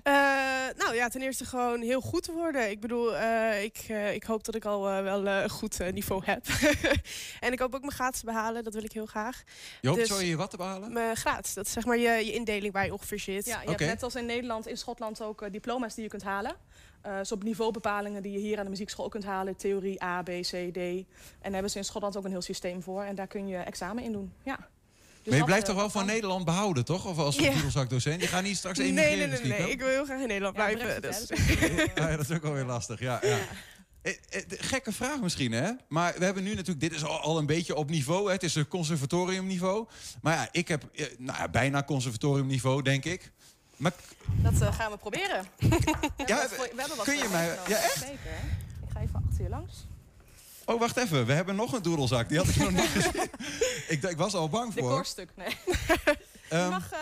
Eh, 0.02 0.12
nou 0.76 0.94
ja, 0.94 1.08
ten 1.08 1.20
eerste 1.22 1.44
gewoon 1.44 1.80
heel 1.80 2.00
goed 2.00 2.22
te 2.22 2.32
worden. 2.32 2.70
Ik 2.70 2.80
bedoel, 2.80 3.16
eh, 3.16 3.62
ik, 3.62 3.84
eh, 3.88 4.14
ik 4.14 4.22
hoop 4.24 4.44
dat 4.44 4.54
ik 4.54 4.64
al 4.64 4.88
eh, 4.88 5.02
wel 5.02 5.26
eh, 5.26 5.42
een 5.42 5.50
goed 5.50 5.78
niveau 5.92 6.22
heb. 6.24 6.46
en 7.40 7.52
ik 7.52 7.58
hoop 7.58 7.74
ook 7.74 7.80
mijn 7.80 7.92
graad 7.92 8.18
te 8.18 8.24
behalen, 8.24 8.64
dat 8.64 8.74
wil 8.74 8.84
ik 8.84 8.92
heel 8.92 9.06
graag. 9.06 9.42
Je 9.80 9.88
hoopt 9.88 10.00
Dus- 10.00 10.08
zo 10.08 10.20
je 10.20 10.36
wat 10.36 10.50
te 10.50 10.56
behalen? 10.56 10.92
Mijn 10.92 11.16
graad, 11.16 11.54
dat 11.54 11.66
is 11.66 11.72
zeg 11.72 11.84
maar 11.84 11.96
je, 11.98 12.10
je 12.10 12.32
indeling 12.32 12.72
waar 12.72 12.84
je 12.84 12.92
ongeveer 12.92 13.18
zit. 13.20 13.46
Ja, 13.46 13.60
je 13.62 13.68
hebt 13.68 13.80
net 13.80 14.02
als 14.02 14.14
in 14.14 14.26
Nederland, 14.26 14.66
in 14.66 14.76
Schotland 14.76 15.22
ook 15.22 15.52
diploma's 15.52 15.94
die 15.94 16.04
je 16.04 16.10
kunt 16.10 16.22
halen. 16.22 16.56
Eh 17.02 17.18
zo 17.22 17.34
op 17.34 17.42
niveaubepalingen 17.44 18.22
die 18.22 18.32
je 18.32 18.38
hier 18.38 18.58
aan 18.58 18.64
de 18.64 18.70
muziekschool 18.70 19.04
ook 19.04 19.10
kunt 19.10 19.24
halen. 19.24 19.56
Theorie 19.56 20.02
A, 20.02 20.22
B, 20.22 20.26
C, 20.28 20.50
D. 20.50 20.76
En 20.76 21.04
daar 21.42 21.52
hebben 21.52 21.70
ze 21.70 21.78
in 21.78 21.84
Schotland 21.84 22.16
ook 22.16 22.24
een 22.24 22.30
heel 22.30 22.42
systeem 22.42 22.82
voor. 22.82 23.02
En 23.02 23.14
daar 23.14 23.26
kun 23.26 23.46
je 23.48 23.56
examen 23.56 24.02
in 24.04 24.12
doen. 24.12 24.32
Ja. 24.44 24.68
Dus 25.28 25.38
maar 25.38 25.46
je 25.46 25.52
blijft 25.52 25.66
toch 25.66 25.76
wel 25.76 25.90
van 25.90 26.06
Nederland 26.06 26.44
behouden, 26.44 26.84
toch? 26.84 27.06
Of 27.06 27.18
als 27.18 27.36
Ja. 27.36 27.52
doedelzakdocent? 27.52 28.20
Je 28.22 28.26
gaat 28.28 28.42
niet 28.42 28.56
straks 28.56 28.78
nee, 28.78 28.86
emigreren 28.88 29.10
nee, 29.18 29.18
nee, 29.20 29.28
misschien, 29.30 29.50
nee. 29.50 29.60
toch? 29.60 29.68
Ik 29.70 29.78
wil 29.78 29.88
heel 29.88 30.04
graag 30.04 30.20
in 30.20 30.26
Nederland 30.26 30.56
Ja, 30.56 30.64
blijven. 30.66 31.00
Brexit, 31.00 31.28
dus- 31.28 31.86
ja, 32.04 32.16
dat 32.16 32.30
is 32.30 32.36
ook 32.36 32.44
alweer 32.44 32.64
lastig, 32.64 33.00
ja. 33.00 33.18
ja. 33.22 33.38
Eh, 34.02 34.12
eh, 34.30 34.42
Gekke 34.48 34.92
vraag 34.92 35.20
misschien, 35.20 35.52
hè? 35.52 35.70
Maar 35.88 36.14
we 36.18 36.24
hebben 36.24 36.42
nu 36.42 36.50
natuurlijk... 36.54 36.80
Dit 36.80 36.92
is 36.92 37.04
al, 37.04 37.38
een 37.38 37.46
beetje 37.46 37.74
op 37.74 37.90
niveau, 37.90 38.26
hè? 38.26 38.32
Het 38.32 38.42
is 38.42 38.54
een 38.54 38.68
conservatoriumniveau. 38.68 39.86
Maar 40.22 40.34
ja, 40.34 40.48
ik 40.52 40.68
heb 40.68 40.84
eh, 40.94 41.06
nou 41.18 41.38
ja, 41.38 41.48
bijna 41.48 41.82
conservatoriumniveau, 41.82 42.82
denk 42.82 43.04
ik. 43.04 43.30
Maar 43.76 43.92
Dat 44.42 44.74
gaan 44.74 44.90
we 44.90 44.96
proberen. 44.96 45.44
we, 45.58 45.66
hebben 46.16 46.36
wat 46.36 46.54
voor- 46.54 46.68
we 46.74 46.80
hebben 46.80 46.96
wat 46.96 47.04
kun 47.06 47.16
je 47.16 47.28
mij- 47.30 47.58
ja, 47.68 47.76
echt? 47.76 47.98
Zeker. 47.98 48.14
Ik 48.86 48.88
ga 48.92 49.00
even 49.00 49.22
achter 49.28 49.42
je 49.44 49.48
langs. 49.48 49.86
Oh, 50.68 50.78
wacht 50.80 50.96
even. 50.96 51.26
We 51.26 51.32
hebben 51.32 51.56
nog 51.56 51.72
een 51.72 51.82
doedelzak. 51.82 52.28
Die 52.28 52.38
had 52.38 52.48
ik 52.48 52.56
nog 52.56 52.70
niet 52.70 52.80
gezien. 52.80 53.12
Ik, 53.88 54.02
ik 54.02 54.16
was 54.16 54.34
al 54.34 54.48
bang 54.48 54.72
voor. 54.72 54.82
Decorstuk, 54.88 55.30
nee. 55.34 55.56
Ehm. 56.48 56.62
je 56.64 56.70
mag 56.70 56.92
eh, 56.92 56.98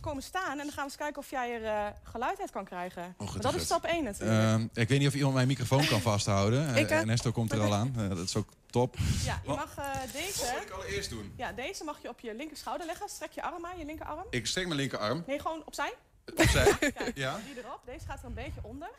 komen 0.00 0.22
staan 0.22 0.50
en 0.50 0.56
dan 0.56 0.66
gaan 0.66 0.74
we 0.76 0.82
eens 0.82 0.96
kijken 0.96 1.18
of 1.22 1.30
jij 1.30 1.54
er 1.54 1.64
eh, 1.64 1.86
geluid 2.02 2.40
uit 2.40 2.50
kan 2.50 2.64
krijgen. 2.64 3.14
Oh, 3.18 3.34
dat 3.40 3.54
is 3.54 3.62
stap 3.64 3.84
1 3.84 4.04
natuurlijk. 4.04 4.38
Ehm, 4.40 4.66
ik 4.82 4.88
weet 4.88 4.98
niet 4.98 5.08
of 5.08 5.14
iemand 5.14 5.34
mijn 5.34 5.46
microfoon 5.46 5.86
kan 5.86 6.00
vasthouden. 6.12 6.76
Ik, 6.76 6.88
hè? 6.88 6.94
Ernesto 6.96 7.32
komt 7.32 7.52
er 7.52 7.60
al 7.60 7.74
aan. 7.74 7.94
Dat 8.08 8.18
is 8.18 8.36
ook 8.36 8.48
top. 8.70 8.96
ja, 9.24 9.40
je 9.42 9.48
Wat- 9.48 9.56
mag 9.56 9.74
deze... 10.12 10.40
Wat 10.44 10.52
moet 10.54 10.62
ik 10.62 10.70
allereerst 10.70 11.10
doen? 11.10 11.32
Ja, 11.36 11.52
deze 11.52 11.84
mag 11.84 12.02
je 12.02 12.08
op 12.08 12.20
je 12.20 12.34
linker 12.34 12.56
schouder 12.56 12.86
leggen. 12.86 13.08
Strek 13.08 13.32
je 13.32 13.42
arm 13.42 13.66
aan, 13.66 13.78
je 13.78 13.84
linkerarm. 13.84 14.26
Ik 14.30 14.46
strek 14.46 14.64
mijn 14.66 14.78
linkerarm. 14.78 15.22
Nee, 15.26 15.38
gewoon 15.40 15.62
opzij. 15.64 15.92
Opzij. 16.36 16.76
Kijk, 16.78 17.12
Ja. 17.14 17.40
die 17.46 17.64
erop. 17.64 17.80
Deze 17.86 18.06
gaat 18.06 18.18
er 18.18 18.24
een 18.26 18.34
beetje 18.34 18.60
onder. 18.62 18.90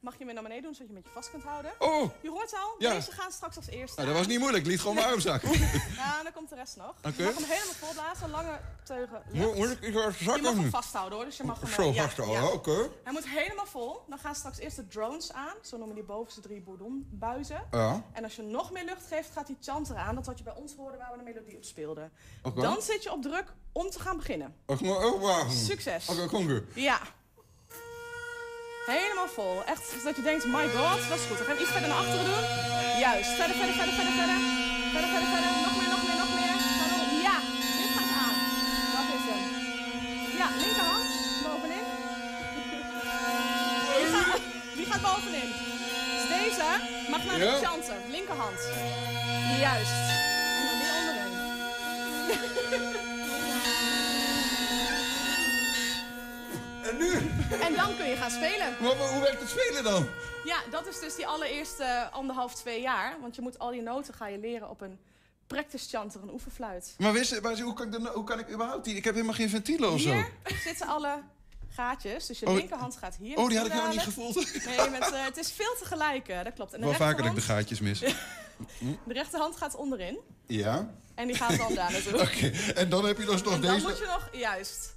Mag 0.00 0.18
je 0.18 0.24
weer 0.24 0.34
naar 0.34 0.42
beneden 0.42 0.62
doen, 0.62 0.74
zodat 0.74 0.88
je 0.90 0.94
een 0.96 1.02
beetje 1.02 1.18
vast 1.18 1.30
kunt 1.30 1.42
houden. 1.42 1.72
Oh! 1.78 2.10
Je 2.20 2.30
hoort 2.30 2.52
al, 2.54 2.74
Ja. 2.78 2.92
deze 2.94 3.12
gaan 3.12 3.32
straks 3.32 3.56
als 3.56 3.66
eerste. 3.68 3.96
Nou, 4.00 4.08
dat 4.08 4.18
was 4.18 4.26
niet 4.26 4.38
moeilijk. 4.38 4.64
Ik 4.64 4.70
liet 4.70 4.80
gewoon 4.80 4.94
mijn 4.94 5.06
arm 5.06 5.20
zakken. 5.20 5.50
Ja, 5.96 6.22
dan 6.22 6.32
komt 6.32 6.48
de 6.48 6.54
rest 6.54 6.76
nog. 6.76 6.88
Oké. 7.02 7.12
Je 7.16 7.22
mag 7.24 7.34
hem 7.34 7.44
helemaal 7.44 7.74
volblazen, 7.74 8.30
lange 8.30 8.60
teugen. 8.84 9.22
Moet- 9.32 9.54
moet 9.56 9.70
ik- 9.70 9.78
ga 9.94 10.06
Je 10.06 10.14
zakken 10.24 10.42
mag 10.42 10.54
hem 10.54 10.70
vasthouden 10.70 11.16
hoor, 11.18 11.26
dus 11.26 11.36
je 11.36 11.44
mag 11.44 11.60
hem... 11.60 11.70
Zo 11.70 11.82
eh, 11.82 11.94
ja, 11.94 12.02
vasthouden, 12.02 12.42
ja. 12.42 12.50
oké. 12.50 12.88
Hij 13.04 13.12
moet 13.12 13.28
helemaal 13.28 13.66
vol. 13.66 14.02
Dan 14.08 14.18
gaan 14.18 14.34
straks 14.34 14.58
eerst 14.58 14.76
de 14.76 14.86
drones 14.88 15.32
aan. 15.32 15.54
Zo 15.62 15.76
noemen 15.76 15.94
die 15.94 16.04
bovenste 16.04 16.40
drie 16.40 16.60
bourdonbuizen. 16.60 17.62
Ja. 17.70 18.02
En 18.12 18.24
als 18.24 18.36
je 18.36 18.42
nog 18.42 18.70
meer 18.70 18.84
lucht 18.84 19.06
geeft, 19.08 19.30
gaat 19.32 19.46
die 19.46 19.56
chanter 19.60 19.96
aan. 19.96 20.14
Dat 20.14 20.26
wat 20.26 20.38
je 20.38 20.44
bij 20.44 20.54
ons 20.56 20.74
hoorde 20.76 20.96
waar 20.96 21.10
we 21.12 21.18
de 21.18 21.24
melodie 21.24 21.56
op 21.56 21.64
speelden. 21.64 22.12
Oké. 22.42 22.60
Dan 22.60 22.82
zit 22.82 23.02
je 23.02 23.12
op 23.12 23.22
druk 23.22 23.52
om 23.72 23.90
te 23.90 24.00
gaan 24.00 24.16
beginnen. 24.16 24.54
Ik 24.66 24.80
moet 24.80 24.96
ook 24.96 25.20
wachten. 25.20 25.50
Succes. 25.56 26.08
Oké, 26.08 26.26
kom 26.26 26.46
weer. 26.46 26.64
Ja. 26.74 26.98
Helemaal 28.96 29.28
vol. 29.38 29.54
Echt, 29.72 29.82
zodat 29.98 30.16
je 30.16 30.22
denkt, 30.22 30.44
my 30.56 30.66
god, 30.76 30.98
dat 31.08 31.18
is 31.18 31.24
goed. 31.28 31.38
We 31.38 31.44
gaan 31.48 31.60
iets 31.62 31.70
verder 31.74 31.88
naar 31.88 31.98
achteren 32.02 32.24
doen. 32.30 32.44
Juist. 33.04 33.30
Verder, 33.40 33.56
verder, 33.60 33.74
verder, 33.80 33.94
verder, 33.98 34.14
verder. 34.20 34.38
Verder, 34.94 35.10
verder, 35.14 35.28
verder. 35.34 35.50
Nog 35.66 35.74
meer, 35.80 35.90
nog 35.94 36.02
meer, 36.08 36.18
nog 36.24 36.32
meer. 36.38 36.54
Ja, 37.28 37.36
dit 37.80 37.90
gaat 37.96 38.12
aan. 38.24 38.36
Dat 38.94 39.06
is 39.16 39.24
hem. 39.30 39.42
Ja, 40.40 40.48
linkerhand. 40.62 41.06
Bovenin. 41.44 41.84
Die 43.98 44.06
gaat, 44.14 44.40
die 44.78 44.86
gaat 44.90 45.02
bovenin. 45.08 45.50
Dus 46.14 46.24
deze 46.36 46.66
mag 47.12 47.22
naar 47.24 47.38
de 47.38 47.44
Ja. 47.44 47.58
chanter. 47.66 47.96
Linkerhand. 48.16 48.60
Juist. 49.66 49.98
En 50.58 50.64
dan 50.68 50.76
die 50.80 50.90
onderin. 50.98 51.32
nu? 56.98 57.12
En 57.60 57.74
dan 57.74 57.96
kun 57.96 58.08
je 58.08 58.16
gaan 58.16 58.30
spelen. 58.30 58.76
Maar, 58.80 58.96
maar 58.96 59.08
hoe 59.08 59.20
werkt 59.20 59.40
het 59.40 59.48
spelen 59.50 59.84
dan? 59.84 60.06
Ja, 60.44 60.58
dat 60.70 60.86
is 60.86 61.00
dus 61.00 61.14
die 61.14 61.26
allereerste 61.26 62.08
anderhalf, 62.12 62.54
twee 62.54 62.80
jaar. 62.80 63.16
Want 63.20 63.34
je 63.34 63.42
moet 63.42 63.58
al 63.58 63.70
die 63.70 63.82
noten 63.82 64.14
ga 64.14 64.26
je 64.26 64.38
leren 64.38 64.70
op 64.70 64.80
een 64.80 64.98
practice 65.46 65.88
chanter, 65.88 66.22
een 66.22 66.30
oefenfluit. 66.32 66.94
Maar, 66.98 67.12
wist, 67.12 67.40
maar 67.42 67.58
hoe, 67.60 67.72
kan 67.74 67.86
ik 67.86 67.92
dan, 67.92 68.06
hoe 68.06 68.24
kan 68.24 68.38
ik 68.38 68.50
überhaupt 68.50 68.84
die? 68.84 68.96
Ik 68.96 69.04
heb 69.04 69.14
helemaal 69.14 69.34
geen 69.34 69.48
ventielen 69.50 69.90
of 69.92 70.00
zo. 70.00 70.10
Hier 70.12 70.32
zitten 70.64 70.86
alle 70.86 71.22
gaatjes. 71.68 72.26
Dus 72.26 72.38
je 72.38 72.46
Oh, 72.46 72.54
linkerhand 72.54 72.96
gaat 72.96 73.16
hier. 73.20 73.36
oh, 73.36 73.48
die 73.48 73.56
had 73.56 73.66
ik 73.66 73.72
helemaal 73.72 73.92
niet 73.92 74.00
gevoeld. 74.02 74.34
Nee, 74.64 74.90
met, 74.90 75.12
eh, 75.12 75.24
het 75.24 75.36
is 75.36 75.52
veel 75.52 75.74
tegelijk. 75.78 76.28
eh, 76.28 76.44
dat 76.44 76.52
klopt. 76.54 76.72
En 76.72 76.80
de 76.80 76.86
Wel 76.86 76.94
vaker 76.94 77.16
dat 77.22 77.26
ik 77.26 77.34
de 77.34 77.40
gaatjes 77.44 77.80
mis. 77.80 77.98
De 79.06 79.12
rechterhand 79.12 79.56
gaat 79.56 79.74
onderin. 79.74 80.18
Ja. 80.46 80.90
En 81.14 81.26
die 81.26 81.36
gaat 81.36 81.56
dan 81.58 81.74
daar 81.74 81.92
naartoe. 81.92 82.20
Oké, 82.26 82.50
en 82.74 82.88
dan 82.88 83.04
heb 83.06 83.18
je 83.18 83.24
dus 83.24 83.42
nog 83.42 83.54
En 83.54 83.60
dan 83.60 83.74
deze. 83.74 83.86
moet 83.86 83.98
je 83.98 84.04
nog... 84.06 84.28
Juist. 84.32 84.96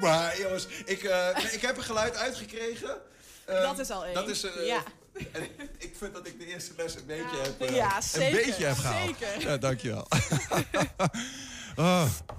Maar 0.06 0.40
jongens, 0.40 0.66
ik, 0.84 1.02
eh, 1.02 1.28
ik 1.52 1.60
heb 1.62 1.76
een 1.76 1.82
geluid 1.82 2.16
uitgekregen. 2.16 2.96
Ehm, 3.46 3.62
Dat 3.62 3.78
is 3.78 3.90
al 3.90 4.04
één. 4.04 4.14
Dat 4.14 4.28
is, 4.28 4.42
eh, 4.44 4.66
Ja. 4.66 4.82
En 5.32 5.42
ik 5.78 5.94
vind 5.98 6.14
dat 6.14 6.26
ik 6.26 6.38
de 6.38 6.46
eerste 6.46 6.72
les 6.76 6.94
een 6.94 7.06
beetje 7.06 7.36
heb, 7.42 7.60
eh, 7.68 7.74
Ja, 7.74 7.96
een 7.96 8.02
zeker, 8.02 8.44
beetje 8.46 8.64
heb 8.64 8.76
gehaald. 8.76 9.16
zeker. 9.18 9.48
Ja, 9.48 9.56
dankjewel. 9.56 10.06
oh. 11.76 12.04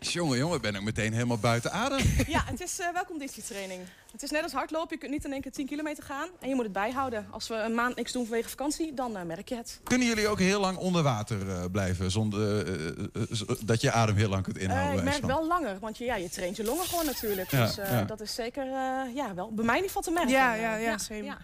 Jongen, 0.00 0.38
jongen, 0.38 0.56
ik 0.56 0.62
ben 0.62 0.76
ook 0.76 0.82
meteen 0.82 1.12
helemaal 1.12 1.38
buiten 1.38 1.72
adem. 1.72 1.98
Ja, 2.26 2.42
het 2.44 2.60
is 2.60 2.80
uh, 2.80 2.92
wel 2.92 3.04
conditietraining. 3.04 3.80
Het 4.12 4.22
is 4.22 4.30
net 4.30 4.42
als 4.42 4.52
hardlopen. 4.52 4.88
Je 4.90 4.98
kunt 4.98 5.12
niet 5.12 5.24
in 5.24 5.32
één 5.32 5.40
keer 5.40 5.52
10 5.52 5.66
kilometer 5.66 6.02
gaan. 6.04 6.28
En 6.40 6.48
je 6.48 6.54
moet 6.54 6.64
het 6.64 6.72
bijhouden. 6.72 7.26
Als 7.30 7.48
we 7.48 7.54
een 7.54 7.74
maand 7.74 7.96
niks 7.96 8.12
doen 8.12 8.26
vanwege 8.26 8.48
vakantie, 8.48 8.94
dan 8.94 9.16
eh, 9.16 9.22
merk 9.24 9.48
je 9.48 9.54
het. 9.56 9.80
Kunnen 9.82 10.06
jullie 10.06 10.28
ook 10.28 10.38
heel 10.38 10.60
lang 10.60 10.76
onder 10.76 11.02
water 11.02 11.50
eh, 11.50 11.64
blijven 11.72 12.10
zonder 12.10 12.66
eh, 12.66 12.88
eh, 12.88 13.04
eh, 13.14 13.22
zo- 13.32 13.56
dat 13.64 13.80
je 13.80 13.92
adem 13.92 14.16
heel 14.16 14.28
lang 14.28 14.42
kunt 14.42 14.56
Eh, 14.56 14.62
inhouden? 14.62 14.98
ik 14.98 15.04
merk 15.04 15.24
wel 15.24 15.46
langer, 15.46 15.78
want 15.78 15.98
je, 15.98 16.04
ja, 16.04 16.14
je 16.14 16.28
traint 16.30 16.56
je 16.56 16.64
longen 16.64 16.84
gewoon 16.86 17.06
natuurlijk. 17.06 17.50
Ja, 17.50 17.66
dus 17.66 17.78
eh, 17.78 17.90
ja. 17.90 18.04
dat 18.04 18.20
is 18.20 18.34
zeker 18.34 18.66
eh, 18.66 19.14
ja, 19.14 19.34
wel 19.34 19.52
bij 19.54 19.64
mij 19.64 19.76
in 19.78 19.82
ieder 19.84 19.96
geval 19.96 20.02
te 20.02 20.10
merken. 20.10 20.32
Ja, 20.32 20.54
Eh, 20.54 20.84
ja, 20.84 20.96
ja. 21.22 21.38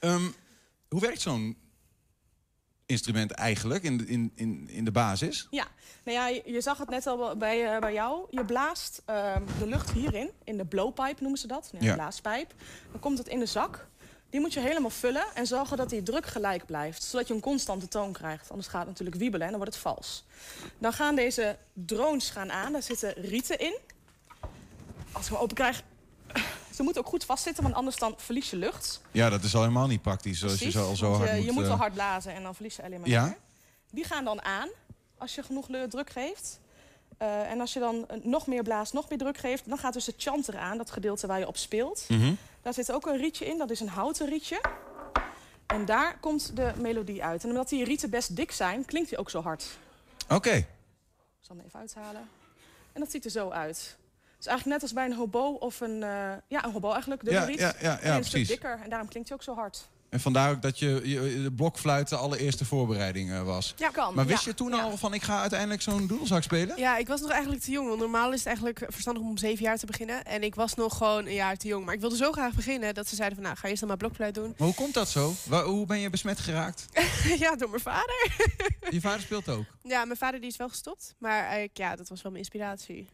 Ehm, 0.00 0.22
hoe 0.88 1.00
werkt 1.00 1.20
zo'n 1.20 1.56
instrument 2.90 3.30
eigenlijk 3.30 3.82
in 3.82 3.96
de, 3.96 4.06
in, 4.06 4.32
in, 4.34 4.68
in 4.68 4.84
de 4.84 4.90
basis? 4.90 5.46
Ja, 5.50 5.66
nou 6.04 6.16
ja, 6.16 6.28
je, 6.28 6.42
je 6.44 6.60
zag 6.60 6.78
het 6.78 6.88
net 6.88 7.06
al 7.06 7.36
bij, 7.36 7.74
eh, 7.74 7.80
bij 7.80 7.92
jou. 7.92 8.26
Je 8.30 8.44
blaast 8.44 9.02
ehm, 9.04 9.42
de 9.58 9.66
lucht 9.66 9.90
hierin, 9.90 10.30
in 10.44 10.56
de 10.56 10.64
blowpipe 10.64 11.20
noemen 11.22 11.38
ze 11.38 11.46
dat, 11.46 11.68
nee, 11.72 11.82
Ja. 11.82 11.88
een 11.88 11.94
blaaspijp. 11.94 12.54
Dan 12.90 13.00
komt 13.00 13.18
het 13.18 13.28
in 13.28 13.38
de 13.38 13.46
zak. 13.46 13.88
Die 14.30 14.40
moet 14.40 14.52
je 14.52 14.60
helemaal 14.60 14.90
vullen 14.90 15.24
en 15.34 15.46
zorgen 15.46 15.76
dat 15.76 15.90
die 15.90 16.02
druk 16.02 16.26
gelijk 16.26 16.66
blijft. 16.66 17.02
Zodat 17.02 17.28
je 17.28 17.34
een 17.34 17.40
constante 17.40 17.88
toon 17.88 18.12
krijgt. 18.12 18.50
Anders 18.50 18.68
gaat 18.68 18.80
het 18.80 18.88
natuurlijk 18.88 19.16
wiebelen 19.16 19.46
en 19.46 19.52
dan 19.52 19.60
wordt 19.60 19.74
het 19.74 19.82
vals. 19.84 20.24
Dan 20.78 20.92
gaan 20.92 21.14
deze 21.14 21.56
drones 21.72 22.30
gaan 22.30 22.52
aan. 22.52 22.72
Daar 22.72 22.82
zitten 22.82 23.12
rieten 23.12 23.58
in. 23.58 23.78
Als 25.12 25.24
ik 25.26 25.32
hem 25.32 25.40
open 25.40 25.54
krijg... 25.56 25.82
Ze 26.80 26.86
moeten 26.86 27.04
ook 27.04 27.10
goed 27.10 27.24
vastzitten, 27.24 27.62
want 27.62 27.74
anders 27.74 27.96
dan 27.96 28.14
verlies 28.16 28.50
je 28.50 28.56
lucht. 28.56 29.00
Ja, 29.10 29.30
dat 29.30 29.42
is 29.42 29.54
al 29.54 29.60
helemaal 29.60 29.86
niet 29.86 30.02
praktisch 30.02 30.42
als 30.42 30.58
je 30.58 30.70
zo, 30.70 30.88
al 30.88 30.96
zo 30.96 31.12
hard 31.12 31.30
je, 31.30 31.36
moet... 31.36 31.44
je 31.44 31.52
moet 31.52 31.62
eh, 31.62 31.68
wel 31.68 31.76
hard 31.76 31.92
blazen 31.92 32.34
en 32.34 32.42
dan 32.42 32.54
verlies 32.54 32.76
je 32.76 32.82
alleen 32.82 33.00
maar 33.00 33.08
Ja? 33.08 33.24
meer. 33.24 33.36
Die 33.90 34.04
gaan 34.04 34.24
dan 34.24 34.42
aan 34.42 34.68
als 35.18 35.34
je 35.34 35.42
genoeg 35.42 35.66
druk 35.88 36.10
geeft. 36.10 36.60
Eh, 37.18 37.50
en 37.50 37.60
als 37.60 37.72
je 37.72 37.80
dan 37.80 38.08
eh, 38.08 38.16
nog 38.22 38.46
meer 38.46 38.62
blaast, 38.62 38.92
nog 38.92 39.08
meer 39.08 39.18
druk 39.18 39.38
geeft... 39.38 39.68
dan 39.68 39.78
gaat 39.78 39.92
dus 39.92 40.06
het 40.06 40.14
chanter 40.18 40.58
aan, 40.58 40.76
dat 40.76 40.90
gedeelte 40.90 41.26
waar 41.26 41.38
je 41.38 41.46
op 41.46 41.56
speelt. 41.56 42.04
mhm. 42.08 42.34
Daar 42.62 42.74
zit 42.74 42.92
ook 42.92 43.06
een 43.06 43.16
rietje 43.16 43.46
in, 43.46 43.58
dat 43.58 43.70
is 43.70 43.80
een 43.80 43.88
houten 43.88 44.28
rietje. 44.28 44.60
En 45.66 45.84
daar 45.84 46.18
komt 46.20 46.56
de 46.56 46.72
melodie 46.76 47.24
uit. 47.24 47.42
En 47.44 47.48
omdat 47.48 47.68
die 47.68 47.84
rieten 47.84 48.10
best 48.10 48.36
dik 48.36 48.52
zijn, 48.52 48.84
klinkt 48.84 49.08
die 49.08 49.18
ook 49.18 49.30
zo 49.30 49.42
hard. 49.42 49.66
Oké. 50.28 50.54
Ik 50.54 50.66
zal 51.40 51.56
hem 51.56 51.64
even 51.66 51.78
uithalen. 51.80 52.28
En 52.92 53.00
dat 53.00 53.10
ziet 53.10 53.24
er 53.24 53.30
zo 53.30 53.50
uit. 53.50 53.96
Het 54.40 54.48
is 54.48 54.54
eigenlijk 54.54 54.80
net 54.82 54.82
als 54.82 54.92
bij 54.92 55.04
een 55.10 55.18
hobo 55.18 55.52
of 55.52 55.80
een... 55.80 56.02
eh, 56.02 56.32
ja, 56.48 56.64
een 56.64 56.72
hobo 56.72 56.90
eigenlijk, 56.92 57.24
de 57.24 57.30
Ja, 57.30 57.44
riet. 57.44 57.58
ja, 57.58 57.74
ja, 57.80 58.16
een 58.16 58.24
stuk 58.24 58.46
dikker 58.46 58.80
en 58.82 58.90
daarom 58.90 59.08
klinkt 59.08 59.28
hij 59.28 59.38
ook 59.38 59.44
zo 59.44 59.54
hard. 59.54 59.88
En 60.08 60.20
vandaar 60.20 60.50
ook 60.50 60.62
dat 60.62 60.78
je, 60.78 61.00
je 61.04 61.42
de 61.42 61.52
blokfluit 61.52 62.08
de 62.08 62.16
allereerste 62.16 62.64
voorbereiding 62.64 63.30
eh, 63.32 63.42
was. 63.42 63.74
Ja, 63.76 63.88
kan. 63.88 64.14
Maar 64.14 64.26
wist 64.26 64.44
ja. 64.44 64.50
je 64.50 64.56
toen 64.56 64.72
al 64.72 64.96
van 64.96 65.14
ik 65.14 65.22
ga 65.22 65.40
uiteindelijk 65.40 65.82
zo'n 65.82 66.06
doedelzak 66.06 66.42
spelen? 66.42 66.76
Ja, 66.78 66.96
ik 66.96 67.06
was 67.08 67.20
nog 67.20 67.30
eigenlijk 67.30 67.62
te 67.62 67.70
jong. 67.70 67.88
Want 67.88 68.00
normaal 68.00 68.28
is 68.32 68.38
het 68.38 68.46
eigenlijk 68.46 68.84
verstandig 68.88 69.22
om 69.22 69.28
om 69.28 69.36
zeven 69.36 69.64
jaar 69.64 69.76
te 69.78 69.86
beginnen. 69.86 70.24
En 70.24 70.42
ik 70.42 70.54
was 70.54 70.74
nog 70.74 70.96
gewoon 70.96 71.26
een 71.26 71.34
jaar 71.34 71.56
te 71.56 71.68
jong. 71.68 71.84
Maar 71.84 71.94
ik 71.94 72.00
wilde 72.00 72.16
zo 72.16 72.32
graag 72.32 72.54
beginnen 72.54 72.94
dat 72.94 73.08
ze 73.08 73.14
zeiden 73.14 73.36
van... 73.38 73.46
nou, 73.46 73.58
ga 73.58 73.68
eerst 73.68 73.80
dan 73.80 73.88
maar 73.88 73.96
blokfluit 73.98 74.34
doen. 74.34 74.54
Maar 74.58 74.66
hoe 74.66 74.76
komt 74.76 74.94
dat 74.94 75.08
zo? 75.08 75.32
Waar- 75.46 75.64
hoe 75.64 75.86
ben 75.86 75.98
je 75.98 76.10
besmet 76.10 76.38
geraakt? 76.38 76.86
ja, 77.38 77.56
door 77.56 77.70
mijn 77.70 77.82
vader. 77.82 78.34
Je 78.90 79.00
vader 79.00 79.20
speelt 79.20 79.48
ook. 79.48 79.64
ja, 79.82 80.04
mijn 80.04 80.18
vader 80.18 80.40
die 80.40 80.48
is 80.50 80.56
wel 80.56 80.68
gestopt. 80.68 81.14
Maar 81.18 81.60
ik, 81.62 81.70
ja, 81.76 81.96
dat 81.96 82.08
was 82.08 82.22
wel 82.22 82.32
mijn 82.32 82.44
inspiratie. 82.44 83.08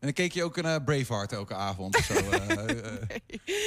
En 0.00 0.06
dan 0.06 0.12
keek 0.12 0.32
je 0.32 0.44
ook 0.44 0.62
naar 0.62 0.82
Braveheart 0.82 1.32
elke 1.32 1.54
avond 1.54 1.96
of 1.96 2.04
zo? 2.04 2.14
eh, 2.30 2.60
eh, 2.70 2.94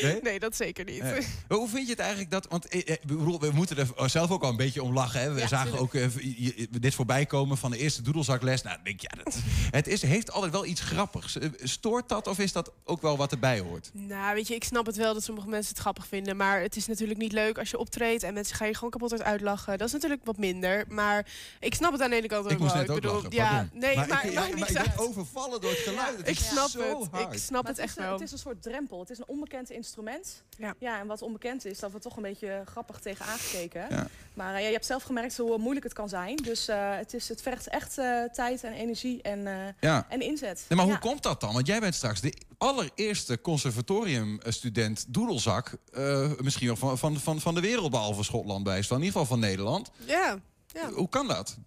nee? 0.01 0.19
Nee, 0.21 0.39
dat 0.39 0.55
zeker 0.55 0.85
niet. 0.85 0.99
Eh, 1.01 1.17
hoe 1.47 1.69
vind 1.69 1.83
je 1.85 1.91
het 1.91 1.99
eigenlijk 1.99 2.31
dat... 2.31 2.47
Want 2.49 2.67
eh, 2.67 2.89
eh, 2.89 2.97
we 3.39 3.51
moeten 3.53 3.77
er 3.77 4.09
zelf 4.09 4.31
ook 4.31 4.43
al 4.43 4.49
een 4.49 4.55
beetje 4.55 4.83
om 4.83 4.93
lachen. 4.93 5.21
Hè? 5.21 5.33
We 5.33 5.39
Ja, 5.39 5.47
zagen 5.47 5.71
tuurlijk. 5.71 5.95
ook 5.95 6.01
eh, 6.01 6.15
je- 6.37 6.53
je- 6.57 6.79
dit 6.79 6.95
voorbij 6.95 7.25
komen 7.25 7.57
van 7.57 7.71
de 7.71 7.77
eerste 7.77 8.01
doedelzakles. 8.01 8.61
Nou, 8.61 8.77
denk 8.83 9.01
ik, 9.01 9.11
ja, 9.15 9.23
dat, 9.23 9.37
het 9.71 9.87
is, 9.87 10.01
heeft 10.01 10.31
altijd 10.31 10.51
wel 10.51 10.65
iets 10.65 10.81
grappigs. 10.81 11.37
Eh, 11.37 11.49
Stoort 11.63 12.09
dat 12.09 12.27
of 12.27 12.39
is 12.39 12.51
dat 12.51 12.71
ook 12.85 13.01
wel 13.01 13.17
wat 13.17 13.31
erbij 13.31 13.59
hoort? 13.59 13.89
Nou, 13.93 14.33
weet 14.35 14.47
je, 14.47 14.55
ik 14.55 14.63
snap 14.63 14.85
het 14.85 14.95
wel 14.95 15.13
dat 15.13 15.23
sommige 15.23 15.47
mensen 15.47 15.71
het 15.73 15.81
grappig 15.81 16.07
vinden. 16.07 16.37
Maar 16.37 16.61
het 16.61 16.75
is 16.75 16.87
natuurlijk 16.87 17.19
niet 17.19 17.31
leuk 17.31 17.57
als 17.57 17.69
je 17.69 17.77
optreedt 17.77 18.23
en 18.23 18.33
mensen 18.33 18.55
gaan 18.55 18.67
je 18.67 18.73
gewoon 18.75 18.89
kapot 18.89 19.11
uit 19.11 19.21
uitlachen. 19.23 19.77
Dat 19.77 19.87
is 19.87 19.93
natuurlijk 19.93 20.21
wat 20.25 20.37
minder. 20.37 20.85
Maar 20.87 21.27
ik 21.59 21.73
snap 21.73 21.91
het 21.91 22.01
aan 22.01 22.09
de 22.09 22.15
ene 22.15 22.27
kant 22.27 22.45
ook 22.45 22.51
Ik 22.51 22.59
moest 22.59 22.73
wel. 22.73 22.81
net 22.81 22.89
ik 22.89 22.95
bedoel, 23.01 23.13
lachen, 23.13 23.31
ja, 23.31 23.49
pardon. 23.49 23.79
nee, 23.79 23.95
maar, 23.95 24.07
maar, 24.07 24.25
ik, 24.25 24.33
maar 24.33 24.69
ik 24.69 24.73
ben 24.73 24.93
overvallen 24.97 25.61
door 25.61 25.69
het 25.69 25.79
geluid. 25.79 26.19
Het 26.21 26.29
Ik 26.29 26.39
is 26.39 26.47
snap 26.49 26.67
zo 26.69 26.99
het. 26.99 27.07
hard. 27.11 27.33
Ik 27.33 27.39
snap 27.39 27.63
Maar 27.63 27.71
het 27.71 27.79
het, 27.81 27.85
echt 27.87 27.89
is, 27.89 27.95
een- 27.97 28.03
wel. 28.03 28.13
het 28.13 28.21
is 28.21 28.31
een 28.31 28.37
soort 28.37 28.61
drempel. 28.61 28.99
Het 28.99 29.09
is 29.09 29.17
een 29.17 29.27
onbekend 29.27 29.69
instrument. 29.69 30.43
Ja. 30.79 30.99
en 30.99 31.07
wat 31.07 31.21
onbekend 31.21 31.65
is, 31.65 31.79
dat 31.79 31.91
we 31.91 31.99
toch 31.99 32.15
een 32.15 32.21
beetje 32.21 32.61
grappig 32.65 32.99
tegen 32.99 33.25
aangekeken. 33.25 33.85
Ja. 33.89 34.07
Maar 34.33 34.53
eh, 34.55 34.59
ja, 34.61 34.65
je 34.67 34.73
hebt 34.73 34.85
zelf 34.85 35.03
gemerkt 35.03 35.37
hoe 35.37 35.57
moeilijk 35.57 35.83
het 35.85 35.93
kan 35.93 36.09
zijn. 36.09 36.35
Dus 36.35 36.67
eh, 36.67 36.95
het, 36.95 37.13
is, 37.13 37.29
het 37.29 37.41
vergt 37.41 37.67
echt 37.67 37.97
eh, 37.97 38.23
tijd 38.23 38.63
en 38.63 38.73
energie 38.73 39.21
en, 39.21 39.47
eh, 39.47 39.53
Ja. 39.79 40.05
en 40.09 40.21
inzet. 40.21 40.65
Nee, 40.69 40.77
maar 40.77 40.87
Ja. 40.87 40.91
hoe 40.91 41.01
komt 41.09 41.23
dat 41.23 41.41
dan? 41.41 41.53
Want 41.53 41.67
jij 41.67 41.79
bent 41.79 41.95
straks 41.95 42.21
de 42.21 42.33
allereerste 42.57 43.41
conservatoriumstudent 43.41 45.05
doedelzak... 45.13 45.71
eh, 45.93 46.31
misschien 46.37 46.67
wel 46.67 46.75
van, 46.75 46.97
van, 46.97 47.19
van, 47.19 47.41
van 47.41 47.55
de 47.55 47.61
wereld, 47.61 47.91
behalve 47.91 48.23
Schotland 48.23 48.63
bij. 48.63 48.77
In 48.77 48.83
ieder 48.89 49.05
geval 49.05 49.25
van 49.25 49.39
Nederland. 49.39 49.91
Ja, 50.05 50.37
ja. 50.67 50.91
Hoe 50.91 51.09
kan 51.09 51.27
dat? 51.27 51.57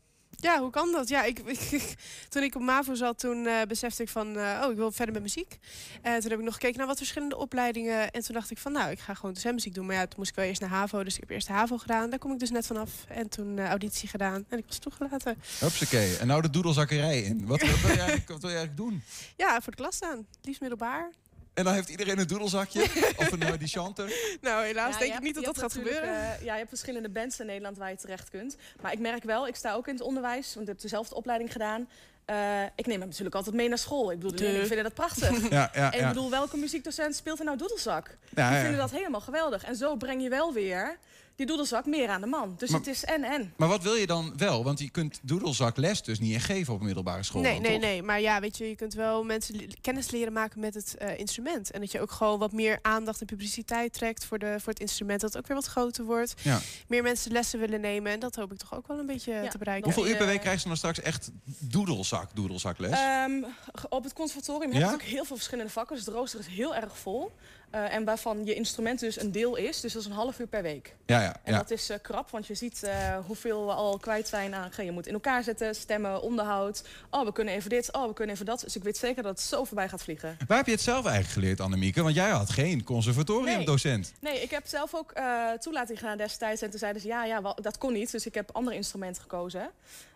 Ja, 0.45 0.61
hoe 0.61 0.71
kan 0.71 0.93
dat? 0.93 1.09
Ja, 1.09 1.23
ik, 1.25 1.39
ik- 1.39 1.95
toen 2.29 2.43
ik 2.43 2.55
op 2.55 2.63
MAVO 2.63 2.95
zat, 2.95 3.19
toen 3.19 3.47
eh, 3.47 3.63
besefte 3.69 4.03
ik 4.03 4.09
van, 4.09 4.37
eh, 4.39 4.61
oh, 4.65 4.71
ik 4.71 4.77
wil 4.77 4.93
verder 4.93 5.15
met 5.15 5.23
muziek. 5.23 5.59
En 6.03 6.21
toen 6.21 6.31
heb 6.31 6.39
ik 6.39 6.45
nog 6.45 6.55
gekeken 6.55 6.79
naar 6.79 6.87
wat 6.87 6.97
verschillende 6.97 7.37
opleidingen. 7.37 8.11
En 8.11 8.23
toen 8.23 8.35
dacht 8.35 8.51
ik 8.51 8.59
van, 8.59 8.73
nou, 8.73 8.91
ik 8.91 8.99
ga 8.99 9.15
gewoon 9.15 9.37
muziek 9.53 9.75
doen. 9.75 9.87
Maar 9.87 9.95
ja, 9.97 10.01
toen 10.07 10.15
moest 10.19 10.31
ik 10.31 10.37
wel 10.37 10.45
eerst 10.45 10.61
naar 10.61 10.71
HAVO, 10.71 11.05
dus 11.05 11.15
ik 11.15 11.21
heb 11.21 11.31
eerst 11.31 11.47
de 11.47 11.53
HAVO 11.53 11.79
gedaan. 11.79 12.11
Daar 12.11 12.19
kom 12.19 12.33
ik 12.33 12.39
dus 12.39 12.51
net 12.51 12.67
vanaf. 12.67 12.91
En 13.09 13.29
toen 13.29 13.59
eh, 13.59 13.69
auditie 13.69 14.09
gedaan 14.09 14.45
en 14.49 14.59
ik 14.59 14.65
was 14.67 14.79
toegelaten. 14.79 15.37
Hupsakee. 15.61 16.17
En 16.17 16.27
nou 16.27 16.43
de 16.43 16.51
doedelzakkerij 16.51 17.23
in. 17.23 17.47
Wat, 17.47 17.61
wat, 17.61 17.81
wil, 17.81 17.91
je 17.91 17.97
eigenlijk, 17.99 18.29
wat 18.29 18.41
wil 18.41 18.51
je 18.51 18.57
eigenlijk 18.57 18.77
doen? 18.77 19.03
Ja, 19.37 19.61
voor 19.61 19.73
de 19.73 19.79
klas 19.83 19.97
staan. 19.97 20.27
Liefst 20.43 20.61
middelbaar. 20.61 21.11
En 21.55 21.65
dan 21.65 21.75
heeft 21.75 21.89
iedereen 21.89 22.19
een 22.19 22.27
doedelzakje? 22.27 22.83
of 23.17 23.33
een 23.33 23.43
uh, 23.43 23.49
die 23.59 23.69
chanter? 23.69 24.13
Nou, 24.41 24.65
helaas 24.65 24.93
Ja, 24.93 24.99
denk 24.99 25.15
ik 25.15 25.21
niet 25.21 25.35
dat 25.35 25.45
dat 25.45 25.59
gaat 25.59 25.73
gebeuren. 25.73 26.03
eh, 26.09 26.45
ja, 26.45 26.53
je 26.53 26.59
hebt 26.59 26.69
verschillende 26.69 27.09
bands 27.09 27.41
in 27.41 27.47
Nederland 27.47 27.77
waar 27.77 27.91
je 27.91 27.97
terecht 27.97 28.31
kunt. 28.31 28.57
Maar 28.81 28.93
ik 28.93 28.99
merk 28.99 29.23
wel, 29.25 29.47
ik 29.47 29.57
sta 29.57 29.73
ook 29.75 29.87
in 29.89 29.95
het 29.95 30.03
onderwijs, 30.03 30.55
want 30.55 30.67
ik 30.67 30.73
heb 30.73 30.83
dezelfde 30.83 31.15
opleiding 31.15 31.53
gedaan. 31.53 31.89
Eh, 32.25 32.63
ik 32.77 32.87
neem 32.87 32.99
hem 33.01 33.09
natuurlijk 33.09 33.35
altijd 33.35 33.55
mee 33.57 33.69
naar 33.69 33.79
school. 33.79 34.11
Ik 34.11 34.17
bedoel, 34.19 34.37
de 34.37 34.43
leerlingen 34.43 34.67
vinden 34.67 34.85
dat 34.85 34.95
prachtig. 34.95 35.49
Ja, 35.51 35.71
ja, 35.75 35.93
en 35.93 35.99
ik 35.99 36.05
ja. 36.05 36.09
bedoel, 36.09 36.31
welke 36.31 36.57
muziekdocent 36.57 37.17
speelt 37.17 37.39
er 37.39 37.45
nou 37.45 37.57
doedelzak? 37.57 38.07
Ja, 38.35 38.49
Die 38.49 38.57
ja. 38.57 38.63
vinden 38.63 38.81
dat 38.81 38.91
helemaal 38.91 39.21
geweldig. 39.21 39.65
En 39.65 39.77
zo 39.77 39.97
breng 39.97 40.23
je 40.23 40.29
wel 40.29 40.53
weer 40.53 40.99
die 41.37 41.47
doedelzak 41.47 41.87
meer 41.87 42.09
aan 42.09 42.21
de 42.21 42.27
man. 42.27 42.55
Dus 42.59 42.71
Maar- 42.71 42.81
het 42.81 42.89
is 42.89 43.05
en-en. 43.05 43.53
Maar 43.57 43.69
wat 43.69 43.83
wil 43.83 43.95
je 43.95 44.07
dan 44.07 44.33
wel? 44.37 44.65
Want 44.65 44.79
je 44.79 44.91
kunt 44.91 45.19
doedelzakles 45.23 46.03
dus 46.03 46.19
niet 46.21 46.35
echt 46.35 46.45
geven 46.45 46.75
op 46.75 46.83
middelbare 46.83 47.23
school. 47.23 47.43
Nee, 47.43 47.53
dan, 47.53 47.63
nee, 47.63 47.73
toch? 47.73 47.81
nee. 47.81 48.03
Maar 48.03 48.21
ja, 48.21 48.41
weet 48.41 48.59
je, 48.59 48.69
je 48.69 48.77
kunt 48.77 48.95
wel 48.95 49.25
mensen 49.25 49.69
kennis 49.81 50.11
leren 50.11 50.33
maken 50.33 50.61
met 50.61 50.75
het 50.75 50.97
eh, 50.97 51.19
instrument. 51.19 51.71
En 51.71 51.81
dat 51.81 51.93
je 51.93 52.01
ook 52.01 52.11
gewoon 52.11 52.39
wat 52.39 52.53
meer 52.53 52.79
aandacht 52.83 53.21
en 53.21 53.27
publiciteit 53.27 53.93
trekt 53.93 54.25
voor, 54.25 54.39
de, 54.39 54.55
voor 54.59 54.73
het 54.73 54.81
instrument. 54.81 55.21
Dat 55.21 55.33
het 55.33 55.43
ook 55.43 55.49
weer 55.49 55.57
wat 55.57 55.67
groter 55.67 56.05
wordt. 56.05 56.35
Ja. 56.43 56.61
Meer 56.89 57.03
mensen 57.03 57.33
lessen 57.33 57.59
willen 57.61 57.81
nemen. 57.81 58.13
En 58.13 58.21
dat 58.21 58.35
hoop 58.35 58.53
ik 58.53 58.59
toch 58.59 58.75
ook 58.75 58.87
wel 58.87 58.99
een 58.99 59.07
beetje 59.07 59.47
te 59.51 59.59
bereiken. 59.59 59.93
Hoeveel 59.93 60.11
uur 60.11 60.17
per 60.17 60.27
week 60.27 60.41
krijg 60.41 60.63
je 60.63 60.69
dan 60.69 60.77
straks 60.77 61.01
echt 61.01 61.31
doedelzak, 61.59 62.35
doedelzakles? 62.35 62.91
Ehm, 62.91 63.43
ge- 63.75 63.89
op 63.89 64.05
het 64.05 64.13
conservatorium 64.13 64.63
heb 64.63 64.73
je 64.73 64.79
Ja? 64.79 64.85
natuurlijk 64.85 65.11
heel 65.11 65.25
veel 65.25 65.37
verschillende 65.37 65.71
vakken. 65.73 65.97
Dus 65.97 66.05
de 66.05 66.11
rooster 66.11 66.41
is 66.41 66.47
heel 66.47 66.75
erg 66.75 66.99
vol. 66.99 67.33
Eh, 67.75 67.95
en 67.95 68.05
waarvan 68.05 68.45
je 68.45 68.55
instrument 68.55 69.01
dus 69.01 69.21
een 69.21 69.33
deel 69.33 69.57
is. 69.57 69.81
Dus 69.81 69.93
dat 69.93 70.03
is 70.03 70.09
een 70.09 70.15
half 70.15 70.39
uur 70.39 70.47
per 70.47 70.63
week. 70.63 70.95
ja, 71.07 71.21
ja. 71.21 71.37
En 71.43 71.53
ja. 71.53 71.59
dat 71.59 71.71
is 71.71 71.91
eh, 71.91 71.99
krap, 72.03 72.31
want 72.31 72.47
je 72.47 72.55
ziet 72.55 72.83
eh, 72.83 73.17
hoeveel 73.27 73.67
we 73.67 73.73
al 73.73 73.99
kwijt 73.99 74.29
zijn 74.29 74.55
aan... 74.55 74.71
Je 74.77 74.91
moet 74.91 75.07
in 75.07 75.13
elkaar 75.13 75.43
zetten, 75.43 75.75
stemmen, 75.75 76.23
onderhoud. 76.23 76.85
Oh, 77.11 77.25
we 77.25 77.33
kunnen 77.33 77.55
even 77.55 77.71
dit, 77.71 77.93
oh, 77.93 78.07
we 78.07 78.13
kunnen 78.13 78.35
even 78.35 78.47
dat. 78.47 78.61
Dus 78.61 78.77
ik 78.77 78.83
weet 78.83 78.97
zeker 78.97 79.23
dat 79.23 79.33
het 79.33 79.41
zo 79.41 79.65
voorbij 79.65 79.89
gaat 79.89 80.03
vliegen. 80.03 80.37
Waar 80.47 80.57
heb 80.57 80.67
je 80.67 80.73
het 80.73 80.81
zelf 80.81 81.05
eigenlijk 81.05 81.35
geleerd, 81.35 81.61
Annemieke? 81.61 82.03
Want 82.03 82.15
jij 82.15 82.31
had 82.31 82.51
geen 82.51 82.85
conservatoriumdocent. 82.85 84.13
Nee, 84.21 84.43
ik 84.43 84.51
heb 84.51 84.67
zelf 84.67 84.95
ook 84.95 85.13
toelating 85.59 85.99
gedaan 85.99 86.17
destijds. 86.17 86.63
En 86.63 86.71
toen 86.71 86.79
zeiden 86.79 87.03
ze, 87.03 87.09
ja, 87.09 87.25
ja 87.25 87.43
wel, 87.43 87.57
dat 87.63 87.79
kon 87.79 87.93
niet. 87.93 88.11
Dus 88.11 88.27
ik 88.27 88.35
heb 88.35 88.51
andere 88.53 88.77
instrumenten 88.77 89.23
gekozen. 89.23 89.71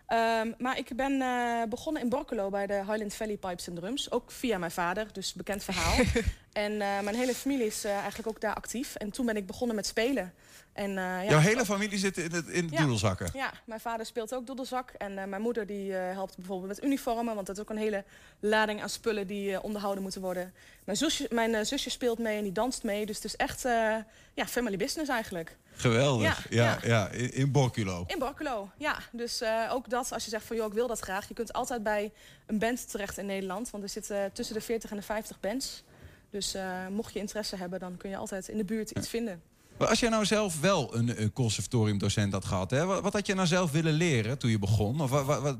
Ehm, 0.09 0.51
maar 0.57 0.77
ik 0.77 0.95
ben 0.95 1.21
eh, 1.21 1.63
begonnen 1.69 2.01
in 2.01 2.09
Borculo 2.09 2.49
bij 2.49 2.67
de 2.67 2.73
Highland 2.73 3.13
Valley 3.13 3.37
Pipes 3.37 3.69
and 3.69 3.77
Drums. 3.77 4.11
Ook 4.11 4.31
via 4.31 4.57
mijn 4.57 4.71
vader, 4.71 5.07
dus 5.13 5.33
bekend 5.33 5.63
verhaal. 5.63 5.95
en 6.65 6.71
eh, 6.71 6.99
mijn 6.99 7.15
hele 7.15 7.33
familie 7.33 7.65
is 7.65 7.83
eh, 7.83 7.91
eigenlijk 7.91 8.27
ook 8.27 8.41
daar 8.41 8.53
actief. 8.53 8.95
En 8.95 9.11
toen 9.11 9.25
ben 9.25 9.37
ik 9.37 9.45
begonnen 9.45 9.75
met 9.75 9.85
spelen. 9.85 10.33
En, 10.79 10.89
eh, 10.89 11.03
ja, 11.03 11.23
Jouw 11.23 11.39
hele 11.39 11.65
familie 11.65 11.97
zit 11.97 12.17
in 12.17 12.31
het, 12.31 12.47
in 12.47 12.67
ja. 12.71 12.77
doedelzakken. 12.77 13.29
Ja, 13.33 13.51
mijn 13.65 13.79
vader 13.79 14.05
speelt 14.05 14.33
ook 14.33 14.47
doedelzak. 14.47 14.89
En 14.97 15.17
eh, 15.17 15.25
mijn 15.25 15.41
moeder 15.41 15.65
die 15.65 15.97
eh, 15.97 16.13
helpt 16.13 16.37
bijvoorbeeld 16.37 16.67
met 16.67 16.83
uniformen. 16.83 17.35
Want 17.35 17.47
dat 17.47 17.55
is 17.55 17.61
ook 17.61 17.69
een 17.69 17.77
hele 17.77 18.03
lading 18.39 18.81
aan 18.81 18.89
spullen 18.89 19.27
die 19.27 19.61
onderhouden 19.61 20.03
moeten 20.03 20.21
worden. 20.21 20.53
Mijn 20.83 20.97
zusje, 20.97 21.27
mijn 21.31 21.65
zusje 21.65 21.89
speelt 21.89 22.19
mee 22.19 22.37
en 22.37 22.43
die 22.43 22.51
danst 22.51 22.83
mee. 22.83 23.05
Dus 23.05 23.15
het 23.15 23.25
is 23.25 23.35
echt 23.35 23.61
ja, 24.33 24.47
family 24.47 24.77
business 24.77 25.09
eigenlijk. 25.09 25.57
Geweldig. 25.71 26.49
Ja, 26.49 26.79
Ja, 26.81 26.87
ja. 26.89 27.09
in, 27.09 27.33
in 27.33 27.51
Borculo. 27.51 28.03
In 28.07 28.19
Borculo, 28.19 28.69
ja. 28.77 28.97
Dus 29.11 29.43
ook 29.69 29.89
dat, 29.89 30.11
als 30.11 30.23
je 30.23 30.29
zegt 30.29 30.45
van 30.45 30.55
joh, 30.55 30.67
ik 30.67 30.73
wil 30.73 30.87
dat 30.87 30.99
graag. 30.99 31.27
Je 31.27 31.33
kunt 31.33 31.53
altijd 31.53 31.83
bij 31.83 32.11
een 32.45 32.59
band 32.59 32.91
terecht 32.91 33.17
in 33.17 33.25
Nederland. 33.25 33.69
Want 33.69 33.83
er 33.83 33.89
zitten 33.89 34.31
tussen 34.33 34.55
de 34.55 34.61
40 34.61 34.89
en 34.89 34.97
de 34.97 35.03
50 35.03 35.39
bands. 35.39 35.83
Dus 36.29 36.55
mocht 36.89 37.13
je 37.13 37.19
interesse 37.19 37.55
hebben, 37.55 37.79
dan 37.79 37.97
kun 37.97 38.09
je 38.09 38.17
altijd 38.17 38.47
in 38.47 38.57
de 38.57 38.65
buurt 38.65 38.91
iets 38.91 39.09
vinden. 39.09 39.41
Maar 39.79 39.87
als 39.87 39.99
jij 39.99 40.09
nou 40.09 40.25
zelf 40.25 40.59
wel 40.59 40.95
een, 40.95 41.21
een 41.21 41.33
conservatoriumdocent 41.33 42.33
had 42.33 42.45
gehad, 42.45 42.71
hè, 42.71 42.85
wat, 42.85 43.13
had 43.13 43.25
je 43.27 43.33
nou 43.33 43.47
zelf 43.47 43.71
willen 43.71 43.93
leren 43.93 44.37
toen 44.37 44.49
je 44.49 44.59
begon? 44.59 45.01
Of 45.01 45.09
wat, 45.09 45.25
wat- 45.41 45.57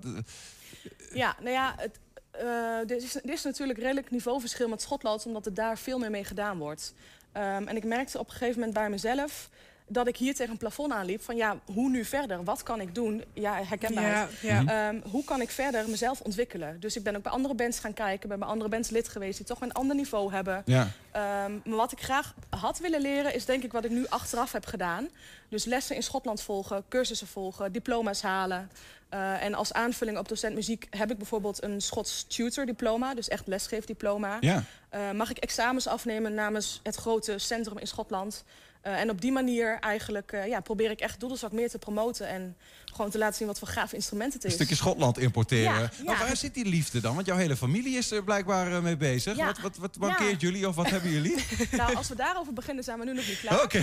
Ja, 1.13 1.36
nou 1.39 1.51
ja, 1.51 1.74
het, 1.78 1.99
eh, 2.32 2.43
er, 2.80 2.95
is, 2.95 3.15
is 3.15 3.43
natuurlijk 3.43 3.80
redelijk 3.80 4.11
niveauverschil 4.11 4.67
met 4.67 4.82
Schotland, 4.82 5.26
omdat 5.26 5.45
er 5.45 5.53
daar 5.53 5.78
veel 5.78 5.99
meer 5.99 6.11
mee 6.11 6.24
gedaan 6.24 6.57
wordt. 6.57 6.93
Ehm, 7.32 7.67
en 7.67 7.76
ik 7.76 7.84
merkte 7.84 8.20
op 8.20 8.26
een 8.26 8.32
gegeven 8.32 8.55
moment 8.55 8.74
bij 8.74 8.89
mezelf 8.89 9.49
dat 9.90 10.08
ik 10.08 10.18
hier 10.18 10.36
tegen 10.36 10.52
een 10.52 10.58
plafond 10.58 10.92
aanliep 10.92 11.22
van 11.22 11.36
ja, 11.36 11.60
hoe 11.66 11.90
nu 11.90 12.06
verder? 12.06 12.44
Wat 12.44 12.64
kan 12.64 12.82
ik 12.82 12.96
doen? 12.96 13.24
Ja, 13.34 13.64
herkenbaarheid. 13.64 14.30
Ja, 14.42 14.54
ja. 14.54 14.62
Mhm. 14.62 14.70
Ehm, 14.70 15.10
hoe 15.12 15.24
kan 15.24 15.42
ik 15.42 15.50
verder 15.50 15.90
mezelf 15.90 16.22
ontwikkelen? 16.22 16.80
Dus 16.80 16.96
ik 16.96 17.04
ben 17.04 17.16
ook 17.16 17.24
bij 17.24 17.32
andere 17.32 17.56
bands 17.56 17.80
gaan 17.80 17.94
kijken, 17.94 18.30
ben 18.30 18.40
bij 18.40 18.48
andere 18.48 18.70
bands 18.70 18.90
lid 18.90 19.08
geweest 19.08 19.38
die 19.38 19.46
toch 19.46 19.62
een 19.62 19.72
ander 19.72 19.96
niveau 19.96 20.34
hebben. 20.34 20.62
Ja. 20.66 20.88
Ehm, 21.12 21.52
maar 21.66 21.78
wat 21.78 21.92
ik 21.92 22.02
graag 22.02 22.34
had 22.50 22.80
willen 22.80 23.02
leren 23.02 23.34
is 23.34 23.46
denk 23.46 23.64
ik 23.64 23.72
wat 23.72 23.86
ik 23.86 23.92
nu 23.92 24.08
achteraf 24.08 24.52
heb 24.52 24.66
gedaan. 24.66 25.10
Dus 25.50 25.66
lessen 25.66 25.96
in 25.96 26.04
Schotland 26.04 26.42
volgen, 26.42 26.84
cursussen 26.90 27.28
volgen, 27.28 27.72
diploma's 27.72 28.22
halen. 28.22 28.70
Eh, 29.10 29.44
en 29.44 29.54
als 29.54 29.74
aanvulling 29.74 30.18
op 30.18 30.28
docent 30.28 30.56
muziek 30.56 30.88
heb 30.90 31.12
ik 31.12 31.18
bijvoorbeeld 31.18 31.64
een 31.64 31.82
Schots 31.82 32.24
tutor 32.28 32.66
diploma, 32.66 33.14
dus 33.14 33.28
echt 33.28 33.48
lesgeefdiploma. 33.48 34.38
Ja. 34.40 34.64
Eh, 34.90 35.12
mag 35.12 35.30
ik 35.30 35.38
examens 35.38 35.88
afnemen 35.88 36.34
namens 36.34 36.80
het 36.84 36.96
grote 36.96 37.38
centrum 37.38 37.78
in 37.78 37.88
Schotland. 37.88 38.44
Eh, 38.82 38.99
en 38.99 39.09
op 39.09 39.21
die 39.21 39.32
manier 39.32 39.80
eigenlijk 39.80 40.32
eh, 40.32 40.47
ja, 40.47 40.59
probeer 40.59 40.91
ik 40.91 40.99
echt 40.99 41.19
doedelzak 41.19 41.51
meer 41.51 41.69
te 41.69 41.77
promoten 41.80 42.27
en 42.27 42.57
gewoon 42.86 43.11
te 43.11 43.17
laten 43.17 43.36
zien 43.36 43.47
wat 43.47 43.59
voor 43.59 43.67
gaaf 43.67 43.93
instrumenten 43.93 44.34
het 44.36 44.43
Een 44.43 44.49
is. 44.49 44.55
stukje 44.55 44.75
Schotland 44.75 45.17
importeren. 45.17 45.63
Ja, 45.82 45.89
Maar 46.05 46.19
ja. 46.19 46.25
waar 46.27 46.36
zit 46.38 46.53
die 46.53 46.65
liefde 46.65 47.01
dan? 47.01 47.15
Want 47.15 47.25
jouw 47.27 47.38
hele 47.38 47.55
familie 47.57 47.97
is 47.97 48.11
er 48.11 48.23
blijkbaar 48.23 48.71
eh, 48.71 48.82
mee 48.82 48.97
bezig. 48.97 49.36
Ja. 49.38 49.45
Wat, 49.45 49.59
wat, 49.59 49.77
wat 49.77 49.95
Ja. 49.95 49.99
mankeert 50.07 50.41
jullie 50.41 50.67
of 50.67 50.75
wat 50.75 50.89
hebben 50.89 51.11
jullie? 51.11 51.36
Nou, 51.71 51.95
als 51.95 52.07
we 52.09 52.15
daarover 52.15 52.53
beginnen 52.53 52.84
zijn 52.84 52.99
we 52.99 53.05
nu 53.05 53.13
nog 53.13 53.27
niet 53.27 53.39
klaar. 53.39 53.63
Oké. 53.63 53.82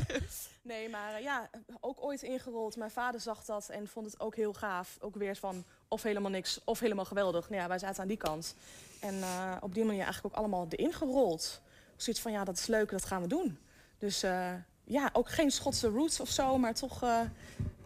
nee, 0.62 0.88
maar 0.88 1.22
ja, 1.22 1.50
ook 1.80 2.02
ooit 2.04 2.22
ingerold. 2.22 2.76
Mijn 2.76 2.90
vader 2.90 3.20
zag 3.20 3.44
dat 3.44 3.68
en 3.68 3.88
vond 3.88 4.06
het 4.06 4.20
ook 4.20 4.36
heel 4.36 4.52
gaaf. 4.52 4.96
Ook 5.00 5.14
weer 5.16 5.36
van 5.36 5.64
of 5.88 6.02
helemaal 6.02 6.30
niks 6.30 6.60
of 6.64 6.80
helemaal 6.80 7.04
geweldig. 7.04 7.48
Nou 7.50 7.62
ja, 7.62 7.68
wij 7.68 7.78
zaten 7.78 8.02
aan 8.02 8.08
die 8.08 8.16
kant. 8.16 8.54
En 9.00 9.14
op 9.60 9.74
die 9.74 9.84
manier 9.84 10.02
eigenlijk 10.02 10.34
ook 10.34 10.40
allemaal 10.40 10.66
erin 10.70 10.92
gerold. 10.92 11.60
Zoiets 11.96 12.22
van, 12.22 12.32
ja, 12.32 12.44
dat 12.44 12.58
is 12.58 12.66
leuk, 12.66 12.90
dat 12.90 13.04
gaan 13.04 13.22
we 13.22 13.28
doen. 13.28 13.58
Dus 14.00 14.22
eh, 14.22 14.48
ja, 14.84 15.10
ook 15.12 15.30
geen 15.30 15.50
Schotse 15.50 15.88
roots 15.88 16.20
of 16.20 16.28
zo, 16.30 16.58
maar 16.58 16.74
toch 16.74 17.02
eh, 17.02 17.20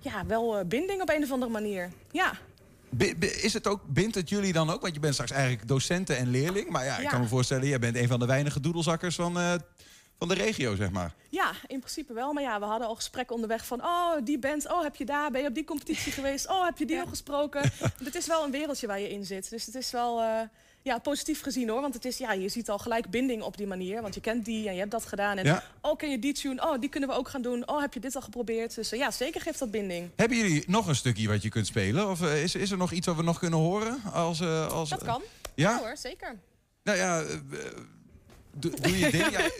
ja, 0.00 0.26
wel 0.26 0.58
eh, 0.58 0.64
binding 0.66 1.02
op 1.02 1.08
een 1.10 1.22
of 1.22 1.30
andere 1.32 1.52
manier. 1.52 1.90
Ja. 2.10 2.32
Is 3.20 3.52
het 3.52 3.66
ook, 3.66 3.80
bindt 3.86 4.14
het 4.14 4.28
jullie 4.28 4.52
dan 4.52 4.70
ook? 4.70 4.80
Want 4.80 4.94
je 4.94 5.00
bent 5.00 5.12
straks 5.14 5.30
eigenlijk 5.30 5.68
docenten 5.68 6.16
en 6.16 6.30
leerling. 6.30 6.68
Maar 6.68 6.84
ja, 6.84 6.96
ik 6.96 7.02
Ja. 7.02 7.10
kan 7.10 7.20
me 7.20 7.26
voorstellen, 7.26 7.66
jij 7.68 7.78
bent 7.78 7.96
een 7.96 8.08
van 8.08 8.18
de 8.20 8.26
weinige 8.26 8.60
doedelzakkers 8.60 9.14
van, 9.14 9.34
van 10.18 10.28
de 10.28 10.34
regio, 10.34 10.74
zeg 10.74 10.90
maar. 10.90 11.14
Ja, 11.28 11.50
in 11.66 11.78
principe 11.78 12.12
wel. 12.12 12.32
Maar 12.32 12.42
ja, 12.42 12.58
we 12.58 12.64
hadden 12.64 12.88
al 12.88 12.94
gesprekken 12.94 13.34
onderweg 13.34 13.66
van... 13.66 13.82
oh, 13.84 14.12
die 14.24 14.38
band, 14.38 14.68
oh, 14.72 14.82
heb 14.82 14.96
je 14.96 15.04
daar, 15.04 15.30
ben 15.30 15.40
je 15.42 15.48
op 15.48 15.54
die 15.54 15.64
competitie 15.64 16.12
geweest? 16.18 16.48
Oh, 16.48 16.64
heb 16.64 16.78
je 16.78 16.86
die 16.86 17.00
al 17.00 17.06
gesproken? 17.06 17.62
Het 18.04 18.14
is 18.14 18.26
wel 18.26 18.44
een 18.44 18.50
wereldje 18.50 18.86
waar 18.86 19.00
je 19.00 19.10
in 19.10 19.24
zit. 19.24 19.50
Dus 19.50 19.66
het 19.66 19.74
is 19.74 19.90
wel 19.90 20.22
ja, 20.84 20.98
positief 20.98 21.42
gezien 21.42 21.68
hoor. 21.68 21.80
Want 21.80 21.94
het 21.94 22.04
is, 22.04 22.18
ja, 22.18 22.32
je 22.32 22.48
ziet 22.48 22.68
al 22.70 22.78
gelijk 22.78 23.10
binding 23.10 23.42
op 23.42 23.56
die 23.56 23.66
manier. 23.66 24.02
Want 24.02 24.14
je 24.14 24.20
kent 24.20 24.44
die 24.44 24.66
en 24.68 24.72
je 24.74 24.78
hebt 24.78 24.90
dat 24.90 25.06
gedaan. 25.06 25.38
En 25.38 25.44
Ja. 25.44 25.62
oh, 25.80 25.96
ken 25.96 26.10
je 26.10 26.18
die 26.18 26.32
tune? 26.32 26.62
Oh, 26.62 26.80
die 26.80 26.88
kunnen 26.88 27.08
we 27.08 27.14
ook 27.14 27.28
gaan 27.28 27.42
doen. 27.42 27.68
Oh, 27.68 27.80
heb 27.80 27.94
je 27.94 28.00
dit 28.00 28.14
al 28.14 28.20
geprobeerd? 28.22 28.74
Dus 28.74 28.92
eh, 28.92 28.98
ja, 28.98 29.10
zeker 29.10 29.40
geeft 29.40 29.58
dat 29.58 29.70
binding. 29.70 30.10
Hebben 30.16 30.38
jullie 30.38 30.64
nog 30.66 30.86
een 30.86 30.94
stukje 30.96 31.28
wat 31.28 31.42
je 31.42 31.48
kunt 31.48 31.66
spelen? 31.66 32.10
Of 32.10 32.22
eh, 32.22 32.42
is, 32.42 32.54
is 32.54 32.70
er 32.70 32.76
nog 32.76 32.92
iets 32.92 33.06
wat 33.06 33.16
we 33.16 33.22
nog 33.22 33.38
kunnen 33.38 33.58
horen? 33.58 34.02
Als, 34.12 34.40
eh, 34.40 34.68
als, 34.68 34.88
Dat 34.88 35.04
kan. 35.04 35.22
Ja? 35.54 35.78
hoor, 35.78 35.96
zeker. 35.96 36.36
Nou 36.82 36.98
ja, 36.98 37.22
doe, 38.52 38.72
doe 38.80 38.98
je 38.98 39.10
ding. 39.10 39.30
Ja, 39.30 39.50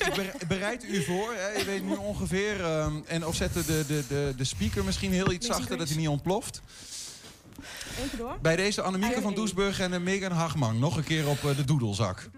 bereid 0.49 0.85
u 0.85 1.03
voor. 1.03 1.33
Hè. 1.35 1.49
Je 1.59 1.64
weet 1.64 1.85
nu 1.85 1.95
ongeveer. 1.95 2.61
ehm, 2.64 2.95
en 3.07 3.27
of 3.27 3.35
zetten 3.35 3.66
de, 3.66 3.85
de, 3.87 4.05
de, 4.09 4.33
de 4.37 4.45
speaker 4.45 4.85
misschien 4.85 5.12
heel 5.12 5.33
iets 5.33 5.47
zachter, 5.47 5.77
dat 5.79 5.89
hij 5.89 5.97
niet 5.97 6.09
ontploft. 6.09 6.62
Door. 8.19 8.39
Bij 8.43 8.57
deze 8.57 8.83
Annemieke 8.83 9.21
van 9.21 9.35
Doesburg 9.35 9.81
en 9.81 9.93
eh, 9.93 10.01
Megan 10.01 10.33
Hagman. 10.33 10.79
Nog 10.79 10.97
een 10.97 11.05
keer 11.05 11.29
op 11.29 11.45
eh, 11.45 11.57
de 11.57 11.65
doedelzak. 11.65 12.31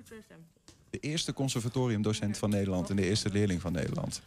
De 0.91 0.99
eerste 0.99 1.33
conservatoriumdocent 1.33 2.39
van 2.39 2.51
Nederland 2.51 2.91
en 2.91 2.97
de 2.97 3.05
eerste 3.05 3.31
leerling 3.31 3.61
van 3.61 3.72
Nederland. 3.72 4.20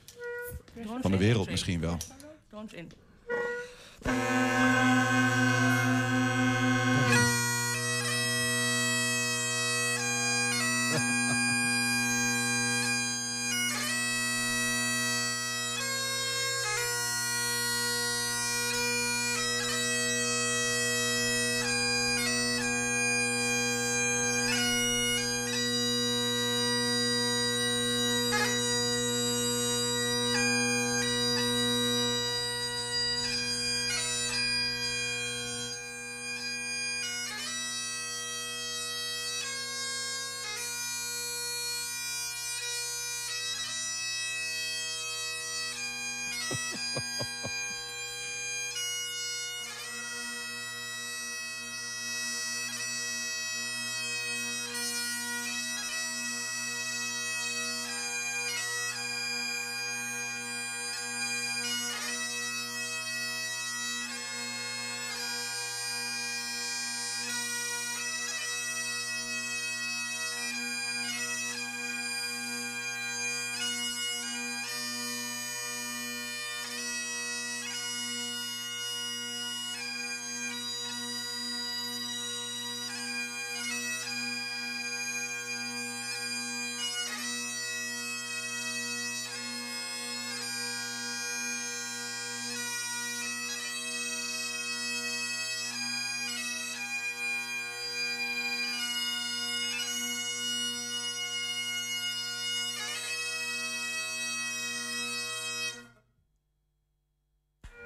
Van 1.02 1.12
de 1.12 1.18
wereld 1.18 1.50
misschien 1.50 1.80
wel. 1.80 1.98
In. 2.72 2.92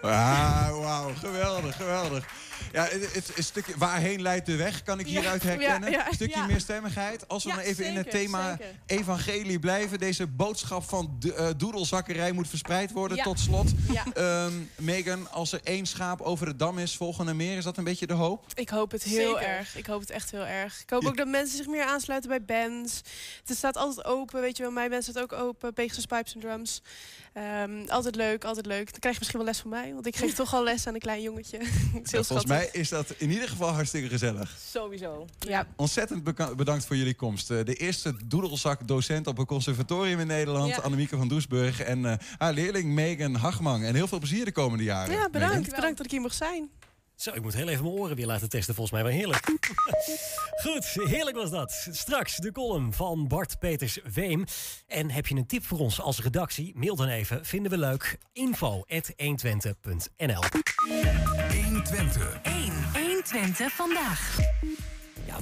Ah, 0.03 0.69
wauw, 0.79 1.13
geweldig, 1.13 1.75
geweldig. 1.75 2.25
Ja, 2.71 2.83
het, 2.91 3.31
stukje 3.37 3.73
waarheen 3.77 4.21
leidt 4.21 4.45
de 4.45 4.55
weg, 4.55 4.83
kan 4.83 4.99
ik 4.99 5.05
hieruit 5.07 5.41
ja, 5.43 5.47
herkennen. 5.49 5.91
ja, 5.91 6.07
een 6.07 6.13
stukje 6.13 6.39
ja. 6.39 6.45
meer 6.45 6.59
stemmigheid. 6.59 7.27
Als 7.27 7.43
we 7.43 7.49
Ja, 7.49 7.55
maar 7.55 7.63
even 7.63 7.85
in 7.85 7.95
het 7.95 8.09
thema 8.09 8.49
zeker. 8.49 8.75
evangelie 8.85 9.59
blijven. 9.59 9.99
Deze 9.99 10.27
boodschap 10.27 10.83
van 10.83 11.15
de, 11.19 11.33
eh, 11.33 11.47
doedelzakkerij 11.57 12.31
moet 12.31 12.47
verspreid 12.47 12.91
worden. 12.91 13.17
Ja. 13.17 13.23
Tot 13.23 13.39
slot, 13.39 13.69
Ja. 13.91 14.03
Ehm, 14.13 14.53
Megan, 14.75 15.31
als 15.31 15.51
er 15.51 15.59
één 15.63 15.85
schaap 15.85 16.21
over 16.21 16.47
het 16.47 16.59
dam 16.59 16.79
is, 16.79 16.95
volgende 16.95 17.33
meer. 17.33 17.57
Is 17.57 17.63
dat 17.63 17.77
een 17.77 17.83
beetje 17.83 18.07
de 18.07 18.13
hoop? 18.13 18.45
Ik 18.53 18.69
hoop 18.69 18.91
het 18.91 19.03
heel 19.03 19.33
Zeker. 19.35 19.49
erg. 19.49 19.75
Ik 19.77 19.85
hoop 19.85 19.99
het 19.99 20.09
echt 20.09 20.31
heel 20.31 20.45
erg. 20.45 20.81
Ik 20.81 20.89
hoop 20.89 21.01
Ja. 21.01 21.07
ook 21.07 21.17
dat 21.17 21.27
mensen 21.27 21.57
zich 21.57 21.67
meer 21.67 21.83
aansluiten 21.85 22.29
bij 22.29 22.43
bands. 22.43 23.01
Het 23.45 23.57
staat 23.57 23.77
altijd 23.77 24.05
open, 24.05 24.41
weet 24.41 24.57
je 24.57 24.63
wel. 24.63 24.71
Mijn 24.71 24.89
band 24.89 25.03
staat 25.03 25.19
ook 25.19 25.33
open. 25.33 25.73
Pegasus 25.73 26.05
Pipes 26.05 26.33
and 26.33 26.43
Drums. 26.43 26.81
Ehm, 27.33 27.87
altijd 27.87 28.15
leuk, 28.15 28.43
altijd 28.43 28.65
leuk. 28.65 28.91
Dan 28.91 28.99
krijg 28.99 29.15
je 29.15 29.19
misschien 29.19 29.39
wel 29.39 29.47
les 29.47 29.59
van 29.59 29.69
mij. 29.69 29.93
Want 29.93 30.05
ik 30.05 30.15
geef 30.15 30.33
toch 30.33 30.53
al 30.53 30.63
les 30.63 30.87
aan 30.87 30.93
een 30.93 30.99
klein 30.99 31.21
jongetje. 31.21 31.57
Het 31.93 32.05
is 32.05 32.11
heel 32.11 32.19
Ja, 32.19 32.25
volgens 32.25 32.45
mij 32.47 32.69
is 32.71 32.89
dat 32.89 33.13
in 33.17 33.29
ieder 33.31 33.49
geval 33.49 33.69
hartstikke 33.69 34.09
gezellig. 34.09 34.57
Sowieso. 34.71 35.25
Ja. 35.39 35.67
Ontzettend 35.75 36.23
bedankt 36.55 36.85
voor 36.85 36.95
jullie 36.95 37.13
komst. 37.13 37.51
Eh, 37.51 37.65
de 37.65 37.75
eerste 37.75 38.15
doedelzak-docent 38.25 39.27
op 39.27 39.37
een 39.37 39.45
conservatorium 39.45 40.19
in 40.19 40.27
Nederland, 40.27 40.69
Ja. 40.69 40.77
Annemieke 40.77 41.17
van 41.17 41.27
Doesburg. 41.27 41.79
En 41.81 42.05
eh, 42.05 42.17
haar 42.37 42.53
leerling 42.53 42.93
Megan 42.93 43.35
Hagman. 43.35 43.81
En 43.83 43.95
heel 43.95 44.07
veel 44.07 44.19
plezier 44.19 44.45
de 44.45 44.51
komende 44.51 44.83
jaren. 44.83 45.13
Ja, 45.13 45.29
bedankt. 45.29 45.55
Megan. 45.55 45.75
Bedankt 45.75 45.97
dat 45.97 46.05
ik 46.05 46.11
hier 46.11 46.21
mocht 46.21 46.35
zijn. 46.35 46.69
Zo, 47.23 47.31
ik 47.33 47.41
moet 47.41 47.53
heel 47.53 47.67
even 47.67 47.83
mijn 47.83 47.95
oren 47.95 48.15
weer 48.15 48.25
laten 48.25 48.49
testen. 48.49 48.75
Volgens 48.75 49.01
mij 49.01 49.09
wel 49.09 49.19
heerlijk. 49.19 49.45
Goed, 50.63 50.85
heerlijk 50.85 51.35
was 51.35 51.49
dat. 51.49 51.87
Straks 51.91 52.35
de 52.35 52.51
column 52.51 52.93
van 52.93 53.27
Bart 53.27 53.59
Peters 53.59 53.99
Weem. 54.13 54.43
En 54.87 55.09
heb 55.09 55.27
je 55.27 55.35
een 55.35 55.45
tip 55.45 55.65
voor 55.65 55.79
ons 55.79 56.01
als 56.01 56.21
redactie? 56.21 56.71
Mail 56.75 56.95
dan 56.95 57.07
even. 57.07 57.45
Vinden 57.45 57.71
we 57.71 57.77
leuk. 57.77 58.17
Info 58.33 58.83
120.nl 58.87 60.43
120. 61.63 62.39
1. 62.43 62.73
120 62.93 63.73
vandaag. 63.73 64.37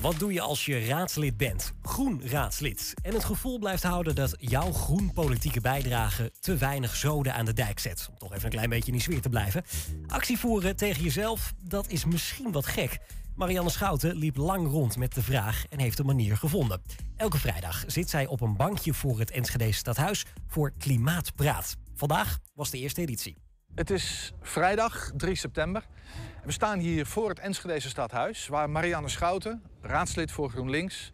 Wat 0.02 0.20
doe 0.20 0.34
je 0.34 0.42
als 0.42 0.66
je 0.66 0.86
raadslid 0.86 1.38
bent? 1.38 1.74
Groen 1.82 2.22
raadslid. 2.28 2.94
En 3.04 3.14
het 3.14 3.24
gevoel 3.24 3.60
blijft 3.60 3.84
houden 3.84 4.16
dat 4.16 4.36
jouw 4.38 4.72
groen 4.72 5.14
politieke 5.14 5.62
bijdrage 5.62 6.32
te 6.40 6.58
weinig 6.58 6.96
zoden 6.96 7.34
aan 7.34 7.46
de 7.46 7.54
dijk 7.54 7.80
zet. 7.80 8.08
Om 8.10 8.18
toch 8.18 8.34
even 8.34 8.46
een 8.46 8.52
klein 8.52 8.70
beetje 8.70 8.86
in 8.86 8.94
die 8.94 9.02
sfeer 9.02 9.22
te 9.22 9.30
blijven. 9.30 9.64
Actie 10.08 10.38
voeren 10.38 10.76
tegen 10.76 11.04
jezelf, 11.04 11.54
dat 11.64 11.90
is 11.90 12.06
misschien 12.06 12.52
wat 12.52 12.66
gek. 12.66 13.00
Marianne 13.36 13.70
Schouten 13.70 14.16
liep 14.16 14.38
lang 14.38 14.68
rond 14.68 14.98
met 14.98 15.14
de 15.14 15.22
vraag 15.22 15.66
en 15.70 15.80
heeft 15.80 16.00
een 16.00 16.06
manier 16.06 16.38
gevonden. 16.38 16.82
Elke 17.18 17.38
vrijdag 17.38 17.84
zit 17.88 18.10
zij 18.10 18.28
op 18.28 18.42
een 18.42 18.56
bankje 18.56 18.94
voor 18.94 19.20
het 19.20 19.32
Enschede 19.32 19.72
Stadhuis 19.72 20.26
voor 20.48 20.72
Klimaatpraat. 20.78 21.76
Vandaag 21.96 22.38
was 22.54 22.70
de 22.70 22.78
eerste 22.78 23.02
editie. 23.02 23.38
Het 23.76 23.90
is 23.90 24.34
vrijdag 24.42 25.12
3 25.18 25.36
september. 25.36 25.86
We 26.44 26.52
staan 26.52 26.80
hier 26.80 27.06
voor 27.06 27.30
het 27.30 27.40
Enschedese 27.40 27.90
Stadhuis, 27.90 28.48
waar 28.48 28.70
Marianne 28.70 29.10
Schouten, 29.10 29.64
raadslid 29.82 30.32
voor 30.32 30.50
GroenLinks, 30.50 31.10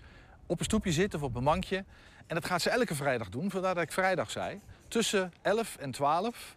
op 0.46 0.60
een 0.60 0.66
stoepje 0.66 0.92
zit 0.92 1.14
of 1.14 1.22
op 1.22 1.36
een 1.36 1.44
bankje. 1.44 1.86
En 2.28 2.36
dat 2.36 2.46
gaat 2.46 2.62
ze 2.62 2.70
elke 2.70 2.96
vrijdag 2.96 3.30
doen, 3.30 3.52
vandaar 3.52 3.76
dat 3.76 3.84
ik 3.84 3.92
vrijdag 3.92 4.32
zei. 4.32 4.62
Tussen 4.88 5.34
11 5.42 5.76
en 5.78 5.92
12, 5.92 6.56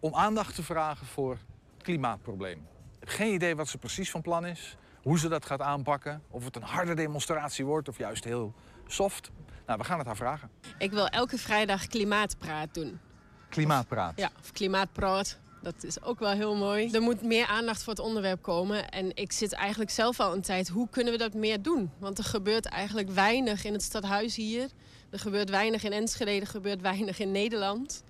om 0.00 0.14
aandacht 0.14 0.54
te 0.54 0.62
vragen 0.62 1.06
voor 1.06 1.30
het 1.30 1.82
klimaatprobleem. 1.82 2.58
Ik 2.92 2.98
heb 2.98 3.08
geen 3.08 3.34
idee 3.34 3.56
wat 3.56 3.68
ze 3.68 3.78
precies 3.78 4.10
van 4.10 4.22
plan 4.22 4.46
is, 4.46 4.76
hoe 5.02 5.18
ze 5.18 5.28
dat 5.28 5.46
gaat 5.46 5.60
aanpakken. 5.60 6.22
Of 6.30 6.44
het 6.44 6.56
een 6.56 6.62
harde 6.62 6.94
demonstratie 6.94 7.64
wordt 7.64 7.88
of 7.88 7.98
juist 7.98 8.24
heel 8.24 8.54
soft. 8.86 9.30
Nou, 9.66 9.78
we 9.78 9.84
gaan 9.84 9.98
het 9.98 10.06
haar 10.06 10.16
vragen. 10.16 10.50
Ik 10.78 10.90
wil 10.90 11.06
elke 11.08 11.38
vrijdag 11.38 11.86
klimaatpraat 11.86 12.74
doen. 12.74 13.00
Klimaatpraat. 13.48 14.12
Ja, 14.16 14.30
of 14.40 14.52
klimaatpraat. 14.52 15.38
Dat 15.64 15.84
is 15.84 16.02
ook 16.02 16.18
wel 16.18 16.30
heel 16.30 16.54
mooi. 16.54 16.90
Er 16.90 17.02
moet 17.02 17.22
meer 17.22 17.46
aandacht 17.46 17.82
voor 17.82 17.92
het 17.92 18.02
onderwerp 18.02 18.42
komen. 18.42 18.88
En 18.90 19.16
ik 19.16 19.32
zit 19.32 19.52
eigenlijk 19.52 19.90
zelf 19.90 20.20
al 20.20 20.32
een 20.32 20.42
tijd, 20.42 20.68
hoe 20.68 20.88
kunnen 20.90 21.12
we 21.12 21.18
dat 21.18 21.34
meer 21.34 21.62
doen? 21.62 21.90
Want 21.98 22.18
er 22.18 22.24
gebeurt 22.24 22.66
eigenlijk 22.66 23.10
weinig 23.10 23.64
in 23.64 23.72
het 23.72 23.82
stadhuis 23.82 24.36
hier. 24.36 24.68
Er 25.10 25.18
gebeurt 25.18 25.50
weinig 25.50 25.84
in 25.84 25.92
Enschede, 25.92 26.30
er 26.30 26.46
gebeurt 26.46 26.80
weinig 26.80 27.18
in 27.18 27.30
Nederland. 27.30 28.02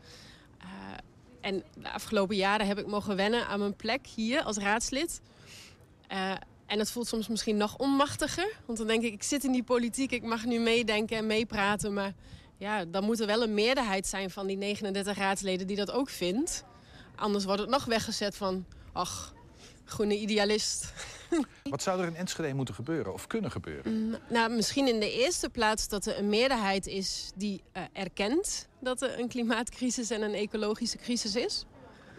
Eh, 0.59 0.66
en 1.40 1.62
de 1.74 1.90
afgelopen 1.90 2.36
jaren 2.36 2.66
heb 2.66 2.78
ik 2.78 2.86
mogen 2.86 3.16
wennen 3.16 3.46
aan 3.46 3.59
mijn 3.59 3.76
plek 3.76 4.07
hier 4.07 4.42
als 4.42 4.57
raadslid. 4.57 5.20
Eh, 6.09 6.30
en 6.66 6.78
het 6.78 6.90
voelt 6.90 7.07
soms 7.07 7.28
misschien 7.28 7.57
nog 7.57 7.78
onmachtiger. 7.78 8.57
Want 8.66 8.78
dan 8.78 8.86
denk 8.86 9.02
ik, 9.02 9.12
ik 9.12 9.22
zit 9.22 9.44
in 9.44 9.52
die 9.52 9.62
politiek, 9.62 10.11
ik 10.11 10.22
mag 10.22 10.44
nu 10.44 10.59
meedenken 10.59 11.16
en 11.16 11.26
meepraten. 11.26 11.92
Maar 11.92 12.14
ja, 12.57 12.84
dan 12.84 13.05
moet 13.05 13.20
er 13.20 13.26
wel 13.26 13.42
een 13.42 13.55
meerderheid 13.55 14.07
zijn 14.07 14.30
van 14.30 14.46
die 14.46 14.57
39 14.57 15.16
raadsleden 15.16 15.66
die 15.66 15.76
dat 15.76 15.90
ook 15.90 16.09
vindt. 16.09 16.64
Anders 17.17 17.45
wordt 17.45 17.61
het 17.61 17.71
nog 17.71 17.85
weggezet 17.85 18.37
van, 18.37 18.65
ach, 18.93 19.33
groene 19.85 20.19
idealist. 20.19 20.93
Wat 21.71 21.83
zou 21.83 22.01
er 22.01 22.07
in 22.07 22.17
Enschede 22.17 22.55
moeten 22.55 22.75
gebeuren 22.75 23.12
of 23.12 23.27
kunnen 23.27 23.51
gebeuren? 23.51 23.93
Mm, 23.93 24.17
Nou, 24.29 24.51
misschien 24.55 24.89
in 24.89 25.01
de 25.01 25.12
eerste 25.12 25.49
plaats 25.51 25.89
dat 25.89 26.07
er 26.07 26.19
een 26.19 26.29
meerderheid 26.29 26.87
is 26.87 27.31
die 27.35 27.62
eh, 27.73 27.83
erkent 27.93 28.69
dat 28.81 29.03
er 29.03 29.19
een 29.19 29.29
klimaatcrisis 29.29 30.11
en 30.11 30.23
een 30.23 30.35
ecologische 30.35 30.99
crisis 30.99 31.37
is. 31.37 31.65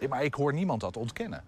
Ja, 0.00 0.08
maar 0.08 0.24
ik 0.24 0.34
hoor 0.34 0.52
niemand 0.52 0.80
dat 0.80 0.96
ontkennen. 0.96 1.44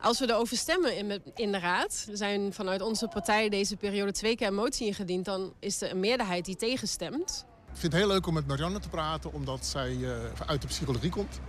Als 0.00 0.18
we 0.18 0.28
erover 0.28 0.56
stemmen 0.56 0.96
in, 0.96 1.22
in 1.34 1.52
de 1.52 1.58
Raad, 1.58 2.06
er 2.10 2.16
zijn 2.16 2.52
vanuit 2.52 2.80
onze 2.82 3.08
partij 3.08 3.48
deze 3.48 3.76
periode 3.76 4.12
twee 4.12 4.36
keer 4.36 4.46
een 4.46 4.54
motie 4.54 4.86
ingediend, 4.86 5.24
dan 5.24 5.52
is 5.58 5.80
er 5.82 5.90
een 5.90 6.00
meerderheid 6.00 6.44
die 6.44 6.56
tegenstemt. 6.56 7.46
Ik 7.72 7.76
vind 7.78 7.92
het 7.92 8.02
heel 8.02 8.10
leuk 8.10 8.26
om 8.26 8.34
met 8.34 8.46
Marianne 8.46 8.78
te 8.78 8.88
praten, 8.88 9.32
omdat 9.32 9.66
zij 9.66 9.96
eh, 10.02 10.16
uit 10.46 10.60
de 10.62 10.66
psychologie 10.66 11.10
komt. 11.10 11.40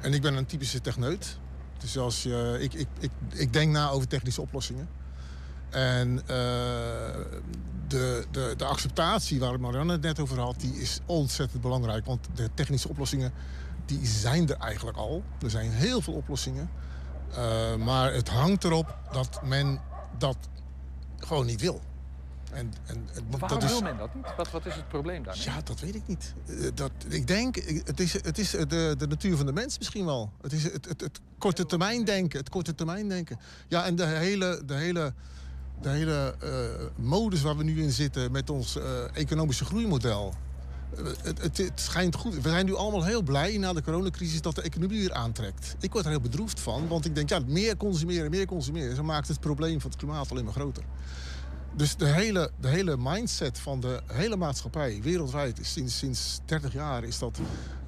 En 0.00 0.14
ik 0.14 0.22
ben 0.22 0.34
een 0.34 0.46
typische 0.46 0.80
techneut. 0.80 1.38
Dus 1.78 1.98
als 1.98 2.22
je, 2.22 2.56
ik, 2.60 2.74
ik, 2.74 2.88
ik, 2.98 3.10
ik 3.32 3.52
denk 3.52 3.72
na 3.72 3.90
over 3.90 4.08
technische 4.08 4.40
oplossingen. 4.40 4.88
En 5.70 6.18
eh, 6.20 6.26
de, 7.88 8.26
de, 8.30 8.54
de 8.56 8.64
acceptatie 8.64 9.40
waar 9.40 9.60
Marianne 9.60 9.92
het 9.92 10.02
net 10.02 10.20
over 10.20 10.40
had, 10.40 10.60
die 10.60 10.80
is 10.80 11.00
ontzettend 11.06 11.62
belangrijk. 11.62 12.06
Want 12.06 12.28
de 12.34 12.50
technische 12.54 12.88
oplossingen, 12.88 13.32
die 13.86 14.06
zijn 14.06 14.48
er 14.48 14.56
eigenlijk 14.56 14.96
al. 14.96 15.22
Er 15.42 15.50
zijn 15.50 15.70
heel 15.70 16.00
veel 16.00 16.14
oplossingen. 16.14 16.70
Eh, 17.34 17.74
maar 17.76 18.12
het 18.12 18.28
hangt 18.28 18.64
erop 18.64 18.98
dat 19.12 19.40
men 19.44 19.80
dat 20.18 20.36
gewoon 21.18 21.46
niet 21.46 21.60
wil. 21.60 21.80
En, 22.52 22.72
en, 22.86 23.06
Maar 23.30 23.38
waarom 23.38 23.60
dat 23.60 23.62
is- 23.68 23.70
wil 23.78 23.82
men 23.88 23.96
dat 23.98 24.14
niet? 24.14 24.24
Wat, 24.36 24.50
wat 24.50 24.66
is 24.66 24.74
het 24.74 24.88
probleem 24.88 25.22
daarmee? 25.24 25.44
ja, 25.44 25.60
dat 25.64 25.80
weet 25.80 25.94
ik 25.94 26.02
niet. 26.06 26.34
Eh, 26.46 26.54
Dat, 26.74 26.90
ik 27.08 27.26
denk, 27.26 27.56
eh, 27.56 27.80
het 27.84 28.00
is, 28.00 28.12
het 28.12 28.38
is 28.38 28.50
de, 28.50 28.94
de 28.98 29.06
natuur 29.08 29.36
van 29.36 29.46
de 29.46 29.52
mens 29.52 29.78
misschien 29.78 30.04
wel. 30.04 30.32
Het 30.42 30.52
is 30.52 30.62
het, 30.62 30.84
het, 30.88 31.00
het 31.00 31.20
korte 31.38 31.66
termijn 31.66 32.04
denken. 32.04 32.38
Het 32.38 32.48
korte 32.48 32.74
termijn 32.74 33.08
denken. 33.08 33.38
Ja, 33.68 33.84
en 33.84 33.96
de 33.96 34.04
hele, 34.06 34.62
de 34.66 34.74
hele, 34.74 35.12
de 35.82 35.88
hele 35.88 36.34
eh, 36.40 37.04
modus 37.04 37.42
waar 37.42 37.56
we 37.56 37.64
nu 37.64 37.82
in 37.82 37.92
zitten 37.92 38.32
met 38.32 38.50
ons 38.50 38.76
eh, 38.76 39.16
economische 39.16 39.64
groeimodel. 39.64 40.34
Eh, 40.96 41.04
Het, 41.22 41.42
het, 41.42 41.56
het 41.58 41.80
schijnt 41.80 42.14
goed. 42.14 42.34
We 42.34 42.48
zijn 42.48 42.66
nu 42.66 42.74
allemaal 42.74 43.04
heel 43.04 43.22
blij 43.22 43.58
na 43.58 43.72
de 43.72 43.82
coronacrisis 43.82 44.40
dat 44.42 44.54
de 44.54 44.62
economie 44.62 44.98
weer 44.98 45.12
aantrekt. 45.12 45.76
Ik 45.80 45.92
word 45.92 46.04
er 46.04 46.10
heel 46.10 46.20
bedroefd 46.20 46.60
van, 46.60 46.88
want 46.88 47.04
ik 47.04 47.14
denk, 47.14 47.28
ja, 47.28 47.40
meer 47.46 47.76
consumeren, 47.76 48.30
meer 48.30 48.46
consumeren. 48.46 48.96
Zo 48.96 49.02
maakt 49.02 49.28
het 49.28 49.40
probleem 49.40 49.80
van 49.80 49.90
het 49.90 49.98
klimaat 49.98 50.30
alleen 50.30 50.44
maar 50.44 50.52
groter. 50.52 50.82
Dus 51.78 51.96
de 51.96 52.06
hele, 52.06 52.50
de 52.60 52.68
hele 52.68 52.96
mindset 52.96 53.58
van 53.58 53.80
de 53.80 54.00
hele 54.06 54.36
maatschappij 54.36 55.00
wereldwijd 55.02 55.58
is 55.58 55.72
sinds, 55.72 55.98
sinds 55.98 56.40
30 56.44 56.72
jaar 56.72 57.04
is 57.04 57.18
dat 57.18 57.38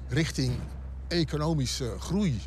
richting 0.07 0.53
economische 1.07 1.95
groei 1.99 2.41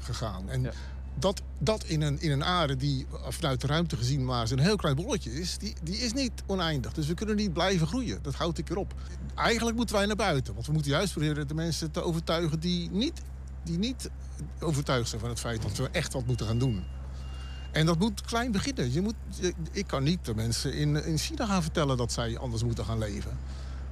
gegaan. 0.00 0.48
En 0.48 0.72
dat, 1.18 1.42
dat 1.58 1.84
in, 1.84 2.02
een, 2.02 2.20
in 2.20 2.30
een 2.30 2.44
aarde 2.44 2.76
die 2.76 3.06
vanuit 3.28 3.60
de 3.60 3.66
ruimte 3.66 3.96
gezien 3.96 4.24
maar 4.24 4.50
een 4.50 4.58
heel 4.58 4.76
klein 4.76 4.96
bolletje 4.96 5.32
is, 5.32 5.58
die, 5.58 5.74
die 5.82 5.96
is 5.96 6.12
niet 6.12 6.32
oneindig. 6.46 6.92
Dus 6.92 7.06
we 7.06 7.14
kunnen 7.14 7.36
niet 7.36 7.52
blijven 7.52 7.86
groeien. 7.86 8.22
Dat 8.22 8.34
houdt 8.34 8.58
ik 8.58 8.70
erop. 8.70 8.94
Eigenlijk 9.34 9.76
moeten 9.76 9.96
wij 9.96 10.06
naar 10.06 10.16
buiten. 10.16 10.54
Want 10.54 10.66
we 10.66 10.72
moeten 10.72 10.90
juist 10.90 11.12
proberen 11.12 11.48
de 11.48 11.54
mensen 11.54 11.90
te 11.90 12.02
overtuigen 12.02 12.60
die 12.60 12.90
niet, 12.90 13.20
die 13.64 13.78
niet 13.78 14.10
overtuigd 14.60 15.08
zijn 15.08 15.20
van 15.20 15.30
het 15.30 15.40
feit 15.40 15.62
dat 15.62 15.76
we 15.76 15.88
echt 15.92 16.12
wat 16.12 16.26
moeten 16.26 16.46
gaan 16.46 16.58
doen. 16.58 16.84
En 17.72 17.86
dat 17.86 17.98
moet 17.98 18.20
klein 18.20 18.52
beginnen. 18.52 18.92
Je 18.92 19.00
moet, 19.00 19.14
ik 19.72 19.86
kan 19.86 20.02
niet 20.02 20.24
de 20.24 20.34
mensen 20.34 20.72
in, 20.74 21.04
in 21.04 21.18
China 21.18 21.46
gaan 21.46 21.62
vertellen 21.62 21.96
dat 21.96 22.12
zij 22.12 22.38
anders 22.38 22.62
moeten 22.64 22.84
gaan 22.84 22.98
leven. 22.98 23.38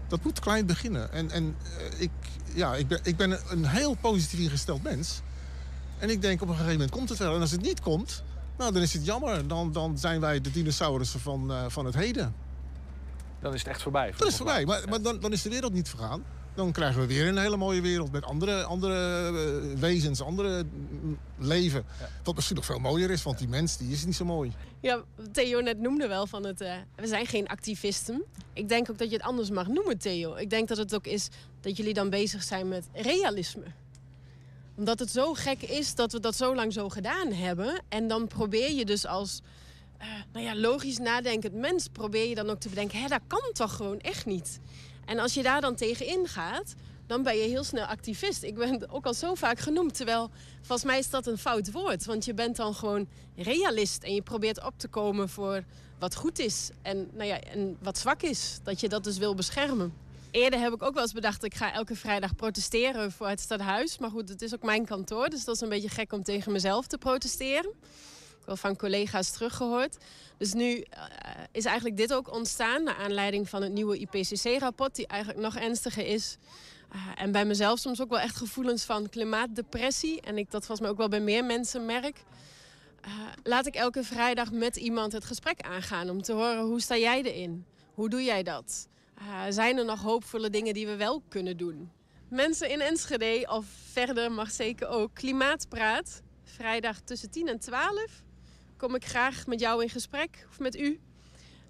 Dat 0.09 0.23
moet 0.25 0.41
klein 0.41 0.67
beginnen. 0.67 1.13
En, 1.13 1.31
en 1.31 1.57
eh, 1.79 2.01
ik, 2.01 2.11
ja, 2.55 2.75
ik, 2.75 2.89
ben, 2.89 3.01
ik 3.03 3.17
ben 3.17 3.31
een- 3.31 3.41
een 3.49 3.67
heel 3.67 3.95
positief 3.95 4.41
ingesteld 4.41 4.83
mens. 4.83 5.21
En 5.99 6.11
ik 6.11 6.23
denk 6.23 6.41
op 6.43 6.49
een 6.49 6.55
gegeven 6.55 6.73
moment 6.73 6.91
komt 6.91 7.09
het 7.09 7.19
wel. 7.19 7.35
En 7.35 7.41
als 7.41 7.51
het 7.51 7.61
niet 7.63 7.81
komt, 7.81 8.23
nou, 8.59 8.73
dan 8.73 8.83
is 8.83 8.93
het 8.93 9.05
jammer. 9.05 9.49
Dan, 9.49 9.73
dan 9.73 9.99
zijn 9.99 10.21
wij 10.21 10.41
de 10.41 10.51
dinosaurussen 10.51 11.21
van, 11.21 11.51
eh, 11.53 11.65
van 11.69 11.85
het 11.85 11.95
heden. 11.95 12.35
Dan 13.41 13.55
is 13.55 13.59
het 13.59 13.69
echt 13.69 13.83
voorbij. 13.83 14.15
Dat 14.17 14.29
is 14.29 14.37
voorbij. 14.37 14.65
Maar, 14.65 14.83
maar 14.89 15.03
dan, 15.03 15.21
dan 15.21 15.33
is 15.33 15.43
de 15.43 15.49
wereld 15.51 15.73
niet 15.73 15.89
vergaan. 15.89 16.23
Dan 16.59 16.73
krijgen 16.73 17.01
we 17.01 17.07
weer 17.07 17.27
een 17.27 17.39
hele 17.39 17.57
mooie 17.57 17.81
wereld 17.81 18.13
met 18.13 18.25
andere, 18.25 18.63
andere 18.63 19.27
eh, 19.27 19.81
wezens, 19.81 20.21
andere 20.21 20.65
mm, 20.65 21.19
leven. 21.39 21.85
Wat 22.25 22.35
misschien 22.35 22.57
nog 22.57 22.65
veel 22.65 22.79
mooier 22.79 23.11
is, 23.11 23.23
want 23.23 23.39
die 23.39 23.49
mens 23.49 23.77
die 23.77 23.93
is 23.93 24.05
niet 24.05 24.17
zo 24.17 24.25
mooi. 24.25 24.53
Ja, 24.81 25.03
Theo 25.33 25.61
net 25.61 25.81
noemde 25.81 26.09
wel 26.09 26.27
van 26.27 26.47
het... 26.47 26.61
eh, 26.61 26.73
we 26.97 27.07
zijn 27.07 27.27
geen 27.27 27.49
activisten. 27.49 28.25
Ik 28.53 28.69
denk 28.69 28.91
ook 28.91 28.99
dat 28.99 29.11
je 29.11 29.17
het 29.17 29.25
anders 29.25 29.51
mag 29.51 29.67
noemen, 29.67 29.99
Theo. 29.99 30.35
Ik 30.35 30.51
denk 30.51 30.69
dat 30.69 30.77
het 30.77 30.95
ook 30.95 31.07
is 31.07 31.29
dat 31.61 31.77
jullie 31.77 31.95
dan 31.95 32.11
bezig 32.11 32.43
zijn 32.43 32.69
met 32.69 32.89
realisme. 32.93 33.65
Omdat 34.77 34.99
het 34.99 35.11
zo 35.11 35.35
gek 35.35 35.63
is 35.63 35.95
dat 35.95 36.13
we 36.13 36.21
dat 36.21 36.37
zo 36.37 36.55
lang 36.55 36.73
zo 36.73 36.89
gedaan 36.89 37.33
hebben. 37.33 37.83
En 37.89 38.09
dan 38.09 38.27
probeer 38.27 38.73
je 38.73 38.85
dus 38.85 39.07
als 39.07 39.41
eh, 39.99 40.07
nou 40.33 40.45
ja, 40.45 40.57
logisch 40.57 40.99
nadenkend 40.99 41.55
mens... 41.55 41.89
probeer 41.93 42.29
je 42.29 42.35
dan 42.35 42.51
ook 42.51 42.61
te 42.61 42.69
bedenken, 42.69 43.01
hè, 43.01 43.09
dat 43.09 43.21
kan 43.27 43.51
toch 43.53 43.77
gewoon 43.77 44.01
echt 44.01 44.27
niet. 44.27 44.61
En 45.09 45.19
als 45.19 45.35
je 45.35 45.43
daar 45.43 45.61
dan 45.61 45.75
tegenin 45.75 46.29
gaat, 46.29 46.75
dan 47.07 47.23
ben 47.23 47.37
je 47.37 47.49
heel 47.49 47.65
snel 47.65 47.85
activist. 47.85 48.43
Ik 48.43 48.55
ben 48.55 48.91
ook 48.91 49.07
al 49.07 49.15
zo 49.15 49.35
vaak 49.35 49.59
genoemd, 49.59 49.95
terwijl 49.95 50.31
volgens 50.57 50.85
mij 50.85 50.99
is 50.99 51.11
dat 51.11 51.27
een 51.27 51.39
fout 51.39 51.71
woord. 51.71 52.05
Want 52.05 52.25
je 52.25 52.35
bent 52.35 52.57
dan 52.57 52.75
gewoon 52.75 53.09
realist 53.37 54.03
en 54.03 54.15
je 54.15 54.23
probeert 54.23 54.65
op 54.65 54.75
te 54.77 54.89
komen 54.89 55.29
voor 55.29 55.65
wat 55.99 56.15
goed 56.15 56.39
is 56.39 56.71
en, 56.83 57.09
nou 57.13 57.29
ja, 57.29 57.41
en 57.41 57.77
wat 57.83 57.99
zwak 57.99 58.23
is. 58.23 58.59
Dat 58.63 58.81
je 58.81 58.89
dat 58.89 59.05
dus 59.05 59.19
wil 59.19 59.35
beschermen. 59.35 59.95
Eerder 60.31 60.61
heb 60.61 60.73
ik 60.73 60.83
ook 60.83 60.95
wel 60.95 61.03
eens 61.03 61.13
bedacht, 61.13 61.45
ik 61.45 61.55
ga 61.55 61.73
elke 61.73 61.95
vrijdag 61.95 62.35
protesteren 62.35 63.13
voor 63.13 63.29
het 63.29 63.41
stadhuis. 63.41 63.99
Maar 63.99 64.11
goed, 64.11 64.29
het 64.29 64.43
is 64.43 64.55
ook 64.55 64.63
mijn 64.63 64.87
kantoor, 64.87 65.29
dus 65.29 65.45
dat 65.45 65.55
is 65.55 65.61
een 65.61 65.69
beetje 65.69 65.89
gek 65.89 66.13
om 66.13 66.23
tegen 66.23 66.53
mezelf 66.53 66.87
te 66.87 66.99
protesteren. 66.99 67.71
Wel 68.49 68.57
van 68.57 68.77
collega's 68.77 69.31
teruggehoord. 69.31 69.97
Dus 70.37 70.53
nu 70.53 70.81
eh, 70.81 71.03
is 71.53 71.65
eigenlijk 71.65 71.97
dit 71.97 72.13
ook 72.13 72.35
ontstaan 72.35 72.83
naar 72.83 72.97
aanleiding 72.97 73.49
van 73.49 73.63
het 73.63 73.73
nieuwe 73.73 73.99
IPCC-rapport, 73.99 74.95
die 74.95 75.07
eigenlijk 75.07 75.43
nog 75.43 75.57
ernstiger 75.57 76.07
is. 76.07 76.37
Eh, 76.93 77.01
en 77.17 77.33
bij 77.33 77.45
mezelf 77.45 77.79
soms 77.79 78.01
ook 78.01 78.09
wel 78.09 78.19
echt 78.19 78.37
gevoelens 78.37 78.85
van 78.85 79.09
klimaatdepressie. 79.09 80.21
En 80.21 80.39
ik 80.39 80.51
dat 80.51 80.67
volgens 80.67 80.81
mij 80.81 80.91
ook 80.91 80.97
wel 80.97 81.09
bij 81.09 81.21
meer 81.21 81.45
mensen 81.45 81.87
merk. 81.87 82.25
Eh, 83.01 83.11
laat 83.43 83.67
ik 83.67 83.75
elke 83.75 84.05
vrijdag 84.05 84.53
met 84.53 84.77
iemand 84.77 85.13
het 85.13 85.25
gesprek 85.25 85.61
aangaan 85.61 86.11
om 86.11 86.23
te 86.23 86.33
horen 86.33 86.63
hoe 86.63 86.81
sta 86.81 86.97
jij 86.97 87.23
erin? 87.23 87.65
Hoe 87.95 88.09
doe 88.09 88.25
jij 88.25 88.43
dat? 88.43 88.89
Zijn 89.49 89.79
er 89.79 89.85
nog 89.85 90.03
hoopvolle 90.03 90.51
dingen 90.51 90.75
die 90.75 90.87
we 90.87 90.97
wel 90.97 91.23
kunnen 91.29 91.57
doen? 91.57 91.91
Mensen 92.29 92.71
in 92.71 92.81
Enschede 92.81 93.47
of 93.51 93.67
verder 93.93 94.33
mag 94.33 94.51
zeker 94.51 94.89
ook 94.89 95.15
Klimaatpraat. 95.15 96.23
Vrijdag 96.45 97.01
tussen 97.01 97.31
10 97.31 97.49
en 97.49 97.59
12 97.59 98.23
kom 98.79 98.95
ik 98.95 99.05
graag 99.07 99.47
met 99.47 99.61
jou 99.61 99.83
in 99.83 99.89
gesprek 99.89 100.47
of 100.51 100.59
met 100.59 100.77
u. 100.77 101.01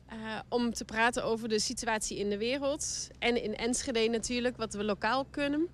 eh, 0.07 0.17
om 0.49 0.73
te 0.73 0.85
praten 0.85 1.25
over 1.25 1.49
de 1.49 1.59
situatie 1.59 2.19
in 2.19 2.31
de 2.31 2.39
wereld. 2.39 3.09
En 3.19 3.43
in 3.43 3.57
Enschede 3.57 4.09
natuurlijk, 4.09 4.57
wat 4.57 4.75
we 4.75 4.85
lokaal 4.85 5.25
kunnen. 5.25 5.69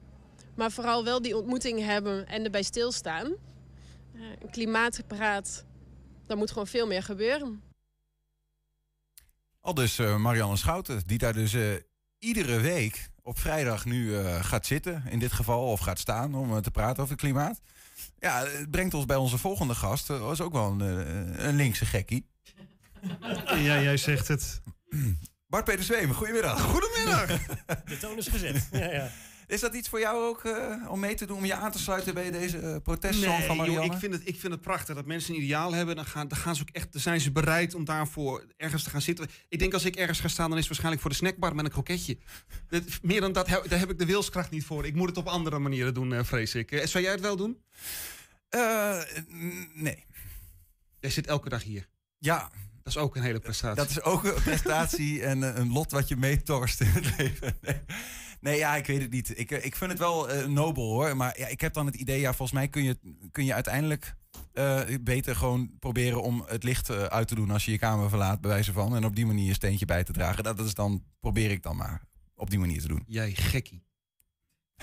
Maar 0.56 0.70
vooral 0.70 1.04
wel 1.04 1.22
die 1.22 1.36
ontmoeting 1.36 1.80
hebben 1.80 2.26
en 2.26 2.44
erbij 2.44 2.62
stilstaan. 2.62 3.26
Eh, 3.26 4.20
een 4.40 4.50
klimaatpraat, 4.50 5.64
daar 6.26 6.36
moet 6.36 6.50
gewoon 6.50 6.66
veel 6.66 6.86
meer 6.86 7.02
gebeuren. 7.02 7.62
Al 9.60 9.74
dus 9.74 9.98
eh, 9.98 10.16
Marianne 10.16 10.56
Schouten, 10.56 11.02
die 11.06 11.18
daar 11.18 11.32
dus 11.32 11.56
iedere 12.18 12.60
week 12.60 13.08
op 13.22 13.38
vrijdag 13.38 13.84
nu 13.84 14.16
gaat 14.24 14.66
zitten, 14.66 15.02
in 15.10 15.18
dit 15.18 15.32
geval, 15.32 15.70
of 15.70 15.80
gaat 15.80 15.98
staan 15.98 16.34
om 16.34 16.62
te 16.62 16.70
praten 16.70 17.02
over 17.02 17.16
klimaat. 17.16 17.60
Ja, 18.18 18.46
het 18.46 18.70
brengt 18.70 18.94
ons 18.94 19.06
bij 19.06 19.16
onze 19.16 19.38
volgende 19.38 19.74
gast. 19.74 20.06
Dat 20.06 20.20
was 20.20 20.40
ook 20.40 20.52
wel 20.52 20.70
een, 20.70 20.80
eh, 20.80 21.44
een 21.46 21.56
linkse 21.56 21.86
gekkie. 21.86 22.26
Ja, 23.44 23.80
jij 23.80 23.96
zegt 23.96 24.28
het. 24.28 24.62
Bart 25.48 25.64
Peter 25.64 25.84
Zweem, 25.84 26.12
goedemiddag. 26.12 26.60
Goedemiddag. 26.60 27.26
De 27.84 27.98
toon 27.98 28.16
is 28.16 28.28
gezet. 28.28 28.68
Ja, 28.72 28.90
ja. 28.92 29.10
Is 29.46 29.60
dat 29.60 29.74
iets 29.74 29.88
voor 29.88 30.00
jou 30.00 30.22
ook 30.24 30.44
eh, 30.44 30.90
om 30.90 31.00
mee 31.00 31.14
te 31.14 31.26
doen, 31.26 31.36
om 31.36 31.44
je 31.44 31.54
aan 31.54 31.72
te 31.72 31.78
sluiten 31.78 32.14
bij 32.14 32.30
deze 32.30 32.80
protestsong 32.82 33.38
Nee, 33.38 33.46
van 33.46 33.56
joh, 33.56 33.66
Marianne? 33.66 33.92
ik, 33.92 33.98
vind 33.98 34.12
het, 34.12 34.28
ik 34.28 34.40
vind 34.40 34.52
het 34.52 34.62
prachtig 34.62 34.94
dat 34.94 35.06
mensen 35.06 35.34
een 35.34 35.40
ideaal 35.40 35.72
hebben. 35.74 35.96
Dan, 35.96 36.04
gaan, 36.06 36.28
dan, 36.28 36.38
gaan 36.38 36.56
ze 36.56 36.62
ook 36.62 36.68
echt, 36.74 36.92
dan 36.92 37.00
zijn 37.00 37.20
ze 37.20 37.32
bereid 37.32 37.74
om 37.74 37.84
daarvoor 37.84 38.44
ergens 38.56 38.82
te 38.82 38.90
gaan 38.90 39.02
zitten. 39.02 39.28
Ik 39.48 39.58
denk 39.58 39.72
als 39.72 39.84
ik 39.84 39.96
ergens 39.96 40.20
ga 40.20 40.28
staan, 40.28 40.48
dan 40.48 40.58
is 40.58 40.68
het 40.68 40.68
waarschijnlijk 40.68 41.02
voor 41.02 41.10
de 41.10 41.16
snackbar 41.16 41.54
met 41.54 41.64
een 41.64 41.70
kroketje. 41.70 42.18
Dat- 42.68 42.82
meer 43.02 43.20
dan 43.20 43.32
dat, 43.32 43.46
daar 43.48 43.78
heb 43.78 43.90
ik 43.90 43.98
de 43.98 44.06
wilskracht 44.06 44.50
niet 44.50 44.64
voor. 44.64 44.86
Ik 44.86 44.94
moet 44.94 45.08
het 45.08 45.16
op 45.16 45.26
andere 45.26 45.58
manieren 45.58 45.94
doen, 45.94 46.12
eh, 46.14 46.24
vrees 46.24 46.54
ik. 46.54 46.80
Zou 46.84 47.04
jij 47.04 47.12
het 47.12 47.20
wel 47.20 47.36
doen? 47.36 47.58
nee. 49.74 50.04
Jij 51.00 51.10
zit 51.10 51.26
elke 51.26 51.48
dag 51.48 51.62
hier. 51.62 51.88
Ja. 52.18 52.50
Dat 52.82 52.92
is 52.94 52.98
ook 52.98 53.16
een 53.16 53.22
hele 53.22 53.40
prestatie. 53.40 53.76
Dat 53.76 53.90
is 53.90 54.02
ook 54.02 54.24
een 54.24 54.42
prestatie 54.42 55.22
en 55.22 55.42
een 55.60 55.72
lot 55.72 55.90
wat 55.90 56.08
je 56.08 56.16
meetorst 56.16 56.80
in 56.80 56.86
het 56.86 57.16
leven. 57.18 57.56
Nee. 57.60 57.80
Nee, 58.44 58.58
ja, 58.58 58.76
ik 58.76 58.86
weet 58.86 59.00
het 59.00 59.10
niet. 59.10 59.38
Ik, 59.38 59.50
eh, 59.50 59.64
ik 59.64 59.76
vind 59.76 59.90
het 59.90 60.00
wel 60.00 60.30
eh, 60.30 60.46
nobel 60.46 60.90
hoor. 60.90 61.16
Maar 61.16 61.38
ja, 61.38 61.46
ik 61.46 61.60
heb 61.60 61.72
dan 61.72 61.86
het 61.86 61.94
idee, 61.94 62.20
ja, 62.20 62.28
volgens 62.28 62.52
mij 62.52 62.68
kun 62.68 62.82
je, 62.82 62.98
kun 63.32 63.44
je 63.44 63.54
uiteindelijk 63.54 64.16
eh, 64.52 64.80
beter 65.00 65.36
gewoon 65.36 65.78
proberen 65.78 66.22
om 66.22 66.44
het 66.46 66.62
licht 66.62 66.88
eh, 66.88 67.02
uit 67.02 67.28
te 67.28 67.34
doen 67.34 67.50
als 67.50 67.64
je 67.64 67.70
je 67.70 67.78
kamer 67.78 68.08
verlaat, 68.08 68.40
bij 68.40 68.50
wijze 68.50 68.72
van. 68.72 68.96
En 68.96 69.04
op 69.04 69.16
die 69.16 69.26
manier 69.26 69.48
een 69.48 69.54
steentje 69.54 69.86
bij 69.86 70.04
te 70.04 70.12
dragen. 70.12 70.44
Dat 70.44 70.60
is 70.60 70.74
dan, 70.74 71.04
probeer 71.20 71.50
ik 71.50 71.62
dan 71.62 71.76
maar 71.76 72.02
op 72.34 72.50
die 72.50 72.58
manier 72.58 72.80
te 72.80 72.88
doen. 72.88 73.04
Jij 73.06 73.30
gekkie. 73.30 73.84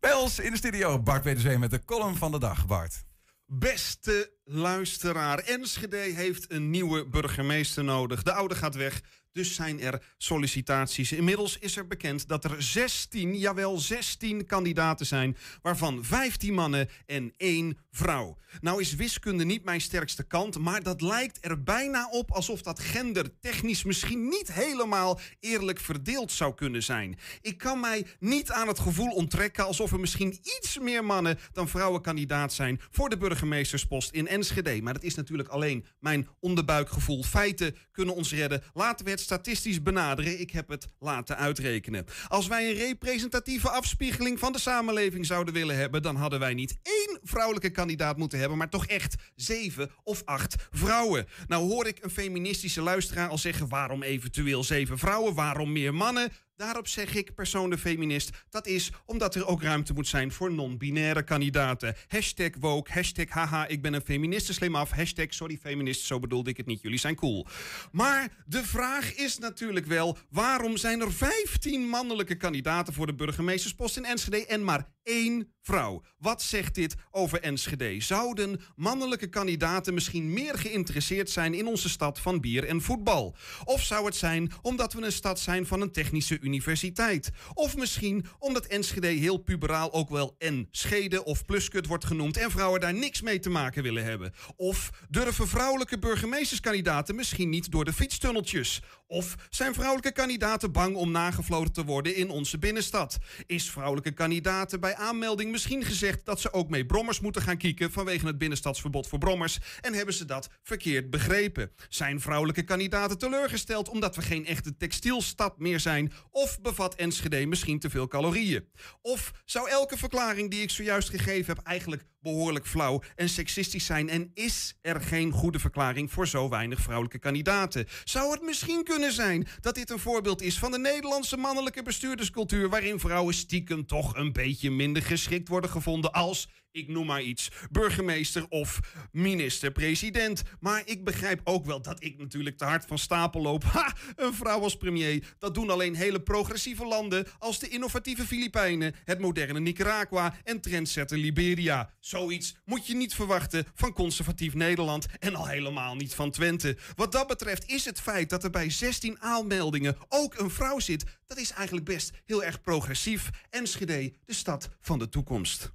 Bij 0.00 0.12
ons 0.12 0.38
in 0.38 0.50
de 0.50 0.56
studio 0.56 1.02
Bart 1.02 1.22
Peterzee 1.22 1.58
met 1.58 1.70
de 1.70 1.84
column 1.84 2.16
van 2.16 2.32
de 2.32 2.38
dag. 2.38 2.66
Bart. 2.66 3.04
Beste 3.46 4.32
luisteraar, 4.44 5.38
Enschede 5.38 5.96
heeft 5.96 6.52
een 6.52 6.70
nieuwe 6.70 7.08
burgemeester 7.08 7.84
nodig. 7.84 8.22
De 8.22 8.32
oude 8.32 8.54
gaat 8.54 8.74
weg, 8.74 9.02
dus 9.34 9.54
zijn 9.54 9.80
er 9.80 10.02
sollicitaties. 10.18 11.12
Inmiddels 11.12 11.58
is 11.58 11.76
er 11.76 11.86
bekend 11.86 12.28
dat 12.28 12.44
er 12.44 12.62
16, 12.62 13.38
jawel 13.38 13.78
16 13.78 14.46
kandidaten 14.46 15.06
zijn, 15.06 15.36
waarvan 15.62 16.04
15 16.04 16.54
mannen 16.54 16.88
en 17.06 17.32
één 17.36 17.78
vrouw. 17.96 18.36
Nou 18.60 18.80
is 18.80 18.94
wiskunde 18.94 19.44
niet 19.44 19.64
mijn 19.64 19.80
sterkste 19.80 20.22
kant, 20.22 20.58
maar 20.58 20.82
dat 20.82 21.00
lijkt 21.00 21.38
er 21.40 21.62
bijna 21.62 22.08
op 22.10 22.32
alsof 22.32 22.62
dat 22.62 22.80
gendertechnisch 22.80 23.84
misschien 23.84 24.28
niet 24.28 24.52
helemaal 24.52 25.20
eerlijk 25.40 25.80
verdeeld 25.80 26.32
zou 26.32 26.54
kunnen 26.54 26.82
zijn. 26.82 27.18
Ik 27.40 27.58
kan 27.58 27.80
mij 27.80 28.06
niet 28.18 28.50
aan 28.50 28.68
het 28.68 28.78
gevoel 28.78 29.10
onttrekken 29.10 29.64
alsof 29.64 29.92
er 29.92 30.00
misschien 30.00 30.38
iets 30.58 30.78
meer 30.78 31.04
mannen 31.04 31.38
dan 31.52 31.68
vrouwen 31.68 32.02
kandidaat 32.02 32.52
zijn 32.52 32.80
voor 32.90 33.08
de 33.08 33.16
burgemeesterspost 33.16 34.10
in 34.10 34.28
Enschede. 34.28 34.82
Maar 34.82 34.92
dat 34.92 35.02
is 35.02 35.14
natuurlijk 35.14 35.48
alleen 35.48 35.86
mijn 36.00 36.28
onderbuikgevoel. 36.40 37.22
Feiten 37.22 37.76
kunnen 37.92 38.14
ons 38.14 38.32
redden. 38.32 38.62
Laten 38.72 39.04
we 39.04 39.10
het 39.10 39.20
statistisch 39.20 39.82
benaderen. 39.82 40.40
Ik 40.40 40.50
heb 40.50 40.68
het 40.68 40.86
laten 40.98 41.36
uitrekenen. 41.36 42.04
Als 42.28 42.46
wij 42.46 42.70
een 42.70 42.76
representatieve 42.76 43.70
afspiegeling 43.70 44.38
van 44.38 44.52
de 44.52 44.58
samenleving 44.58 45.26
zouden 45.26 45.54
willen 45.54 45.76
hebben, 45.76 46.02
dan 46.02 46.16
hadden 46.16 46.38
wij 46.38 46.54
niet 46.54 46.76
één 46.82 47.18
vrouwelijke 47.22 47.70
kandidaat 47.70 47.82
moeten 48.16 48.38
hebben, 48.38 48.58
maar 48.58 48.68
toch 48.68 48.86
echt 48.86 49.14
zeven 49.34 49.90
of 50.02 50.22
acht 50.24 50.68
vrouwen. 50.70 51.26
Nou 51.46 51.68
hoor 51.70 51.86
ik 51.86 52.02
een 52.02 52.10
feministische 52.10 52.82
luisteraar 52.82 53.28
al 53.28 53.38
zeggen: 53.38 53.68
waarom 53.68 54.02
eventueel 54.02 54.64
zeven 54.64 54.98
vrouwen? 54.98 55.34
Waarom 55.34 55.72
meer 55.72 55.94
mannen? 55.94 56.32
Daarop 56.56 56.88
zeg 56.88 57.14
ik, 57.14 57.34
persoon 57.34 57.70
de 57.70 57.78
feminist, 57.78 58.30
dat 58.50 58.66
is 58.66 58.90
omdat 59.06 59.34
er 59.34 59.46
ook 59.46 59.62
ruimte 59.62 59.92
moet 59.92 60.06
zijn 60.06 60.32
voor 60.32 60.52
non-binaire 60.52 61.22
kandidaten. 61.22 61.96
Hashtag 62.08 62.50
woke, 62.60 62.92
hashtag 62.92 63.28
haha, 63.28 63.66
ik 63.66 63.82
ben 63.82 63.92
een 63.92 64.04
feministe 64.04 64.52
slim 64.52 64.76
af, 64.76 64.90
hashtag 64.90 65.26
sorry 65.28 65.56
feminist, 65.56 66.04
zo 66.04 66.18
bedoelde 66.18 66.50
ik 66.50 66.56
het 66.56 66.66
niet, 66.66 66.82
jullie 66.82 66.98
zijn 66.98 67.14
cool. 67.14 67.46
Maar 67.92 68.44
de 68.46 68.64
vraag 68.64 69.14
is 69.14 69.38
natuurlijk 69.38 69.86
wel, 69.86 70.18
waarom 70.30 70.76
zijn 70.76 71.00
er 71.00 71.12
15 71.12 71.88
mannelijke 71.88 72.36
kandidaten 72.36 72.94
voor 72.94 73.06
de 73.06 73.14
burgemeesterspost 73.14 73.96
in 73.96 74.04
Enschede 74.04 74.46
en 74.46 74.64
maar 74.64 74.92
één 75.02 75.52
vrouw? 75.62 76.02
Wat 76.18 76.42
zegt 76.42 76.74
dit 76.74 76.94
over 77.10 77.40
Enschede. 77.40 78.00
Zouden 78.00 78.60
mannelijke 78.76 79.28
kandidaten 79.28 79.94
misschien 79.94 80.32
meer 80.32 80.58
geïnteresseerd 80.58 81.30
zijn 81.30 81.54
in 81.54 81.66
onze 81.66 81.88
stad 81.88 82.20
van 82.20 82.40
bier 82.40 82.64
en 82.64 82.82
voetbal? 82.82 83.36
Of 83.64 83.82
zou 83.82 84.06
het 84.06 84.16
zijn 84.16 84.52
omdat 84.62 84.92
we 84.92 85.02
een 85.02 85.12
stad 85.12 85.40
zijn 85.40 85.66
van 85.66 85.80
een 85.80 85.92
technische 85.92 86.38
universiteit? 86.44 87.30
Of 87.54 87.76
misschien 87.76 88.26
omdat 88.38 88.66
Enschede 88.66 89.06
heel 89.06 89.36
puberaal 89.36 89.92
ook 89.92 90.10
wel 90.10 90.34
Enschede 90.38 91.24
of 91.24 91.44
Pluskut 91.44 91.86
wordt 91.86 92.04
genoemd 92.04 92.36
en 92.36 92.50
vrouwen 92.50 92.80
daar 92.80 92.94
niks 92.94 93.22
mee 93.22 93.38
te 93.38 93.50
maken 93.50 93.82
willen 93.82 94.04
hebben? 94.04 94.32
Of 94.56 94.90
durven 95.08 95.48
vrouwelijke 95.48 95.98
burgemeesterskandidaten 95.98 97.14
misschien 97.14 97.48
niet 97.48 97.70
door 97.70 97.84
de 97.84 97.92
fietstunneltjes? 97.92 98.82
Of 99.14 99.34
zijn 99.50 99.74
vrouwelijke 99.74 100.12
kandidaten 100.12 100.72
bang 100.72 100.96
om 100.96 101.10
nagefloten 101.10 101.72
te 101.72 101.84
worden 101.84 102.16
in 102.16 102.30
onze 102.30 102.58
binnenstad? 102.58 103.18
Is 103.46 103.70
vrouwelijke 103.70 104.12
kandidaten 104.12 104.80
bij 104.80 104.96
aanmelding 104.96 105.50
misschien 105.50 105.84
gezegd 105.84 106.24
dat 106.24 106.40
ze 106.40 106.52
ook 106.52 106.68
mee 106.68 106.86
brommers 106.86 107.20
moeten 107.20 107.42
gaan 107.42 107.56
kieken 107.56 107.92
vanwege 107.92 108.26
het 108.26 108.38
binnenstadsverbod 108.38 109.06
voor 109.06 109.18
brommers? 109.18 109.58
En 109.80 109.92
hebben 109.94 110.14
ze 110.14 110.24
dat 110.24 110.48
verkeerd 110.62 111.10
begrepen? 111.10 111.70
Zijn 111.88 112.20
vrouwelijke 112.20 112.62
kandidaten 112.62 113.18
teleurgesteld 113.18 113.88
omdat 113.88 114.16
we 114.16 114.22
geen 114.22 114.46
echte 114.46 114.76
textielstad 114.76 115.58
meer 115.58 115.80
zijn? 115.80 116.12
Of 116.30 116.60
bevat 116.60 116.94
Enschede 116.94 117.46
misschien 117.46 117.78
te 117.78 117.90
veel 117.90 118.08
calorieën? 118.08 118.68
Of 119.02 119.32
zou 119.44 119.68
elke 119.68 119.96
verklaring 119.96 120.50
die 120.50 120.62
ik 120.62 120.70
zojuist 120.70 121.10
gegeven 121.10 121.54
heb 121.54 121.66
eigenlijk 121.66 122.04
behoorlijk 122.24 122.66
flauw 122.66 123.02
en 123.16 123.28
seksistisch 123.28 123.86
zijn? 123.86 124.08
En 124.08 124.30
is 124.34 124.78
er 124.80 125.00
geen 125.00 125.30
goede 125.30 125.58
verklaring 125.58 126.12
voor 126.12 126.28
zo 126.28 126.48
weinig 126.48 126.80
vrouwelijke 126.80 127.18
kandidaten? 127.18 127.86
Zou 128.04 128.32
het 128.32 128.42
misschien 128.42 128.84
kunnen 128.84 129.12
zijn 129.12 129.46
dat 129.60 129.74
dit 129.74 129.90
een 129.90 129.98
voorbeeld 129.98 130.42
is 130.42 130.58
van 130.58 130.70
de 130.70 130.78
Nederlandse 130.78 131.36
mannelijke 131.36 131.82
bestuurderscultuur, 131.82 132.68
waarin 132.68 133.00
vrouwen 133.00 133.34
stiekem 133.34 133.86
toch 133.86 134.16
een 134.16 134.32
beetje 134.32 134.70
minder 134.70 135.02
geschikt 135.02 135.48
worden 135.48 135.70
gevonden 135.70 136.12
als, 136.12 136.48
ik 136.70 136.88
noem 136.88 137.06
maar 137.06 137.22
iets, 137.22 137.50
burgemeester 137.70 138.46
of 138.48 138.80
minister-president? 139.12 140.42
Maar 140.60 140.82
ik 140.84 141.04
begrijp 141.04 141.40
ook 141.44 141.66
wel 141.66 141.82
dat 141.82 142.04
ik 142.04 142.18
natuurlijk 142.18 142.56
te 142.56 142.64
hard 142.64 142.84
van 142.86 142.98
stapel 142.98 143.42
loop. 143.42 143.62
Ha, 143.74 143.94
een 144.16 144.34
vrouw 144.34 144.60
als 144.60 144.76
premier, 144.76 145.34
dat 145.38 145.54
doen 145.54 145.70
alleen 145.70 145.94
hele 145.94 146.20
progressieve 146.22 146.86
landen 146.86 147.26
als 147.38 147.58
de 147.58 147.68
innovatieve 147.68 148.26
Filipijnen, 148.26 148.94
het 149.04 149.18
moderne 149.18 149.60
Nicaragua 149.60 150.34
en 150.44 150.60
trendsetter 150.60 151.18
Liberia. 151.18 151.92
Zoiets 152.14 152.56
moet 152.64 152.86
je 152.86 152.94
niet 152.94 153.14
verwachten 153.14 153.66
van 153.74 153.92
conservatief 153.92 154.54
Nederland 154.54 155.06
en 155.18 155.34
al 155.34 155.46
helemaal 155.46 155.94
niet 155.94 156.14
van 156.14 156.30
Twente. 156.30 156.76
Wat 156.94 157.12
dat 157.12 157.26
betreft 157.26 157.66
is 157.66 157.84
het 157.84 158.00
feit 158.00 158.30
dat 158.30 158.44
er 158.44 158.50
bij 158.50 158.70
16 158.70 159.20
aanmeldingen 159.20 159.96
ook 160.08 160.38
een 160.38 160.50
vrouw 160.50 160.78
zit, 160.78 161.04
dat 161.26 161.38
is 161.38 161.50
eigenlijk 161.50 161.86
best 161.86 162.12
heel 162.24 162.44
erg 162.44 162.60
progressief. 162.60 163.30
Enschede, 163.50 164.12
de 164.24 164.34
stad 164.34 164.68
van 164.80 164.98
de 164.98 165.08
toekomst. 165.08 165.72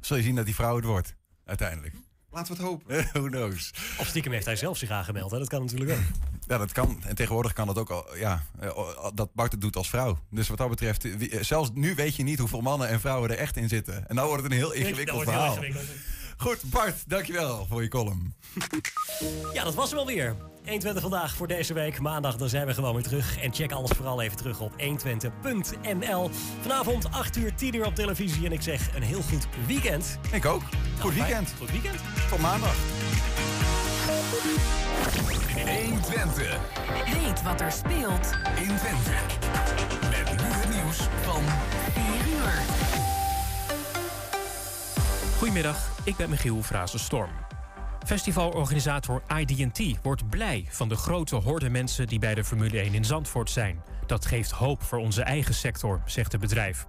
Zul 0.00 0.16
je 0.16 0.22
zien 0.22 0.34
dat 0.34 0.44
die 0.44 0.54
vrouw 0.54 0.76
het 0.76 0.84
wordt, 0.84 1.14
uiteindelijk. 1.44 1.94
Laten 2.32 2.56
we 2.56 2.62
het 2.62 2.68
hopen. 2.70 3.06
Who 3.12 3.28
knows. 3.28 3.70
Of 3.98 4.06
stiekem 4.06 4.32
heeft 4.32 4.44
hij 4.46 4.56
zelf 4.56 4.76
zich 4.78 4.90
aangemeld. 4.90 5.30
Hè? 5.30 5.38
Dat 5.38 5.48
kan 5.48 5.60
natuurlijk 5.62 5.90
ook. 5.90 5.98
Ja, 6.46 6.58
dat 6.58 6.72
kan. 6.72 7.02
En 7.06 7.14
tegenwoordig 7.14 7.52
kan 7.52 7.66
dat 7.66 7.78
ook 7.78 7.90
al. 7.90 8.16
Ja, 8.16 8.42
eh, 8.60 9.06
dat 9.14 9.34
Bart 9.34 9.52
het 9.52 9.60
doet 9.60 9.76
als 9.76 9.88
vrouw. 9.88 10.18
Dus 10.30 10.48
wat 10.48 10.58
dat 10.58 10.68
betreft, 10.68 11.04
eh, 11.04 11.14
wie- 11.16 11.44
zelfs 11.44 11.70
nu 11.74 11.94
weet 11.94 12.16
je 12.16 12.22
niet 12.22 12.38
hoeveel 12.38 12.60
mannen 12.60 12.88
en 12.88 13.00
vrouwen 13.00 13.30
er 13.30 13.36
echt 13.38 13.56
in 13.56 13.68
zitten. 13.68 14.08
En 14.08 14.14
nou 14.14 14.28
wordt 14.28 14.42
het 14.42 14.52
een 14.52 14.58
heel 14.58 14.72
ingewikkeld 14.82 15.10
wordt 15.24 15.30
heel 15.30 15.38
verhaal. 15.40 15.54
ingewikkeld. 15.64 15.84
Goed, 16.40 16.62
Bart, 16.64 17.08
dankjewel 17.08 17.66
voor 17.68 17.82
je 17.82 17.88
column. 17.88 18.34
Ja, 19.52 19.64
dat 19.64 19.74
was 19.74 19.90
hem 19.90 19.98
alweer. 19.98 20.36
120 20.64 21.02
vandaag 21.02 21.34
voor 21.34 21.46
deze 21.46 21.74
week. 21.74 22.00
Maandag 22.00 22.36
dan 22.36 22.48
zijn 22.48 22.66
we 22.66 22.74
gewoon 22.74 22.94
weer 22.94 23.02
terug. 23.02 23.38
En 23.38 23.54
check 23.54 23.72
alles 23.72 23.90
vooral 23.90 24.22
even 24.22 24.36
terug 24.36 24.60
op 24.60 24.72
120.nl. 24.72 26.30
Vanavond 26.60 27.10
8 27.10 27.36
uur, 27.36 27.54
10 27.54 27.74
uur 27.74 27.86
op 27.86 27.94
televisie. 27.94 28.46
En 28.46 28.52
ik 28.52 28.62
zeg 28.62 28.94
een 28.94 29.02
heel 29.02 29.22
goed 29.22 29.46
weekend. 29.66 30.18
Ik 30.32 30.44
ook. 30.44 30.62
Goed 31.00 31.12
fijn. 31.12 31.24
weekend. 31.24 31.54
Goed 31.58 31.70
weekend. 31.70 32.00
Tot 32.30 32.40
maandag. 32.40 32.74
120. 35.64 36.58
Weet 37.04 37.42
wat 37.42 37.60
er 37.60 37.72
speelt 37.72 38.30
in 38.56 38.76
Twente. 38.76 39.16
Met 40.10 40.42
nu 40.42 40.48
het 40.48 40.68
nieuws 40.68 40.98
van 41.22 41.42
Goedemiddag, 45.40 45.90
ik 46.04 46.16
ben 46.16 46.30
Michiel 46.30 46.62
Frazenstorm. 46.62 47.30
Festivalorganisator 48.06 49.22
IDT 49.38 50.02
wordt 50.02 50.28
blij 50.28 50.66
van 50.68 50.88
de 50.88 50.96
grote 50.96 51.36
horde 51.36 51.70
mensen 51.70 52.06
die 52.06 52.18
bij 52.18 52.34
de 52.34 52.44
Formule 52.44 52.78
1 52.78 52.94
in 52.94 53.04
Zandvoort 53.04 53.50
zijn. 53.50 53.82
Dat 54.06 54.26
geeft 54.26 54.50
hoop 54.50 54.82
voor 54.82 54.98
onze 54.98 55.22
eigen 55.22 55.54
sector, 55.54 56.02
zegt 56.04 56.32
het 56.32 56.40
bedrijf. 56.40 56.86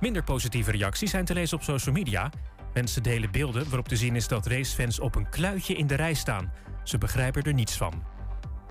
Minder 0.00 0.24
positieve 0.24 0.70
reacties 0.70 1.10
zijn 1.10 1.24
te 1.24 1.34
lezen 1.34 1.56
op 1.56 1.62
social 1.62 1.94
media. 1.94 2.30
Mensen 2.74 3.02
delen 3.02 3.30
beelden 3.30 3.64
waarop 3.64 3.88
te 3.88 3.96
zien 3.96 4.16
is 4.16 4.28
dat 4.28 4.46
racefans 4.46 5.00
op 5.00 5.14
een 5.14 5.28
kluitje 5.28 5.74
in 5.74 5.86
de 5.86 5.94
rij 5.94 6.14
staan. 6.14 6.52
Ze 6.84 6.98
begrijpen 6.98 7.42
er 7.42 7.54
niets 7.54 7.76
van. 7.76 8.04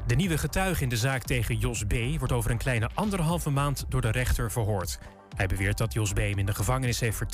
De 0.08 0.16
nieuwe 0.16 0.38
getuige 0.38 0.84
in 0.84 0.90
de 0.90 0.98
zaak 0.98 1.24
tegen 1.24 1.58
Jos 1.58 1.84
B. 1.84 1.94
wordt 2.18 2.34
over 2.34 2.52
een 2.52 2.58
kleine 2.58 2.90
anderhalve 2.94 3.50
maand 3.50 3.86
door 3.90 4.02
de 4.02 4.12
rechter 4.12 4.52
verhoord. 4.52 5.00
Hij 5.36 5.48
beweert 5.48 5.78
dat 5.78 5.94
Jos 5.94 6.14
B. 6.14 6.18
hem 6.18 6.38
in 6.38 6.46
de 6.46 6.54
gevangenis 6.54 7.00
heeft 7.00 7.18
verteld 7.18 7.30